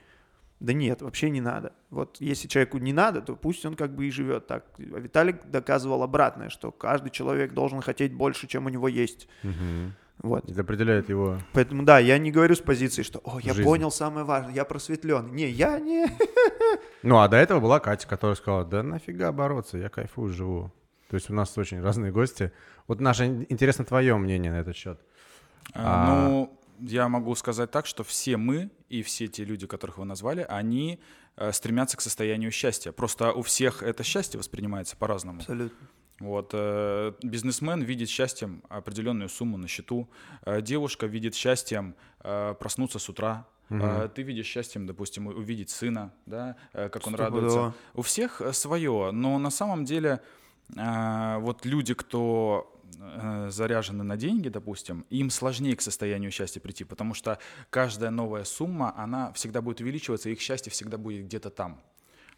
Да 0.61 0.73
нет, 0.73 1.03
вообще 1.03 1.29
не 1.31 1.41
надо. 1.41 1.73
Вот 1.91 2.19
если 2.21 2.47
человеку 2.47 2.79
не 2.79 2.93
надо, 2.93 3.21
то 3.21 3.35
пусть 3.35 3.67
он 3.67 3.75
как 3.75 3.97
бы 3.97 4.07
и 4.07 4.11
живет 4.13 4.47
так. 4.47 4.65
Виталик 4.79 5.45
доказывал 5.47 6.05
обратное, 6.05 6.51
что 6.51 6.71
каждый 6.71 7.11
человек 7.11 7.53
должен 7.53 7.81
хотеть 7.81 8.13
больше, 8.15 8.47
чем 8.47 8.67
у 8.67 8.69
него 8.69 8.87
есть. 8.87 9.29
Мгм. 9.43 9.95
Вот. 10.23 10.49
Это 10.49 10.61
определяет 10.61 11.09
его... 11.09 11.39
Поэтому 11.53 11.83
да, 11.85 11.99
я 11.99 12.17
не 12.19 12.31
говорю 12.31 12.55
с 12.55 12.61
позиции, 12.61 13.03
что 13.03 13.21
«О, 13.25 13.41
я 13.41 13.55
Жизнь. 13.55 13.65
понял 13.69 13.91
самое 13.91 14.25
важное, 14.25 14.55
я 14.55 14.65
просветлен». 14.65 15.35
Не, 15.35 15.49
я 15.49 15.79
не... 15.81 16.07
Ну, 17.03 17.19
а 17.19 17.27
до 17.29 17.37
этого 17.37 17.59
была 17.59 17.81
Катя, 17.81 18.07
которая 18.07 18.37
сказала, 18.37 18.65
да 18.65 18.83
нафига 18.85 19.33
бороться, 19.33 19.79
я 19.79 19.89
кайфую, 19.89 20.33
живу. 20.33 20.73
То 21.11 21.17
есть 21.17 21.29
у 21.31 21.35
нас 21.35 21.59
очень 21.59 21.81
разные 21.83 22.13
гости. 22.13 22.53
Вот, 22.87 23.01
Наша, 23.01 23.27
ин- 23.27 23.45
интересно 23.49 23.85
твое 23.85 24.17
мнение 24.17 24.53
на 24.53 24.61
этот 24.61 24.77
счет. 24.77 25.01
А, 25.75 26.07
А- 26.07 26.29
Ну, 26.29 26.59
я 26.79 27.09
могу 27.09 27.35
сказать 27.35 27.71
так, 27.73 27.87
что 27.87 28.05
все 28.05 28.37
мы 28.37 28.71
и 28.89 29.03
все 29.03 29.27
те 29.27 29.45
люди, 29.45 29.67
которых 29.67 29.99
вы 29.99 30.05
назвали, 30.05 30.47
они 30.49 31.01
э, 31.37 31.51
стремятся 31.53 31.97
к 31.97 32.01
состоянию 32.01 32.51
счастья. 32.53 32.93
Просто 32.93 33.33
у 33.33 33.43
всех 33.43 33.83
это 33.83 34.05
счастье 34.05 34.39
воспринимается 34.39 34.97
по-разному. 34.97 35.41
Абсолютно. 35.41 35.89
Вот, 36.21 36.51
э, 36.53 37.13
бизнесмен 37.23 37.83
видит 37.83 38.09
счастьем 38.09 38.63
определенную 38.69 39.29
сумму 39.29 39.57
на 39.57 39.67
счету, 39.67 40.09
э, 40.45 40.61
девушка 40.63 41.07
видит 41.07 41.35
счастьем 41.35 41.97
э, 42.21 42.55
проснуться 42.61 42.99
с 42.99 43.09
утра, 43.09 43.47
э, 43.71 44.09
ты 44.15 44.23
видишь 44.23 44.47
счастьем, 44.47 44.87
допустим, 44.87 45.27
увидеть 45.27 45.71
сына, 45.71 46.13
да, 46.27 46.57
как 46.73 47.07
он 47.07 47.15
Стопудово. 47.15 47.25
радуется. 47.25 47.75
У 47.95 48.03
всех 48.03 48.43
свое, 48.53 49.11
но 49.13 49.39
на 49.39 49.51
самом 49.51 49.85
деле 49.85 50.21
вот 50.69 51.67
люди, 51.67 51.93
кто 51.95 52.69
заряжены 53.49 54.05
на 54.05 54.17
деньги, 54.17 54.49
допустим, 54.49 55.05
им 55.11 55.31
сложнее 55.31 55.75
к 55.75 55.81
состоянию 55.81 56.31
счастья 56.31 56.61
прийти, 56.61 56.85
потому 56.85 57.15
что 57.15 57.39
каждая 57.71 58.11
новая 58.11 58.45
сумма, 58.45 58.95
она 58.97 59.33
всегда 59.33 59.61
будет 59.61 59.81
увеличиваться, 59.81 60.29
и 60.29 60.33
их 60.33 60.41
счастье 60.41 60.71
всегда 60.71 60.99
будет 60.99 61.25
где-то 61.25 61.51
там. 61.51 61.81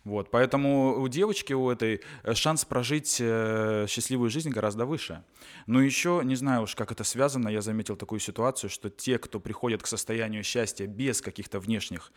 Вот, 0.05 0.31
поэтому 0.31 1.01
у 1.01 1.09
девочки 1.09 1.55
у 1.55 1.71
этой 1.71 2.03
э, 2.23 2.35
шанс 2.35 2.67
прожить 2.67 3.17
э, 3.21 3.87
счастливую 3.89 4.29
жизнь 4.29 4.51
гораздо 4.51 4.85
выше. 4.85 5.25
Но 5.67 5.81
еще, 5.81 6.21
не 6.25 6.37
знаю 6.37 6.63
уж, 6.63 6.75
как 6.75 6.93
это 6.93 7.05
связано, 7.05 7.49
я 7.49 7.63
заметил 7.63 7.97
такую 7.97 8.21
ситуацию, 8.21 8.69
что 8.69 8.91
те, 8.91 9.19
кто 9.19 9.41
приходят 9.41 9.83
к 9.83 9.87
состоянию 9.87 10.43
счастья 10.45 10.87
без 10.87 11.23
каких-то 11.23 11.59
внешних 11.59 12.13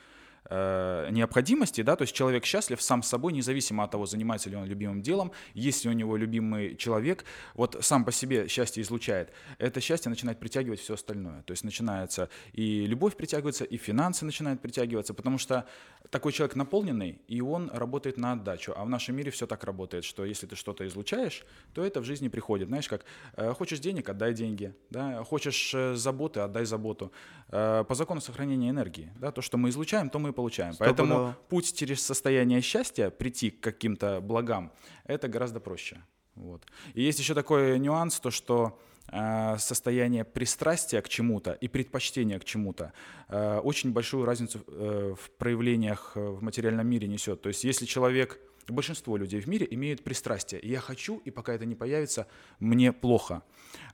э, 0.49 1.09
необходимостей, 1.11 1.83
да, 1.83 1.95
то 1.95 2.03
есть 2.03 2.13
человек 2.13 2.45
счастлив 2.45 2.81
сам 2.81 3.03
с 3.03 3.07
собой, 3.07 3.33
независимо 3.33 3.83
от 3.83 3.91
того, 3.91 4.05
занимается 4.05 4.49
ли 4.49 4.55
он 4.55 4.65
любимым 4.65 5.01
делом, 5.01 5.31
есть 5.53 5.85
ли 5.85 5.89
у 5.89 5.93
него 5.93 6.17
любимый 6.17 6.75
человек, 6.75 7.25
вот 7.53 7.77
сам 7.81 8.05
по 8.05 8.11
себе 8.11 8.47
счастье 8.47 8.81
излучает, 8.83 9.31
это 9.57 9.81
счастье 9.81 10.09
начинает 10.09 10.39
притягивать 10.39 10.79
все 10.79 10.93
остальное, 10.93 11.41
то 11.43 11.51
есть 11.51 11.63
начинается 11.63 12.29
и 12.53 12.85
любовь 12.85 13.15
притягивается, 13.15 13.63
и 13.63 13.77
финансы 13.77 14.25
начинают 14.25 14.61
притягиваться, 14.61 15.13
потому 15.13 15.37
что 15.37 15.65
такой 16.09 16.31
человек 16.31 16.55
наполненный, 16.55 17.21
и 17.27 17.41
он 17.41 17.69
работает 17.71 18.17
на 18.17 18.33
отдачу, 18.33 18.73
а 18.75 18.85
в 18.85 18.89
нашем 18.89 19.15
мире 19.15 19.31
все 19.31 19.47
так 19.47 19.63
работает, 19.63 20.03
что 20.03 20.25
если 20.25 20.47
ты 20.47 20.55
что-то 20.55 20.85
излучаешь, 20.87 21.45
то 21.73 21.83
это 21.83 22.01
в 22.01 22.03
жизни 22.03 22.27
приходит, 22.27 22.67
знаешь, 22.67 22.87
как 22.87 23.05
э, 23.35 23.53
хочешь 23.53 23.79
денег, 23.79 24.09
отдай 24.09 24.33
деньги, 24.33 24.73
да, 24.89 25.23
хочешь 25.23 25.73
э, 25.73 25.95
заботы, 25.95 26.39
отдай 26.39 26.65
заботу, 26.65 27.11
по 27.49 27.87
закону 27.91 28.21
сохранения 28.21 28.69
энергии, 28.69 29.11
да, 29.15 29.31
то, 29.31 29.41
что 29.41 29.57
мы 29.57 29.69
излучаем, 29.69 30.09
то 30.09 30.19
мы 30.19 30.29
и 30.29 30.31
получаем, 30.33 30.73
поэтому 30.77 31.07
Стопудово. 31.07 31.37
путь 31.49 31.73
через 31.73 32.01
состояние 32.05 32.61
счастья 32.61 33.09
прийти 33.09 33.51
к 33.51 33.61
каким-то 33.61 34.19
благам, 34.21 34.71
это 35.05 35.27
гораздо 35.27 35.59
проще. 35.59 36.01
Вот. 36.37 36.63
И 36.93 37.01
есть 37.01 37.19
еще 37.19 37.33
такой 37.33 37.79
нюанс, 37.79 38.19
то 38.19 38.31
что 38.31 38.79
э, 39.11 39.57
состояние 39.57 40.23
пристрастия 40.23 41.01
к 41.01 41.09
чему-то 41.09 41.53
и 41.53 41.67
предпочтения 41.67 42.39
к 42.39 42.45
чему-то 42.45 42.93
э, 43.27 43.59
очень 43.63 43.91
большую 43.91 44.25
разницу 44.25 44.59
э, 44.67 45.15
в 45.19 45.31
проявлениях 45.31 46.11
э, 46.15 46.19
в 46.19 46.43
материальном 46.43 46.87
мире 46.87 47.07
несет. 47.07 47.41
То 47.41 47.49
есть 47.49 47.63
если 47.63 47.85
человек, 47.85 48.39
большинство 48.73 49.17
людей 49.17 49.39
в 49.39 49.47
мире 49.47 49.67
имеют 49.71 50.03
пристрастие, 50.03 50.59
и 50.61 50.69
я 50.69 50.79
хочу, 50.79 51.21
и 51.25 51.31
пока 51.31 51.53
это 51.53 51.65
не 51.65 51.75
появится, 51.75 52.27
мне 52.59 52.91
плохо. 52.91 53.43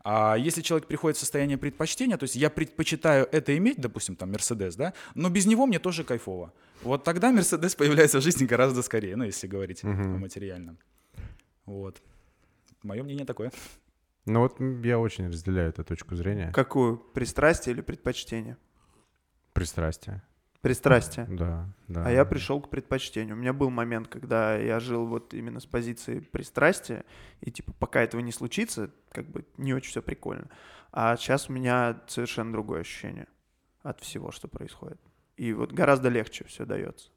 А 0.04 0.36
если 0.36 0.62
человек 0.62 0.88
приходит 0.88 1.18
в 1.18 1.20
состояние 1.20 1.58
предпочтения, 1.58 2.18
то 2.18 2.24
есть 2.24 2.36
я 2.36 2.50
предпочитаю 2.50 3.28
это 3.32 3.56
иметь, 3.58 3.80
допустим, 3.80 4.16
там 4.16 4.32
Мерседес, 4.32 4.76
да, 4.76 4.94
но 5.16 5.30
без 5.30 5.46
него 5.46 5.66
мне 5.66 5.80
тоже 5.80 6.04
кайфово. 6.04 6.54
Вот 6.82 7.04
тогда 7.04 7.32
Мерседес 7.32 7.76
появляется 7.76 8.20
в 8.20 8.24
жизни 8.24 8.46
гораздо 8.46 8.82
скорее, 8.82 9.16
ну, 9.16 9.24
если 9.24 9.48
говорить 9.48 9.84
о 9.84 9.88
материальном. 9.88 10.78
Вот. 11.66 12.02
Мое 12.82 13.04
мнение 13.04 13.26
такое. 13.26 13.52
Ну 14.26 14.40
вот 14.40 14.60
я 14.86 15.00
очень 15.00 15.28
разделяю 15.28 15.70
эту 15.70 15.84
точку 15.84 16.16
зрения. 16.16 16.52
Какую? 16.52 16.98
Пристрастие 16.98 17.74
или 17.74 17.82
предпочтение? 17.82 18.58
Пристрастие. 19.54 20.24
Пристрастие. 20.64 21.26
Да, 21.30 21.68
да. 21.90 22.06
А 22.06 22.10
я 22.10 22.24
пришел 22.24 22.62
к 22.62 22.70
предпочтению. 22.70 23.36
У 23.36 23.38
меня 23.38 23.52
был 23.52 23.70
момент, 23.70 24.08
когда 24.08 24.56
я 24.56 24.80
жил 24.80 25.06
вот 25.06 25.34
именно 25.34 25.60
с 25.60 25.66
позиции 25.66 26.20
пристрастия, 26.20 27.04
и 27.42 27.52
типа 27.52 27.74
пока 27.74 28.02
этого 28.02 28.22
не 28.22 28.32
случится, 28.32 28.90
как 29.12 29.26
бы 29.26 29.44
не 29.58 29.74
очень 29.74 29.90
все 29.90 30.02
прикольно. 30.02 30.48
А 30.94 31.18
сейчас 31.18 31.50
у 31.50 31.54
меня 31.54 32.00
совершенно 32.08 32.54
другое 32.54 32.80
ощущение 32.80 33.28
от 33.82 34.00
всего, 34.00 34.32
что 34.32 34.48
происходит. 34.48 35.02
И 35.36 35.52
вот 35.52 35.74
гораздо 35.74 36.08
легче 36.08 36.46
все 36.46 36.64
дается. 36.64 37.10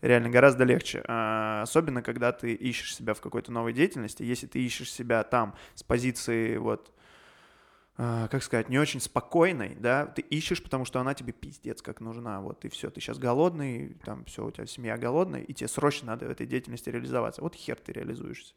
Реально 0.00 0.30
гораздо 0.30 0.62
легче. 0.62 1.02
А, 1.08 1.62
Особенно, 1.62 2.02
когда 2.02 2.30
ты 2.30 2.54
ищешь 2.54 2.94
себя 2.94 3.14
в 3.14 3.20
какой-то 3.20 3.50
новой 3.50 3.72
деятельности. 3.72 4.22
Если 4.22 4.46
ты 4.46 4.64
ищешь 4.64 4.92
себя 4.92 5.24
там 5.24 5.56
с 5.74 5.82
позиции 5.82 6.56
вот 6.56 6.92
как 7.96 8.42
сказать, 8.42 8.68
не 8.68 8.78
очень 8.78 9.00
спокойной, 9.00 9.74
да, 9.80 10.06
ты 10.06 10.20
ищешь, 10.22 10.62
потому 10.62 10.84
что 10.84 11.00
она 11.00 11.14
тебе 11.14 11.32
пиздец 11.32 11.80
как 11.82 12.00
нужна, 12.00 12.40
вот 12.40 12.64
и 12.64 12.68
все, 12.68 12.90
ты 12.90 13.00
сейчас 13.00 13.18
голодный, 13.18 13.96
там 14.04 14.24
все, 14.26 14.44
у 14.44 14.50
тебя 14.50 14.66
семья 14.66 14.96
голодная, 14.98 15.40
и 15.40 15.52
тебе 15.54 15.68
срочно 15.68 16.08
надо 16.08 16.26
в 16.26 16.30
этой 16.30 16.46
деятельности 16.46 16.90
реализоваться, 16.90 17.40
вот 17.42 17.54
хер 17.54 17.76
ты 17.76 17.92
реализуешься. 17.92 18.54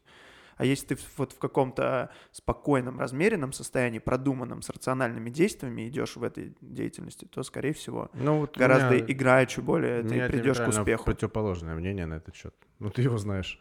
А 0.56 0.64
если 0.66 0.88
ты 0.94 0.98
вот 1.16 1.32
в 1.32 1.38
каком-то 1.38 2.10
спокойном, 2.32 3.00
размеренном 3.00 3.54
состоянии, 3.54 3.98
продуманном, 3.98 4.60
с 4.60 4.68
рациональными 4.68 5.30
действиями 5.30 5.88
идешь 5.88 6.16
в 6.16 6.22
этой 6.22 6.54
деятельности, 6.60 7.24
то, 7.24 7.42
скорее 7.42 7.72
всего, 7.72 8.10
Ну, 8.12 8.40
вот 8.40 8.58
гораздо 8.58 8.96
меня- 8.96 9.04
играючи 9.08 9.60
более 9.60 10.02
ты 10.02 10.28
придешь 10.28 10.60
к 10.60 10.68
успеху. 10.68 11.04
противоположное 11.04 11.74
мнение 11.76 12.04
на 12.04 12.14
этот 12.14 12.34
счет. 12.36 12.54
Ну, 12.78 12.90
ты 12.90 13.00
его 13.00 13.16
знаешь. 13.16 13.58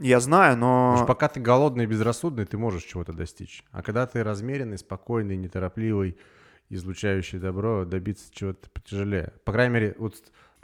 Я 0.00 0.18
знаю, 0.20 0.54
Потому 0.54 0.98
но... 1.00 1.06
пока 1.06 1.28
ты 1.28 1.40
голодный 1.40 1.84
и 1.84 1.86
безрассудный, 1.86 2.46
ты 2.46 2.56
можешь 2.56 2.84
чего-то 2.84 3.12
достичь. 3.12 3.62
А 3.70 3.82
когда 3.82 4.06
ты 4.06 4.24
размеренный, 4.24 4.78
спокойный, 4.78 5.36
неторопливый, 5.36 6.16
излучающий 6.70 7.38
добро, 7.38 7.84
добиться 7.84 8.32
чего-то 8.32 8.70
потяжелее. 8.70 9.34
По 9.44 9.52
крайней 9.52 9.74
мере, 9.74 9.94
вот 9.98 10.14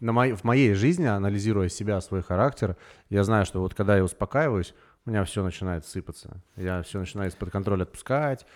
на 0.01 0.13
моей, 0.13 0.33
в 0.33 0.45
моей 0.45 0.73
жизни, 0.73 1.05
анализируя 1.05 1.69
себя, 1.69 2.01
свой 2.01 2.23
характер, 2.23 2.77
я 3.11 3.25
знаю, 3.25 3.45
что 3.45 3.61
вот 3.61 3.75
когда 3.75 3.97
я 3.97 4.05
успокаиваюсь, 4.05 4.75
у 5.05 5.11
меня 5.11 5.23
все 5.25 5.45
начинает 5.45 5.85
сыпаться. 5.85 6.43
Я 6.57 6.83
все 6.83 6.99
начинаю 6.99 7.29
из-под 7.29 7.51
контроля 7.51 7.83
отпускать, 7.83 8.47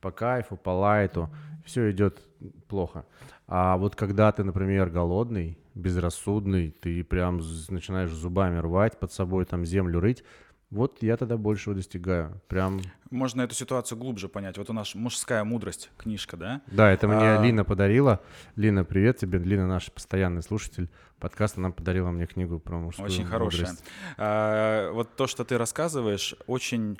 по 0.00 0.10
кайфу, 0.10 0.56
по 0.56 0.70
лайту, 0.70 1.30
все 1.64 1.90
идет 1.90 2.20
плохо. 2.68 3.04
А 3.48 3.76
вот 3.76 3.94
когда 3.96 4.32
ты, 4.32 4.44
например, 4.44 4.90
голодный, 4.90 5.58
безрассудный, 5.74 6.70
ты 6.70 7.02
прям 7.04 7.40
начинаешь 7.68 8.10
зубами 8.10 8.58
рвать 8.58 8.98
под 8.98 9.12
собой, 9.12 9.44
там 9.44 9.64
землю 9.64 10.00
рыть, 10.00 10.24
вот 10.70 11.00
я 11.00 11.16
тогда 11.16 11.36
большего 11.36 11.76
достигаю. 11.76 12.40
Прям, 12.48 12.80
Можно 13.10 13.42
эту 13.42 13.54
ситуацию 13.54 13.96
глубже 13.98 14.28
понять. 14.28 14.58
Вот 14.58 14.68
у 14.68 14.72
нас 14.72 14.96
«Мужская 14.96 15.44
мудрость» 15.44 15.90
книжка, 15.96 16.36
да? 16.36 16.60
да, 16.66 16.90
это 16.90 17.06
мне 17.06 17.16
А. 17.38 17.42
Лина 17.42 17.64
подарила. 17.64 18.20
Лина, 18.56 18.84
привет 18.84 19.16
тебе. 19.18 19.38
Лина 19.38 19.68
наш 19.68 19.92
постоянный 19.92 20.42
слушатель 20.42 20.90
подкаста, 21.20 21.60
она 21.60 21.70
подарила 21.70 22.10
мне 22.10 22.26
книгу 22.26 22.58
про 22.58 22.78
мужскую 22.78 23.06
Очень 23.06 23.24
хорошая. 23.26 23.60
мудрость. 23.68 23.84
А, 24.18 24.90
Вот 24.92 25.14
то, 25.14 25.28
что 25.28 25.44
ты 25.44 25.56
рассказываешь, 25.56 26.34
очень 26.48 26.98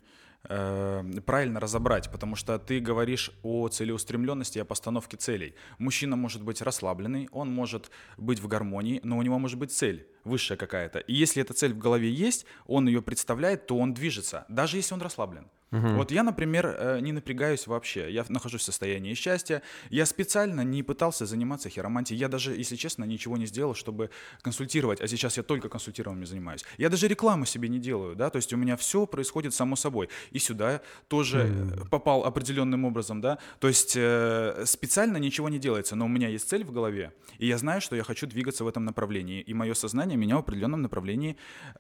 правильно 0.49 1.61
разобрать, 1.61 2.11
потому 2.11 2.37
что 2.37 2.59
ты 2.59 2.81
говоришь 2.81 3.31
о 3.43 3.69
целеустремленности 3.69 4.59
и 4.59 4.61
о 4.61 4.65
постановке 4.65 5.17
целей. 5.17 5.55
Мужчина 5.79 6.17
может 6.17 6.43
быть 6.43 6.63
расслабленный, 6.63 7.29
он 7.33 7.53
может 7.53 7.91
быть 8.17 8.41
в 8.41 8.49
гармонии, 8.49 9.01
но 9.03 9.19
у 9.19 9.23
него 9.23 9.39
может 9.39 9.59
быть 9.59 9.73
цель 9.73 10.07
высшая 10.27 10.57
какая-то. 10.57 10.99
И 11.01 11.15
если 11.15 11.43
эта 11.43 11.55
цель 11.55 11.73
в 11.73 11.79
голове 11.79 12.11
есть, 12.11 12.47
он 12.67 12.87
ее 12.89 13.03
представляет, 13.03 13.67
то 13.67 13.79
он 13.79 13.95
движется, 13.95 14.45
даже 14.49 14.77
если 14.77 14.95
он 14.95 15.03
расслаблен. 15.03 15.49
Вот 15.71 16.11
я, 16.11 16.23
например, 16.23 16.67
э, 16.67 17.01
не 17.01 17.13
напрягаюсь 17.13 17.67
вообще. 17.67 18.11
Я 18.11 18.25
нахожусь 18.29 18.63
в 18.63 18.65
состоянии 18.65 19.15
счастья. 19.15 19.63
Я 19.91 20.07
специально 20.07 20.63
не 20.63 20.83
пытался 20.83 21.27
заниматься 21.27 21.69
хиромантией. 21.69 22.19
Я 22.19 22.29
даже, 22.29 22.55
если 22.55 22.77
честно, 22.77 23.05
ничего 23.05 23.37
не 23.37 23.47
сделал, 23.47 23.75
чтобы 23.75 24.11
консультировать. 24.43 25.01
А 25.01 25.09
сейчас 25.09 25.37
я 25.37 25.43
только 25.43 25.69
консультированием 25.69 26.27
занимаюсь. 26.27 26.65
Я 26.79 26.89
даже 26.89 27.09
рекламу 27.09 27.47
себе 27.47 27.69
не 27.69 27.79
делаю, 27.79 28.15
да. 28.15 28.31
То 28.31 28.37
есть 28.37 28.53
у 28.53 28.57
меня 28.57 28.77
все 28.77 29.07
происходит 29.07 29.55
само 29.55 29.77
собой. 29.77 30.09
И 30.31 30.39
сюда 30.39 30.81
тоже 31.09 31.39
mm. 31.39 31.89
попал 31.89 32.25
определенным 32.25 32.85
образом, 32.85 33.21
да. 33.21 33.39
То 33.59 33.69
есть 33.69 33.95
э, 33.97 34.63
специально 34.67 35.17
ничего 35.17 35.49
не 35.49 35.59
делается, 35.59 35.97
но 35.97 36.05
у 36.07 36.09
меня 36.09 36.29
есть 36.29 36.49
цель 36.49 36.65
в 36.65 36.73
голове, 36.73 37.13
и 37.39 37.47
я 37.47 37.59
знаю, 37.59 37.81
что 37.81 37.97
я 37.97 38.05
хочу 38.05 38.27
двигаться 38.27 38.65
в 38.65 38.69
этом 38.69 38.85
направлении. 38.85 39.41
И 39.41 39.55
мое 39.55 39.75
сознание 39.75 40.16
меня 40.17 40.37
в 40.37 40.41
определенном 40.41 40.83
направлении 40.83 41.37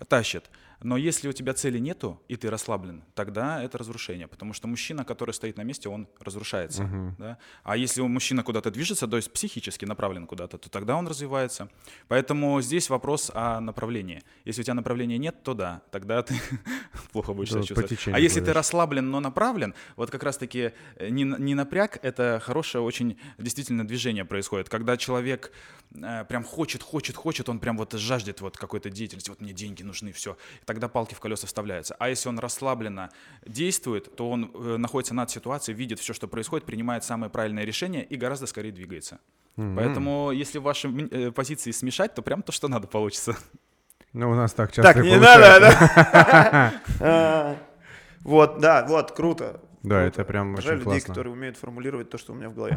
тащит. 0.09 0.51
Но 0.83 0.97
если 0.97 1.29
у 1.29 1.33
тебя 1.33 1.55
цели 1.55 1.79
нету, 1.79 2.21
и 2.29 2.37
ты 2.37 2.51
расслаблен, 2.51 3.03
тогда 3.15 3.63
это 3.63 3.79
разрушение, 3.79 4.29
потому 4.29 4.53
что 4.53 4.69
мужчина, 4.69 5.05
который 5.05 5.33
стоит 5.33 5.57
на 5.57 5.63
месте, 5.63 5.89
он 5.89 6.09
разрушается. 6.21 6.83
Uh-huh. 6.83 7.13
Да? 7.19 7.39
А 7.65 7.77
если 7.77 8.03
мужчина 8.03 8.43
куда-то 8.43 8.71
движется, 8.71 9.07
то 9.07 9.17
есть 9.17 9.33
психически 9.33 9.85
направлен 9.85 10.27
куда-то, 10.27 10.59
то 10.59 10.69
тогда 10.71 10.97
он 10.97 11.09
развивается. 11.09 11.69
Поэтому 12.09 12.61
здесь 12.61 12.91
вопрос 12.91 13.31
о 13.35 13.61
направлении. 13.61 14.23
Если 14.45 14.61
у 14.61 14.65
тебя 14.65 14.75
направления 14.75 15.19
нет, 15.19 15.43
то 15.43 15.55
да, 15.55 15.83
тогда 15.91 16.23
ты 16.23 16.35
плохо 17.13 17.33
будешь 17.33 17.51
себя 17.51 17.63
чувствовать. 17.63 18.09
А 18.09 18.21
если 18.21 18.41
ты 18.41 18.53
расслаблен, 18.53 19.11
но 19.11 19.21
направлен, 19.21 19.75
вот 19.97 20.11
как 20.11 20.23
раз-таки 20.23 20.73
э, 20.97 21.09
не, 21.09 21.25
не 21.25 21.55
напряг, 21.55 21.99
это 22.03 22.41
хорошее 22.43 22.83
очень 22.85 23.19
действительно 23.39 23.87
движение 23.87 24.25
происходит. 24.25 24.69
Когда 24.69 24.97
человек 24.97 25.53
э, 25.95 26.25
прям 26.29 26.45
хочет, 26.45 26.83
хочет, 26.83 27.17
хочет, 27.17 27.49
он 27.49 27.59
прям 27.59 27.79
вот 27.79 27.93
жаждет 27.95 28.41
вот 28.41 28.57
какой-то 28.57 28.91
деятельности, 28.91 29.31
вот 29.31 29.41
мне 29.41 29.53
деньги 29.53 29.83
нужны, 29.83 30.13
все 30.13 30.37
тогда 30.67 30.89
палки 30.89 31.15
в 31.15 31.21
колеса 31.21 31.47
вставляются. 31.47 31.97
А 31.99 32.11
если 32.11 32.29
он 32.29 32.39
расслабленно 32.39 33.11
действует, 33.47 34.15
то 34.15 34.31
он 34.31 34.51
э, 34.53 34.77
находится 34.77 35.15
над 35.15 35.31
ситуацией, 35.31 35.77
видит 35.77 36.01
все, 36.01 36.13
что 36.13 36.29
происходит, 36.29 36.67
принимает 36.67 37.05
самое 37.05 37.31
правильное 37.31 37.65
решение 37.65 38.05
и 38.05 38.17
гораздо 38.17 38.47
скорее 38.47 38.73
двигается. 38.73 39.21
Mm-hmm. 39.57 39.77
Поэтому, 39.77 40.33
если 40.33 40.59
ваши 40.59 40.89
э, 40.89 41.31
позиции 41.31 41.71
смешать, 41.71 42.15
то 42.15 42.21
прям 42.21 42.43
то, 42.43 42.53
что 42.53 42.69
надо, 42.69 42.89
получится. 42.89 43.37
Ну, 44.13 44.31
у 44.31 44.35
нас 44.35 44.53
так 44.53 44.73
часто 44.73 44.93
Так, 44.93 45.03
не 45.03 45.17
надо, 45.17 45.61
да? 45.61 46.75
А, 47.01 47.57
вот, 48.21 48.59
да, 48.61 48.85
вот, 48.87 49.13
круто. 49.13 49.61
Да, 49.83 50.03
это 50.03 50.25
прям 50.25 50.55
очень 50.55 50.69
классно. 50.69 50.91
людей, 50.91 51.01
которые 51.01 51.33
умеют 51.33 51.57
формулировать 51.57 52.11
то, 52.11 52.19
что 52.19 52.33
у 52.33 52.37
меня 52.37 52.49
в 52.49 52.55
голове. 52.55 52.77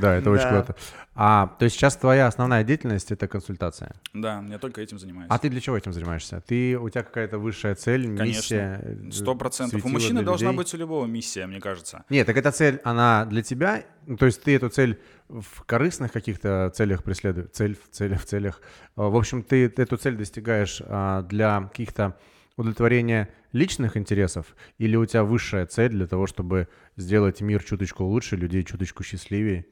Да, 0.00 0.14
это 0.14 0.30
очень 0.30 0.48
круто. 0.48 0.74
А, 1.14 1.54
то 1.58 1.64
есть 1.64 1.76
сейчас 1.76 1.96
твоя 1.96 2.26
основная 2.26 2.64
деятельность— 2.64 3.10
это 3.12 3.28
консультация? 3.28 3.94
Да, 4.14 4.42
я 4.48 4.58
только 4.58 4.80
этим 4.80 4.98
занимаюсь. 4.98 5.28
А 5.30 5.38
ты 5.38 5.50
для 5.50 5.60
чего 5.60 5.76
этим 5.76 5.92
занимаешься? 5.92 6.42
Ты, 6.46 6.78
у 6.78 6.88
тебя 6.88 7.02
какая-то 7.02 7.38
высшая 7.38 7.74
цель, 7.74 8.06
миссия? 8.06 8.80
Конечно, 8.82 9.12
сто 9.12 9.34
процентов. 9.34 9.84
У 9.84 9.88
мужчины 9.88 10.22
должна 10.22 10.52
быть 10.52 10.72
у 10.72 10.76
любого 10.78 11.06
миссия, 11.06 11.46
мне 11.46 11.60
кажется. 11.60 12.04
Нет, 12.08 12.26
так 12.26 12.36
эта 12.36 12.50
цель, 12.50 12.80
она 12.84 13.26
для 13.26 13.42
тебя? 13.42 13.84
Ну, 14.06 14.16
то 14.16 14.26
есть 14.26 14.42
ты 14.42 14.56
эту 14.56 14.70
цель 14.70 14.98
в 15.28 15.64
корыстных 15.64 16.12
каких-то 16.12 16.72
целях 16.74 17.04
преследуешь? 17.04 17.50
Цель 17.52 17.76
в 17.76 17.94
целях, 17.94 18.22
в 18.22 18.24
целях. 18.24 18.62
А, 18.96 19.08
в 19.08 19.16
общем, 19.16 19.42
ты 19.42 19.66
эту 19.66 19.96
цель 19.98 20.16
достигаешь 20.16 20.80
а, 20.84 21.22
для 21.22 21.62
каких-то 21.62 22.16
удовлетворения 22.56 23.28
личных 23.52 23.96
интересов 23.96 24.46
или 24.78 24.96
у 24.96 25.04
тебя 25.04 25.24
высшая 25.24 25.66
цель 25.66 25.90
для 25.90 26.06
того, 26.06 26.26
чтобы 26.26 26.68
сделать 26.96 27.40
мир 27.42 27.62
чуточку 27.62 28.04
лучше, 28.04 28.36
людей 28.36 28.62
чуточку 28.64 29.02
счастливее? 29.04 29.66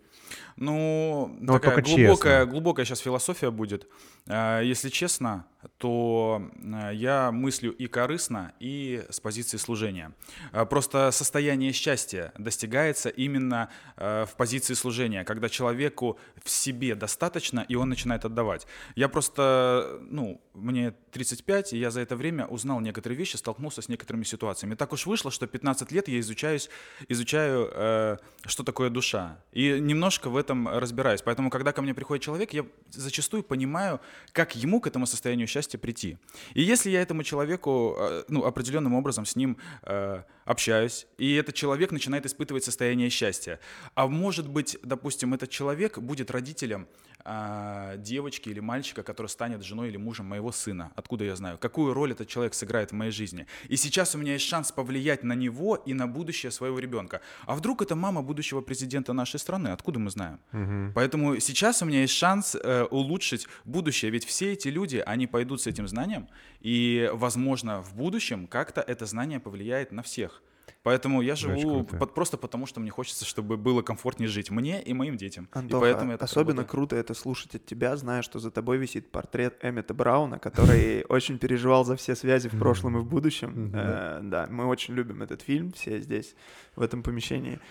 Ну, 0.57 1.35
Но 1.41 1.53
ну, 1.55 1.59
такая 1.59 1.83
глубокая, 1.83 2.47
глубокая 2.47 2.85
сейчас 2.85 3.01
философия 3.01 3.51
будет. 3.51 3.89
А, 4.27 4.61
если 4.61 4.89
честно, 4.89 5.47
то 5.79 6.43
а, 6.73 6.91
я 6.91 7.33
мыслю 7.33 7.73
и 7.73 7.87
корыстно, 7.87 8.53
и 8.61 9.05
с 9.11 9.21
позиции 9.21 9.57
служения. 9.57 10.13
А, 10.53 10.65
просто 10.65 11.11
состояние 11.11 11.73
счастья 11.73 12.33
достигается 12.39 13.09
именно 13.09 13.69
в 13.97 14.31
позиции 14.37 14.75
служения, 14.75 15.25
когда 15.25 15.49
человеку 15.49 16.19
в 16.43 16.49
себе 16.49 16.95
достаточно, 16.95 17.65
и 17.69 17.75
он 17.75 17.89
начинает 17.89 18.25
отдавать. 18.25 18.67
Я 18.95 19.09
просто, 19.09 20.01
ну, 20.09 20.41
мне 20.55 20.95
35, 21.13 21.73
и 21.73 21.79
я 21.79 21.91
за 21.91 22.01
это 22.01 22.17
время 22.17 22.47
узнал 22.47 22.81
некоторые 22.81 23.19
вещи, 23.19 23.37
столкнулся 23.37 23.83
с 23.83 23.89
некоторыми 23.89 24.25
ситуациями. 24.25 24.75
Так 24.75 24.93
уж 24.93 25.07
вышло, 25.07 25.31
что 25.31 25.47
15 25.47 25.93
лет 25.93 26.09
я 26.09 26.21
изучаюсь, 26.21 26.71
изучаю, 27.09 27.71
э, 27.73 28.17
что 28.47 28.65
такое 28.65 28.91
душа. 28.91 29.39
И 29.53 29.79
немножко 29.81 30.31
в 30.31 30.37
этом 30.37 30.69
разбираюсь. 30.69 31.23
Поэтому, 31.23 31.51
когда 31.51 31.73
ко 31.73 31.83
мне 31.83 31.95
приходит 31.95 32.23
человек, 32.23 32.53
я 32.53 32.65
зачастую 32.91 33.43
понимаю, 33.43 34.01
как 34.33 34.57
ему 34.57 34.81
к 34.81 34.87
этому 34.87 35.07
состоянию 35.07 35.47
счастья 35.51 35.79
прийти. 35.79 36.17
И 36.55 36.63
если 36.63 36.91
я 36.91 37.03
этому 37.03 37.23
человеку 37.23 37.97
э, 37.99 38.25
ну, 38.29 38.45
определенным 38.45 38.95
образом 38.95 39.25
с 39.27 39.37
ним 39.37 39.57
э, 39.83 40.23
общаюсь, 40.45 41.07
и 41.19 41.35
этот 41.35 41.55
человек 41.55 41.93
начинает 41.93 42.27
испытывать 42.27 42.65
состояние 42.65 43.11
счастья, 43.11 43.59
а 43.95 44.07
может 44.07 44.49
быть, 44.49 44.79
допустим, 44.83 45.35
этот 45.35 45.51
человек 45.51 45.99
будет 45.99 46.31
родителем 46.31 46.87
а, 47.25 47.97
девочки 47.97 48.49
или 48.49 48.61
мальчика, 48.61 49.03
который 49.03 49.27
станет 49.27 49.63
женой 49.65 49.89
или 49.89 49.97
мужем 49.97 50.27
моего 50.27 50.53
сына. 50.53 50.93
Откуда 50.97 51.25
я 51.25 51.37
знаю? 51.37 51.59
Какую 51.59 51.95
роль 51.95 52.13
этот 52.13 52.29
человек 52.29 52.55
сыграет 52.55 52.91
в 52.91 52.95
моей 52.95 53.11
жизни? 53.11 53.47
И 53.69 53.77
сейчас 53.77 54.15
у 54.15 54.19
меня 54.19 54.35
есть 54.35 54.45
шанс 54.45 54.73
повлиять 54.73 55.23
на 55.23 55.35
него 55.35 55.77
и 55.77 55.95
на 55.95 56.07
будущее 56.07 56.51
своего 56.51 56.79
ребенка. 56.79 57.21
А 57.47 57.55
вдруг 57.55 57.83
это 57.83 57.95
мама 57.95 58.23
будущего 58.23 58.61
президента 58.61 59.13
нашей 59.13 59.41
страны? 59.41 59.69
Откуда 59.69 59.99
мы 59.99 60.11
знаем? 60.11 60.41
Угу. 60.53 60.93
Поэтому 60.95 61.41
сейчас 61.41 61.83
у 61.83 61.87
меня 61.87 62.03
есть 62.03 62.15
шанс 62.15 62.55
э, 62.55 62.85
улучшить 62.85 63.47
будущее. 63.65 64.11
Ведь 64.11 64.25
все 64.25 64.53
эти 64.53 64.69
люди, 64.69 65.03
они 65.05 65.27
пойдут 65.27 65.61
с 65.63 65.67
этим 65.67 65.89
знанием, 65.89 66.29
и, 66.61 67.11
возможно, 67.13 67.83
в 67.83 67.95
будущем 67.95 68.47
как-то 68.47 68.81
это 68.81 69.07
знание 69.07 69.41
повлияет 69.41 69.93
на 69.93 70.03
всех. 70.03 70.43
Поэтому 70.83 71.21
я 71.21 71.37
живу 71.37 71.85
под, 71.85 72.15
просто 72.15 72.39
потому, 72.39 72.65
что 72.65 72.81
мне 72.81 72.91
хочется, 72.91 73.27
чтобы 73.27 73.59
было 73.59 73.83
комфортнее 73.83 74.29
жить 74.29 74.51
мне 74.51 74.83
и 74.83 74.95
моим 74.95 75.19
детям. 75.19 75.47
Антоха, 75.53 75.85
и 75.85 75.93
поэтому 75.93 76.13
я 76.13 76.17
особенно 76.17 76.63
работаю. 76.63 76.69
круто 76.69 76.97
это 76.97 77.13
слушать 77.13 77.55
от 77.55 77.67
тебя, 77.67 77.97
зная, 77.97 78.23
что 78.23 78.39
за 78.39 78.51
тобой 78.51 78.79
висит 78.79 79.11
портрет 79.11 79.59
Эммета 79.63 79.93
Брауна, 79.93 80.39
который 80.39 81.05
очень 81.09 81.39
переживал 81.39 81.85
за 81.85 81.97
все 81.97 82.15
связи 82.15 82.49
в 82.49 82.59
прошлом 82.59 82.97
и 82.97 83.01
в 83.01 83.05
будущем. 83.05 83.71
Э, 83.75 84.21
да, 84.23 84.47
мы 84.51 84.65
очень 84.65 84.95
любим 84.95 85.23
этот 85.23 85.43
фильм, 85.43 85.73
все 85.73 86.01
здесь, 86.01 86.35
в 86.77 86.83
этом 86.83 87.03
помещении. 87.03 87.59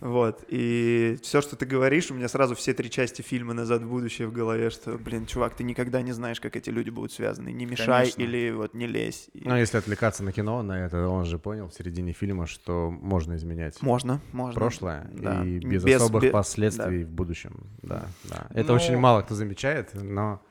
Вот. 0.00 0.44
И 0.48 1.18
все, 1.22 1.40
что 1.40 1.56
ты 1.56 1.66
говоришь, 1.66 2.10
у 2.10 2.14
меня 2.14 2.28
сразу 2.28 2.54
все 2.54 2.72
три 2.74 2.90
части 2.90 3.22
фильма 3.22 3.54
«Назад 3.54 3.82
в 3.82 3.88
будущее» 3.88 4.28
в 4.28 4.32
голове, 4.32 4.70
что, 4.70 4.96
блин, 4.98 5.26
чувак, 5.26 5.56
ты 5.56 5.64
никогда 5.64 6.00
не 6.00 6.12
знаешь, 6.12 6.40
как 6.40 6.56
эти 6.56 6.70
люди 6.70 6.90
будут 6.90 7.12
связаны. 7.12 7.50
Не 7.50 7.66
мешай 7.66 8.12
или 8.16 8.50
вот 8.50 8.74
не 8.74 8.86
лезь. 8.86 9.28
Ну, 9.34 9.56
если 9.56 9.78
отвлекаться 9.78 10.22
на 10.22 10.32
кино, 10.32 10.62
на 10.62 10.86
это 10.86 11.08
он 11.08 11.24
же 11.24 11.38
понял 11.38 11.68
в 11.68 11.74
середине 11.74 12.12
фильма, 12.12 12.46
что 12.50 12.90
можно 12.90 13.36
изменять. 13.36 13.80
Можно, 13.80 14.20
можно. 14.32 14.54
Прошлое 14.54 15.10
да. 15.12 15.44
и 15.44 15.58
без, 15.58 15.84
без 15.84 16.02
особых 16.02 16.24
без, 16.24 16.32
последствий 16.32 17.04
да. 17.04 17.06
в 17.06 17.10
будущем. 17.10 17.66
Да, 17.82 18.06
да. 18.24 18.46
Это 18.50 18.68
ну... 18.68 18.74
очень 18.74 18.96
мало 18.98 19.22
кто 19.22 19.34
замечает, 19.34 19.90
но 19.94 20.42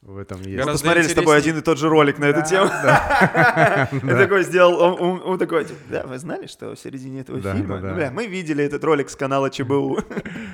в 0.00 0.16
этом 0.16 0.40
есть. 0.42 0.64
Мы 0.64 0.72
посмотрели 0.72 1.08
с 1.08 1.14
тобой 1.14 1.36
один 1.36 1.58
и 1.58 1.60
тот 1.60 1.76
же 1.76 1.88
ролик 1.88 2.18
на 2.18 2.26
эту 2.26 2.48
тему. 2.48 2.66
И 3.92 4.16
такой 4.16 4.44
сделал, 4.44 4.96
он 5.00 5.38
такой, 5.38 5.66
да, 5.90 6.04
вы 6.06 6.18
знали, 6.18 6.46
что 6.46 6.74
в 6.74 6.78
середине 6.78 7.20
этого 7.20 7.40
фильма? 7.40 7.80
Ну, 7.80 8.10
мы 8.12 8.26
видели 8.26 8.62
этот 8.64 8.84
ролик 8.84 9.10
с 9.10 9.16
канала 9.16 9.50
ЧБУ. 9.50 9.98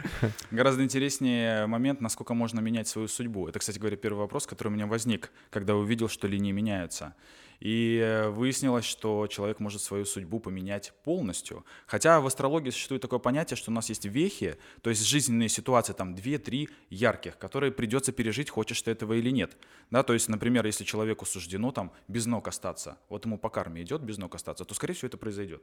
Гораздо 0.51 0.83
интереснее 0.83 1.67
момент, 1.67 2.01
насколько 2.01 2.33
можно 2.33 2.61
менять 2.61 2.89
свою 2.89 3.07
судьбу. 3.07 3.47
Это, 3.47 3.59
кстати 3.59 3.79
говоря, 3.79 3.97
первый 3.97 4.21
вопрос, 4.21 4.47
который 4.47 4.69
у 4.69 4.73
меня 4.73 4.87
возник, 4.87 5.31
когда 5.51 5.77
увидел, 5.77 6.09
что 6.09 6.27
линии 6.27 6.53
меняются. 6.53 7.15
И 7.61 7.99
э, 8.03 8.29
выяснилось, 8.29 8.85
что 8.85 9.27
человек 9.27 9.61
может 9.61 9.81
свою 9.81 10.05
судьбу 10.05 10.41
поменять 10.41 10.93
полностью. 11.05 11.65
Хотя 11.87 12.21
в 12.21 12.27
астрологии 12.27 12.71
существует 12.71 13.03
такое 13.03 13.19
понятие, 13.19 13.57
что 13.57 13.71
у 13.71 13.75
нас 13.75 13.89
есть 13.89 14.05
вехи, 14.05 14.57
то 14.83 14.91
есть 14.91 15.05
жизненные 15.05 15.49
ситуации, 15.49 15.93
там 15.93 16.15
2-3 16.15 16.69
ярких, 16.91 17.39
которые 17.39 17.73
придется 17.73 18.13
пережить, 18.13 18.51
хочешь 18.51 18.83
ты 18.83 18.91
этого 18.91 19.15
или 19.15 19.31
нет. 19.31 19.57
Да, 19.91 20.03
то 20.03 20.13
есть, 20.13 20.29
например, 20.29 20.67
если 20.67 20.85
человеку 20.85 21.25
суждено 21.25 21.73
там 21.73 21.93
без 22.09 22.27
ног 22.27 22.49
остаться, 22.49 22.99
вот 23.09 23.25
ему 23.25 23.39
по 23.39 23.49
карме 23.49 23.83
идет 23.83 24.03
без 24.03 24.19
ног 24.19 24.35
остаться, 24.35 24.65
то, 24.65 24.75
скорее 24.75 24.95
всего, 24.95 25.09
это 25.09 25.17
произойдет. 25.17 25.63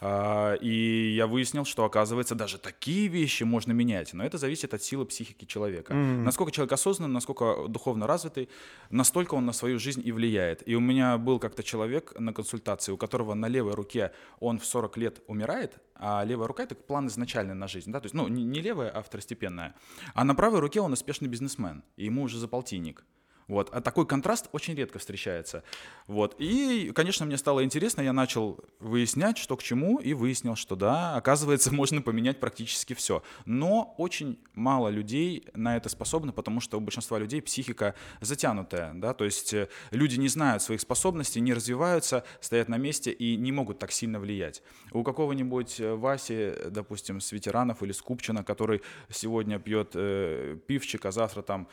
А, 0.00 0.54
и 0.54 1.12
я 1.14 1.26
выяснил, 1.26 1.64
что, 1.64 1.84
оказывается, 1.84 2.34
даже 2.34 2.58
такие 2.58 3.08
вещи 3.08 3.42
можно 3.42 3.72
менять, 3.72 4.14
но 4.14 4.24
это 4.24 4.38
зависит 4.38 4.72
от 4.72 4.82
силы 4.82 5.04
психики 5.04 5.44
человека. 5.44 5.92
Mm-hmm. 5.92 6.22
Насколько 6.22 6.52
человек 6.52 6.72
осознанный, 6.72 7.12
насколько 7.12 7.66
духовно 7.68 8.06
развитый, 8.06 8.48
настолько 8.88 9.34
он 9.34 9.44
на 9.44 9.52
свою 9.52 9.78
жизнь 9.78 10.00
и 10.04 10.12
влияет. 10.12 10.66
И 10.66 10.74
у 10.74 10.80
меня 10.80 11.18
был 11.18 11.38
как-то 11.38 11.62
человек 11.62 12.18
на 12.18 12.32
консультации, 12.32 12.92
у 12.92 12.96
которого 12.96 13.34
на 13.34 13.46
левой 13.46 13.74
руке 13.74 14.12
он 14.38 14.58
в 14.58 14.64
40 14.64 14.96
лет 14.96 15.22
умирает, 15.26 15.78
а 15.94 16.24
левая 16.24 16.48
рука— 16.48 16.62
это 16.64 16.74
план 16.74 17.08
изначальный 17.08 17.54
на 17.54 17.68
жизнь, 17.68 17.92
да, 17.92 18.00
то 18.00 18.06
есть, 18.06 18.14
ну, 18.14 18.26
не 18.28 18.60
левая, 18.60 18.90
а 18.90 19.02
второстепенная. 19.02 19.74
А 20.14 20.24
на 20.24 20.34
правой 20.34 20.60
руке 20.60 20.80
он 20.80 20.92
успешный 20.92 21.28
бизнесмен, 21.28 21.84
и 21.96 22.06
ему 22.06 22.22
уже 22.22 22.38
за 22.38 22.48
полтинник. 22.48 23.04
Вот. 23.50 23.68
А 23.72 23.80
такой 23.80 24.06
контраст 24.06 24.48
очень 24.52 24.76
редко 24.76 25.00
встречается. 25.00 25.64
Вот. 26.06 26.36
И, 26.38 26.92
конечно, 26.94 27.26
мне 27.26 27.36
стало 27.36 27.64
интересно, 27.64 28.00
я 28.00 28.12
начал 28.12 28.60
выяснять, 28.78 29.38
что 29.38 29.56
к 29.56 29.62
чему, 29.64 29.98
и 29.98 30.14
выяснил, 30.14 30.54
что 30.54 30.76
да, 30.76 31.16
оказывается, 31.16 31.74
можно 31.74 32.00
поменять 32.00 32.38
практически 32.38 32.94
все. 32.94 33.24
Но 33.46 33.96
очень 33.98 34.38
мало 34.54 34.86
людей 34.86 35.48
на 35.52 35.76
это 35.76 35.88
способны, 35.88 36.32
потому 36.32 36.60
что 36.60 36.78
у 36.78 36.80
большинства 36.80 37.18
людей 37.18 37.42
психика 37.42 37.96
затянутая, 38.20 38.92
да, 38.94 39.14
то 39.14 39.24
есть 39.24 39.52
э, 39.52 39.68
люди 39.90 40.16
не 40.16 40.28
знают 40.28 40.62
своих 40.62 40.80
способностей, 40.80 41.40
не 41.40 41.52
развиваются, 41.52 42.22
стоят 42.40 42.68
на 42.68 42.76
месте 42.76 43.10
и 43.10 43.36
не 43.36 43.50
могут 43.50 43.80
так 43.80 43.90
сильно 43.90 44.20
влиять. 44.20 44.62
У 44.92 45.02
какого-нибудь 45.02 45.80
э, 45.80 45.94
Васи, 45.96 46.52
допустим, 46.70 47.20
с 47.20 47.32
ветеранов 47.32 47.82
или 47.82 47.90
с 47.90 48.00
Купчина, 48.00 48.44
который 48.44 48.82
сегодня 49.08 49.58
пьет 49.58 49.90
э, 49.94 50.56
пивчик, 50.68 51.04
а 51.04 51.10
завтра 51.10 51.42
там, 51.42 51.66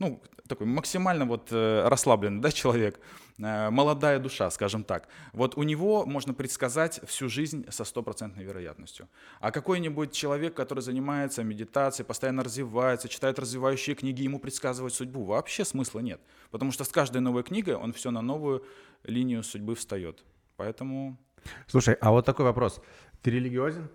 ну, 0.00 0.20
такой 0.48 0.66
максимально 0.66 1.24
вот 1.24 1.48
э, 1.50 1.88
расслабленный, 1.88 2.40
да, 2.40 2.52
человек, 2.52 3.00
э, 3.38 3.70
молодая 3.70 4.18
душа, 4.18 4.50
скажем 4.50 4.84
так. 4.84 5.08
Вот 5.32 5.56
у 5.56 5.62
него 5.62 6.04
можно 6.04 6.34
предсказать 6.34 7.00
всю 7.06 7.28
жизнь 7.28 7.66
со 7.70 7.84
стопроцентной 7.84 8.44
вероятностью. 8.44 9.08
А 9.40 9.50
какой-нибудь 9.50 10.12
человек, 10.12 10.54
который 10.54 10.80
занимается 10.80 11.42
медитацией, 11.42 12.06
постоянно 12.06 12.44
развивается, 12.44 13.08
читает 13.08 13.38
развивающие 13.38 13.96
книги, 13.96 14.22
ему 14.22 14.38
предсказывать 14.38 14.94
судьбу 14.94 15.24
вообще 15.24 15.64
смысла 15.64 16.00
нет. 16.00 16.20
Потому 16.50 16.72
что 16.72 16.84
с 16.84 16.88
каждой 16.88 17.20
новой 17.20 17.42
книгой 17.42 17.76
он 17.76 17.92
все 17.92 18.10
на 18.10 18.22
новую 18.22 18.64
линию 19.02 19.42
судьбы 19.42 19.74
встает. 19.74 20.24
Поэтому... 20.56 21.18
Слушай, 21.66 21.96
а 22.00 22.10
вот 22.10 22.24
такой 22.24 22.44
вопрос. 22.44 22.80
Ты 23.22 23.30
религиозен? 23.30 23.88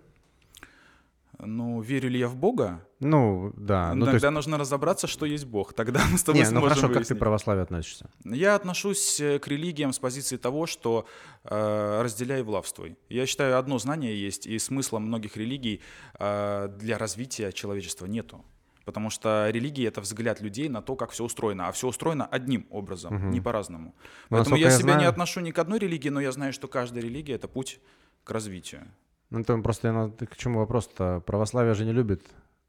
Ну, 1.42 1.80
верю 1.80 2.08
ли 2.10 2.18
я 2.18 2.28
в 2.28 2.36
Бога? 2.36 2.86
Ну, 3.00 3.52
да. 3.56 3.94
Ну, 3.94 4.04
Тогда 4.06 4.28
есть... 4.28 4.34
нужно 4.34 4.58
разобраться, 4.58 5.06
что 5.06 5.26
есть 5.26 5.44
Бог. 5.46 5.72
Тогда 5.72 6.00
мы 6.10 6.18
с 6.18 6.22
тобой 6.22 6.40
Не, 6.40 6.44
ну 6.44 6.50
сможем 6.60 6.68
хорошо, 6.68 6.80
как 6.82 6.90
ты 6.92 6.98
выяснить. 6.98 7.16
к 7.16 7.20
православию 7.20 7.62
относишься? 7.62 8.10
Я 8.24 8.54
отношусь 8.54 9.20
э, 9.20 9.38
к 9.38 9.48
религиям 9.48 9.92
с 9.92 9.98
позиции 9.98 10.36
того, 10.36 10.66
что 10.66 11.06
э, 11.44 12.00
разделяй 12.02 12.42
влавствуй. 12.42 12.96
Я 13.08 13.26
считаю, 13.26 13.58
одно 13.58 13.78
знание 13.78 14.14
есть, 14.20 14.46
и 14.46 14.58
смысла 14.58 14.98
многих 14.98 15.36
религий 15.36 15.80
э, 16.18 16.68
для 16.78 16.98
развития 16.98 17.52
человечества 17.52 18.06
нету. 18.06 18.44
Потому 18.84 19.10
что 19.10 19.48
религия 19.50 19.86
это 19.86 20.00
взгляд 20.00 20.40
людей 20.40 20.68
на 20.68 20.82
то, 20.82 20.96
как 20.96 21.10
все 21.10 21.24
устроено. 21.24 21.68
А 21.68 21.72
все 21.72 21.86
устроено 21.88 22.26
одним 22.26 22.66
образом, 22.70 23.14
Мгм. 23.14 23.30
не 23.30 23.40
по-разному. 23.40 23.94
Ну, 24.30 24.36
Поэтому 24.36 24.56
я 24.56 24.66
я 24.68 24.70
себя 24.72 24.94
не 24.94 25.00
знаю- 25.00 25.10
отношу 25.10 25.40
ни 25.40 25.52
к 25.52 25.58
одной 25.58 25.78
религии, 25.78 26.08
но 26.08 26.20
я 26.20 26.32
знаю, 26.32 26.52
что 26.52 26.66
каждая 26.66 27.02
религия 27.02 27.34
это 27.34 27.46
путь 27.46 27.78
к 28.24 28.30
развитию. 28.30 28.82
Ну, 29.30 29.44
то 29.44 29.56
просто 29.62 29.88
я 29.88 29.94
на- 29.94 30.10
к 30.10 30.36
чему 30.36 30.58
вопрос-то? 30.58 31.22
Православие 31.26 31.74
же 31.74 31.84
не 31.84 31.92
любит 31.92 32.22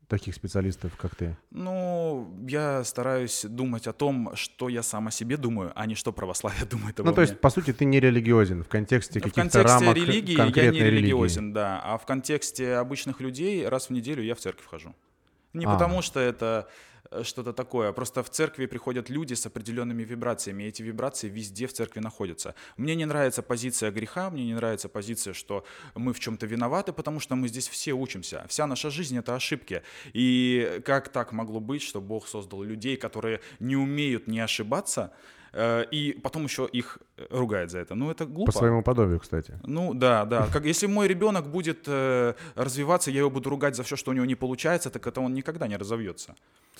таких 0.07 0.35
специалистов, 0.35 0.91
как 0.97 1.15
ты. 1.15 1.37
Ну, 1.51 2.37
я 2.47 2.83
стараюсь 2.83 3.45
думать 3.45 3.87
о 3.87 3.93
том, 3.93 4.31
что 4.35 4.67
я 4.69 4.83
сам 4.83 5.07
о 5.07 5.11
себе 5.11 5.37
думаю, 5.37 5.71
а 5.73 5.85
не 5.85 5.95
что 5.95 6.11
православие 6.11 6.65
думает 6.69 6.99
обо 6.99 7.09
Ну, 7.09 7.15
то 7.15 7.21
есть, 7.21 7.33
мне. 7.33 7.39
по 7.39 7.49
сути, 7.49 7.71
ты 7.73 7.85
не 7.85 7.99
религиозен 7.99 8.63
в 8.63 8.67
контексте 8.67 9.19
В 9.19 9.23
каких-то 9.23 9.41
контексте 9.41 9.79
рамок 9.79 9.95
религии 9.95 10.31
я 10.31 10.37
конкретной 10.37 10.73
не 10.73 10.79
религии. 10.85 10.97
религиозен, 11.03 11.53
да. 11.53 11.81
А 11.83 11.97
в 11.97 12.05
контексте 12.05 12.75
обычных 12.75 13.21
людей 13.21 13.67
раз 13.67 13.87
в 13.87 13.91
неделю 13.91 14.21
я 14.21 14.35
в 14.35 14.39
церковь 14.39 14.65
хожу. 14.65 14.93
Не 15.53 15.65
А. 15.65 15.73
потому 15.73 16.01
что 16.01 16.19
это 16.19 16.67
что-то 17.23 17.53
такое. 17.53 17.91
Просто 17.91 18.23
в 18.23 18.29
церкви 18.29 18.65
приходят 18.65 19.09
люди 19.09 19.33
с 19.33 19.45
определенными 19.45 20.03
вибрациями, 20.03 20.63
и 20.63 20.67
эти 20.67 20.81
вибрации 20.81 21.29
везде 21.29 21.67
в 21.67 21.73
церкви 21.73 21.99
находятся. 21.99 22.55
Мне 22.77 22.95
не 22.95 23.05
нравится 23.05 23.41
позиция 23.41 23.91
греха, 23.91 24.29
мне 24.29 24.45
не 24.45 24.53
нравится 24.53 24.89
позиция, 24.89 25.33
что 25.33 25.65
мы 25.95 26.13
в 26.13 26.19
чем-то 26.19 26.45
виноваты, 26.45 26.93
потому 26.93 27.19
что 27.19 27.35
мы 27.35 27.47
здесь 27.47 27.67
все 27.67 27.93
учимся. 27.93 28.45
Вся 28.47 28.67
наша 28.67 28.89
жизнь— 28.89 29.17
это 29.19 29.35
ошибки. 29.35 29.83
И 30.13 30.81
как 30.85 31.09
так 31.09 31.31
могло 31.31 31.59
быть, 31.59 31.81
что 31.81 32.01
Бог 32.01 32.27
создал 32.27 32.63
людей, 32.63 32.97
которые 32.97 33.41
не 33.59 33.75
умеют 33.75 34.27
не 34.27 34.39
ошибаться, 34.39 35.11
и 35.91 36.19
потом 36.23 36.43
еще 36.45 36.67
их 36.71 36.99
э, 37.17 37.27
ругает 37.29 37.69
за 37.71 37.79
это? 37.79 37.95
Ну, 37.95 38.09
это 38.09 38.25
глупо. 38.25 38.51
По 38.51 38.57
своему 38.57 38.83
подобию, 38.83 39.19
кстати. 39.19 39.59
Ну 39.63 39.93
да, 39.93 40.25
да. 40.25 40.47
Как, 40.53 40.65
если 40.65 40.87
мой 40.87 41.07
ребенок 41.07 41.47
будет 41.47 41.83
э, 41.87 42.33
развиваться, 42.55 43.11
я 43.11 43.19
его 43.19 43.29
буду 43.29 43.49
ругать 43.49 43.75
за 43.75 43.83
все, 43.83 43.95
что 43.95 44.11
у 44.11 44.13
него 44.13 44.25
не 44.25 44.35
получается, 44.35 44.89
так 44.89 45.05
это 45.07 45.21
он 45.21 45.33
никогда 45.33 45.67
не 45.67 45.77
разовьется. 45.77 46.35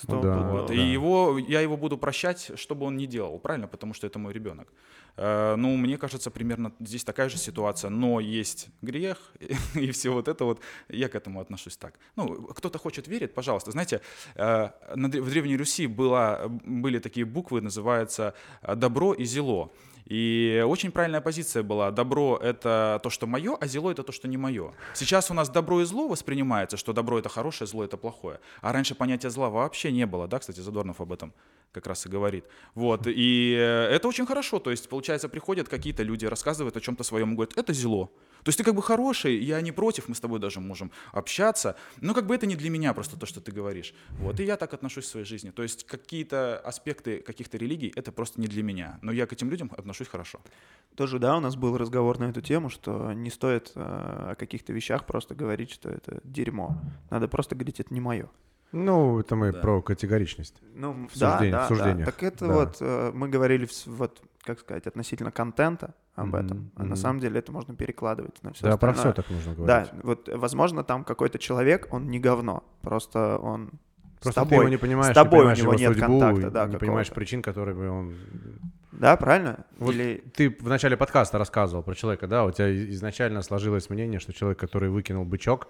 Ну 0.08 0.22
да, 0.22 0.38
Вот. 0.38 0.68
да. 0.68 0.74
И 0.74 0.80
его, 0.80 1.38
я 1.38 1.60
его 1.60 1.76
буду 1.76 1.98
прощать, 1.98 2.52
что 2.54 2.74
бы 2.74 2.86
он 2.86 2.96
ни 2.96 3.06
делал, 3.06 3.38
правильно? 3.38 3.68
Потому 3.68 3.94
что 3.94 4.06
это 4.06 4.18
мой 4.18 4.32
ребенок. 4.32 4.68
Э, 5.16 5.56
ну, 5.56 5.76
мне 5.76 5.98
кажется, 5.98 6.30
примерно 6.30 6.72
здесь 6.80 7.04
такая 7.04 7.28
же 7.28 7.36
ситуация, 7.36 7.90
но 7.90 8.20
есть 8.20 8.68
грех 8.82 9.18
и 9.74 9.90
все 9.90 10.10
вот 10.10 10.28
это 10.28 10.44
вот. 10.44 10.60
Я 10.88 11.08
к 11.08 11.14
этому 11.14 11.40
отношусь 11.40 11.76
так. 11.76 11.94
Ну, 12.16 12.42
кто-то 12.54 12.78
хочет 12.78 13.08
верить, 13.08 13.34
пожалуйста. 13.34 13.70
Знаете, 13.70 14.00
э, 14.34 14.70
на 14.94 15.08
в 15.08 15.30
Древней 15.30 15.56
Руси 15.56 15.86
была, 15.86 16.48
были 16.48 16.98
такие 16.98 17.26
буквы, 17.26 17.60
называются 17.60 18.34
э, 18.61 18.61
добро 18.76 19.12
и 19.12 19.24
зело. 19.24 19.70
И 20.12 20.62
очень 20.68 20.92
правильная 20.92 21.22
позиция 21.22 21.62
была. 21.62 21.90
Добро— 21.90 22.38
это 22.42 23.00
то, 23.02 23.08
что 23.08 23.26
мое, 23.26 23.56
а 23.58 23.66
зело— 23.66 23.90
это 23.92 24.02
то, 24.02 24.12
что 24.12 24.28
не 24.28 24.36
мое. 24.36 24.74
Сейчас 24.92 25.30
у 25.30 25.34
нас 25.34 25.48
добро 25.48 25.80
и 25.80 25.84
зло 25.86 26.06
воспринимается, 26.06 26.76
что 26.76 26.92
добро— 26.92 27.18
это 27.20 27.30
хорошее, 27.30 27.66
зло— 27.66 27.82
это 27.84 27.96
плохое. 27.96 28.38
А 28.60 28.74
раньше 28.74 28.94
понятия 28.94 29.30
зла 29.30 29.48
вообще 29.48 29.90
не 29.90 30.04
было, 30.04 30.28
да, 30.28 30.38
кстати, 30.38 30.60
Задорнов 30.60 31.00
об 31.00 31.12
этом 31.12 31.32
как 31.72 31.86
раз 31.86 32.04
и 32.04 32.10
говорит. 32.10 32.44
Вот, 32.74 33.06
и 33.06 33.56
э, 33.58 33.94
это 33.94 34.06
очень 34.06 34.26
хорошо, 34.26 34.58
то 34.58 34.70
есть, 34.70 34.86
получается, 34.90 35.30
приходят 35.30 35.70
какие-то 35.70 36.02
люди, 36.02 36.26
рассказывают 36.26 36.76
о 36.76 36.80
чем-то 36.80 37.02
своем, 37.04 37.32
и 37.32 37.34
говорят, 37.34 37.56
это 37.56 37.72
зело. 37.72 38.10
То 38.42 38.48
есть 38.48 38.58
ты 38.58 38.64
как 38.64 38.74
бы 38.74 38.82
хороший, 38.82 39.38
я 39.38 39.60
не 39.60 39.70
против, 39.72 40.08
мы 40.08 40.14
с 40.14 40.20
тобой 40.20 40.40
даже 40.40 40.60
можем 40.60 40.90
общаться, 41.12 41.76
но 42.00 42.12
как 42.12 42.26
бы 42.26 42.34
это 42.34 42.46
не 42.46 42.56
для 42.56 42.70
меня 42.70 42.92
просто 42.92 43.16
то, 43.16 43.24
что 43.24 43.40
ты 43.40 43.52
говоришь. 43.52 43.94
Вот, 44.10 44.40
и 44.40 44.44
я 44.44 44.56
так 44.56 44.74
отношусь 44.74 45.04
в 45.04 45.08
своей 45.08 45.26
жизни. 45.26 45.50
То 45.50 45.62
есть 45.62 45.84
какие-то 45.84 46.58
аспекты 46.58 47.18
каких-то 47.18 47.56
религий, 47.56 47.92
это 47.94 48.10
просто 48.10 48.40
не 48.40 48.48
для 48.48 48.62
меня, 48.62 48.98
но 49.00 49.12
я 49.12 49.26
к 49.26 49.32
этим 49.32 49.48
людям 49.48 49.70
отношусь 49.76 50.01
хорошо. 50.08 50.40
Тоже, 50.94 51.18
да, 51.18 51.36
у 51.36 51.40
нас 51.40 51.56
был 51.56 51.78
разговор 51.78 52.18
на 52.18 52.24
эту 52.24 52.42
тему, 52.42 52.68
что 52.68 53.12
не 53.14 53.30
стоит 53.30 53.72
э, 53.74 53.80
о 54.32 54.34
каких-то 54.38 54.72
вещах 54.74 55.06
просто 55.06 55.34
говорить, 55.34 55.70
что 55.70 55.88
это 55.88 56.20
дерьмо. 56.24 56.76
Надо 57.10 57.28
просто 57.28 57.54
говорить, 57.54 57.80
это 57.80 57.94
не 57.94 58.00
мое. 58.00 58.28
Ну, 58.72 59.18
это 59.20 59.34
мы 59.36 59.52
Да. 59.52 59.60
про 59.60 59.80
категоричность. 59.82 60.62
Ну, 60.74 61.08
В 61.08 61.18
да, 61.18 61.38
суждениях- 61.38 61.50
да, 61.52 61.64
в 61.64 61.68
суждениях, 61.68 61.98
да. 61.98 62.04
Так 62.12 62.22
это 62.22 62.46
да. 62.46 62.52
вот 62.54 62.76
э, 62.80 63.10
мы 63.14 63.28
говорили, 63.28 63.66
вот, 63.86 64.22
как 64.44 64.60
сказать, 64.60 64.86
относительно 64.86 65.30
контента 65.30 65.94
об 66.14 66.28
Мгм, 66.28 66.36
этом. 66.36 66.70
А 66.76 66.80
на 66.80 66.86
мгм. 66.88 66.96
самом 66.96 67.20
деле 67.20 67.38
это 67.38 67.52
можно 67.52 67.74
перекладывать 67.74 68.42
на 68.42 68.52
все 68.52 68.64
Да, 68.64 68.76
про 68.76 68.90
остальное. 68.90 69.14
все 69.14 69.22
так 69.22 69.30
нужно 69.30 69.54
Да, 69.64 69.84
говорить. 69.84 70.04
вот, 70.04 70.28
возможно, 70.34 70.84
там 70.84 71.04
какой-то 71.04 71.38
человек, 71.38 71.88
он 71.90 72.08
не 72.08 72.18
говно, 72.18 72.64
просто 72.82 73.38
он 73.38 73.70
Просто 74.20 74.40
с 74.40 74.44
ты 74.44 74.50
тобой. 74.50 74.58
его 74.64 74.68
не 74.68 74.76
понимаешь, 74.76 75.12
с 75.12 75.14
тобой 75.14 75.30
не 75.46 75.54
понимаешь 75.54 75.58
у 75.58 75.62
него 75.62 75.72
его 75.72 75.80
нет 75.80 75.92
судьбу, 75.98 76.20
контакта, 76.20 76.50
да, 76.50 76.66
не 76.66 76.76
понимаешь 76.78 77.10
причин, 77.10 77.40
которые 77.42 77.74
бы 77.74 77.88
он... 77.90 78.14
Да, 78.92 79.16
правильно? 79.16 79.64
Вот 79.78 79.94
Или 79.94 80.22
Ты 80.34 80.50
в 80.50 80.68
начале 80.68 80.96
подкаста 80.96 81.38
рассказывал 81.38 81.82
про 81.82 81.94
человека, 81.94 82.26
да? 82.26 82.44
У 82.44 82.50
тебя 82.50 82.72
изначально 82.90 83.42
сложилось 83.42 83.90
мнение, 83.90 84.20
что 84.20 84.32
человек, 84.32 84.58
который 84.58 84.90
выкинул 84.90 85.24
бычок 85.24 85.68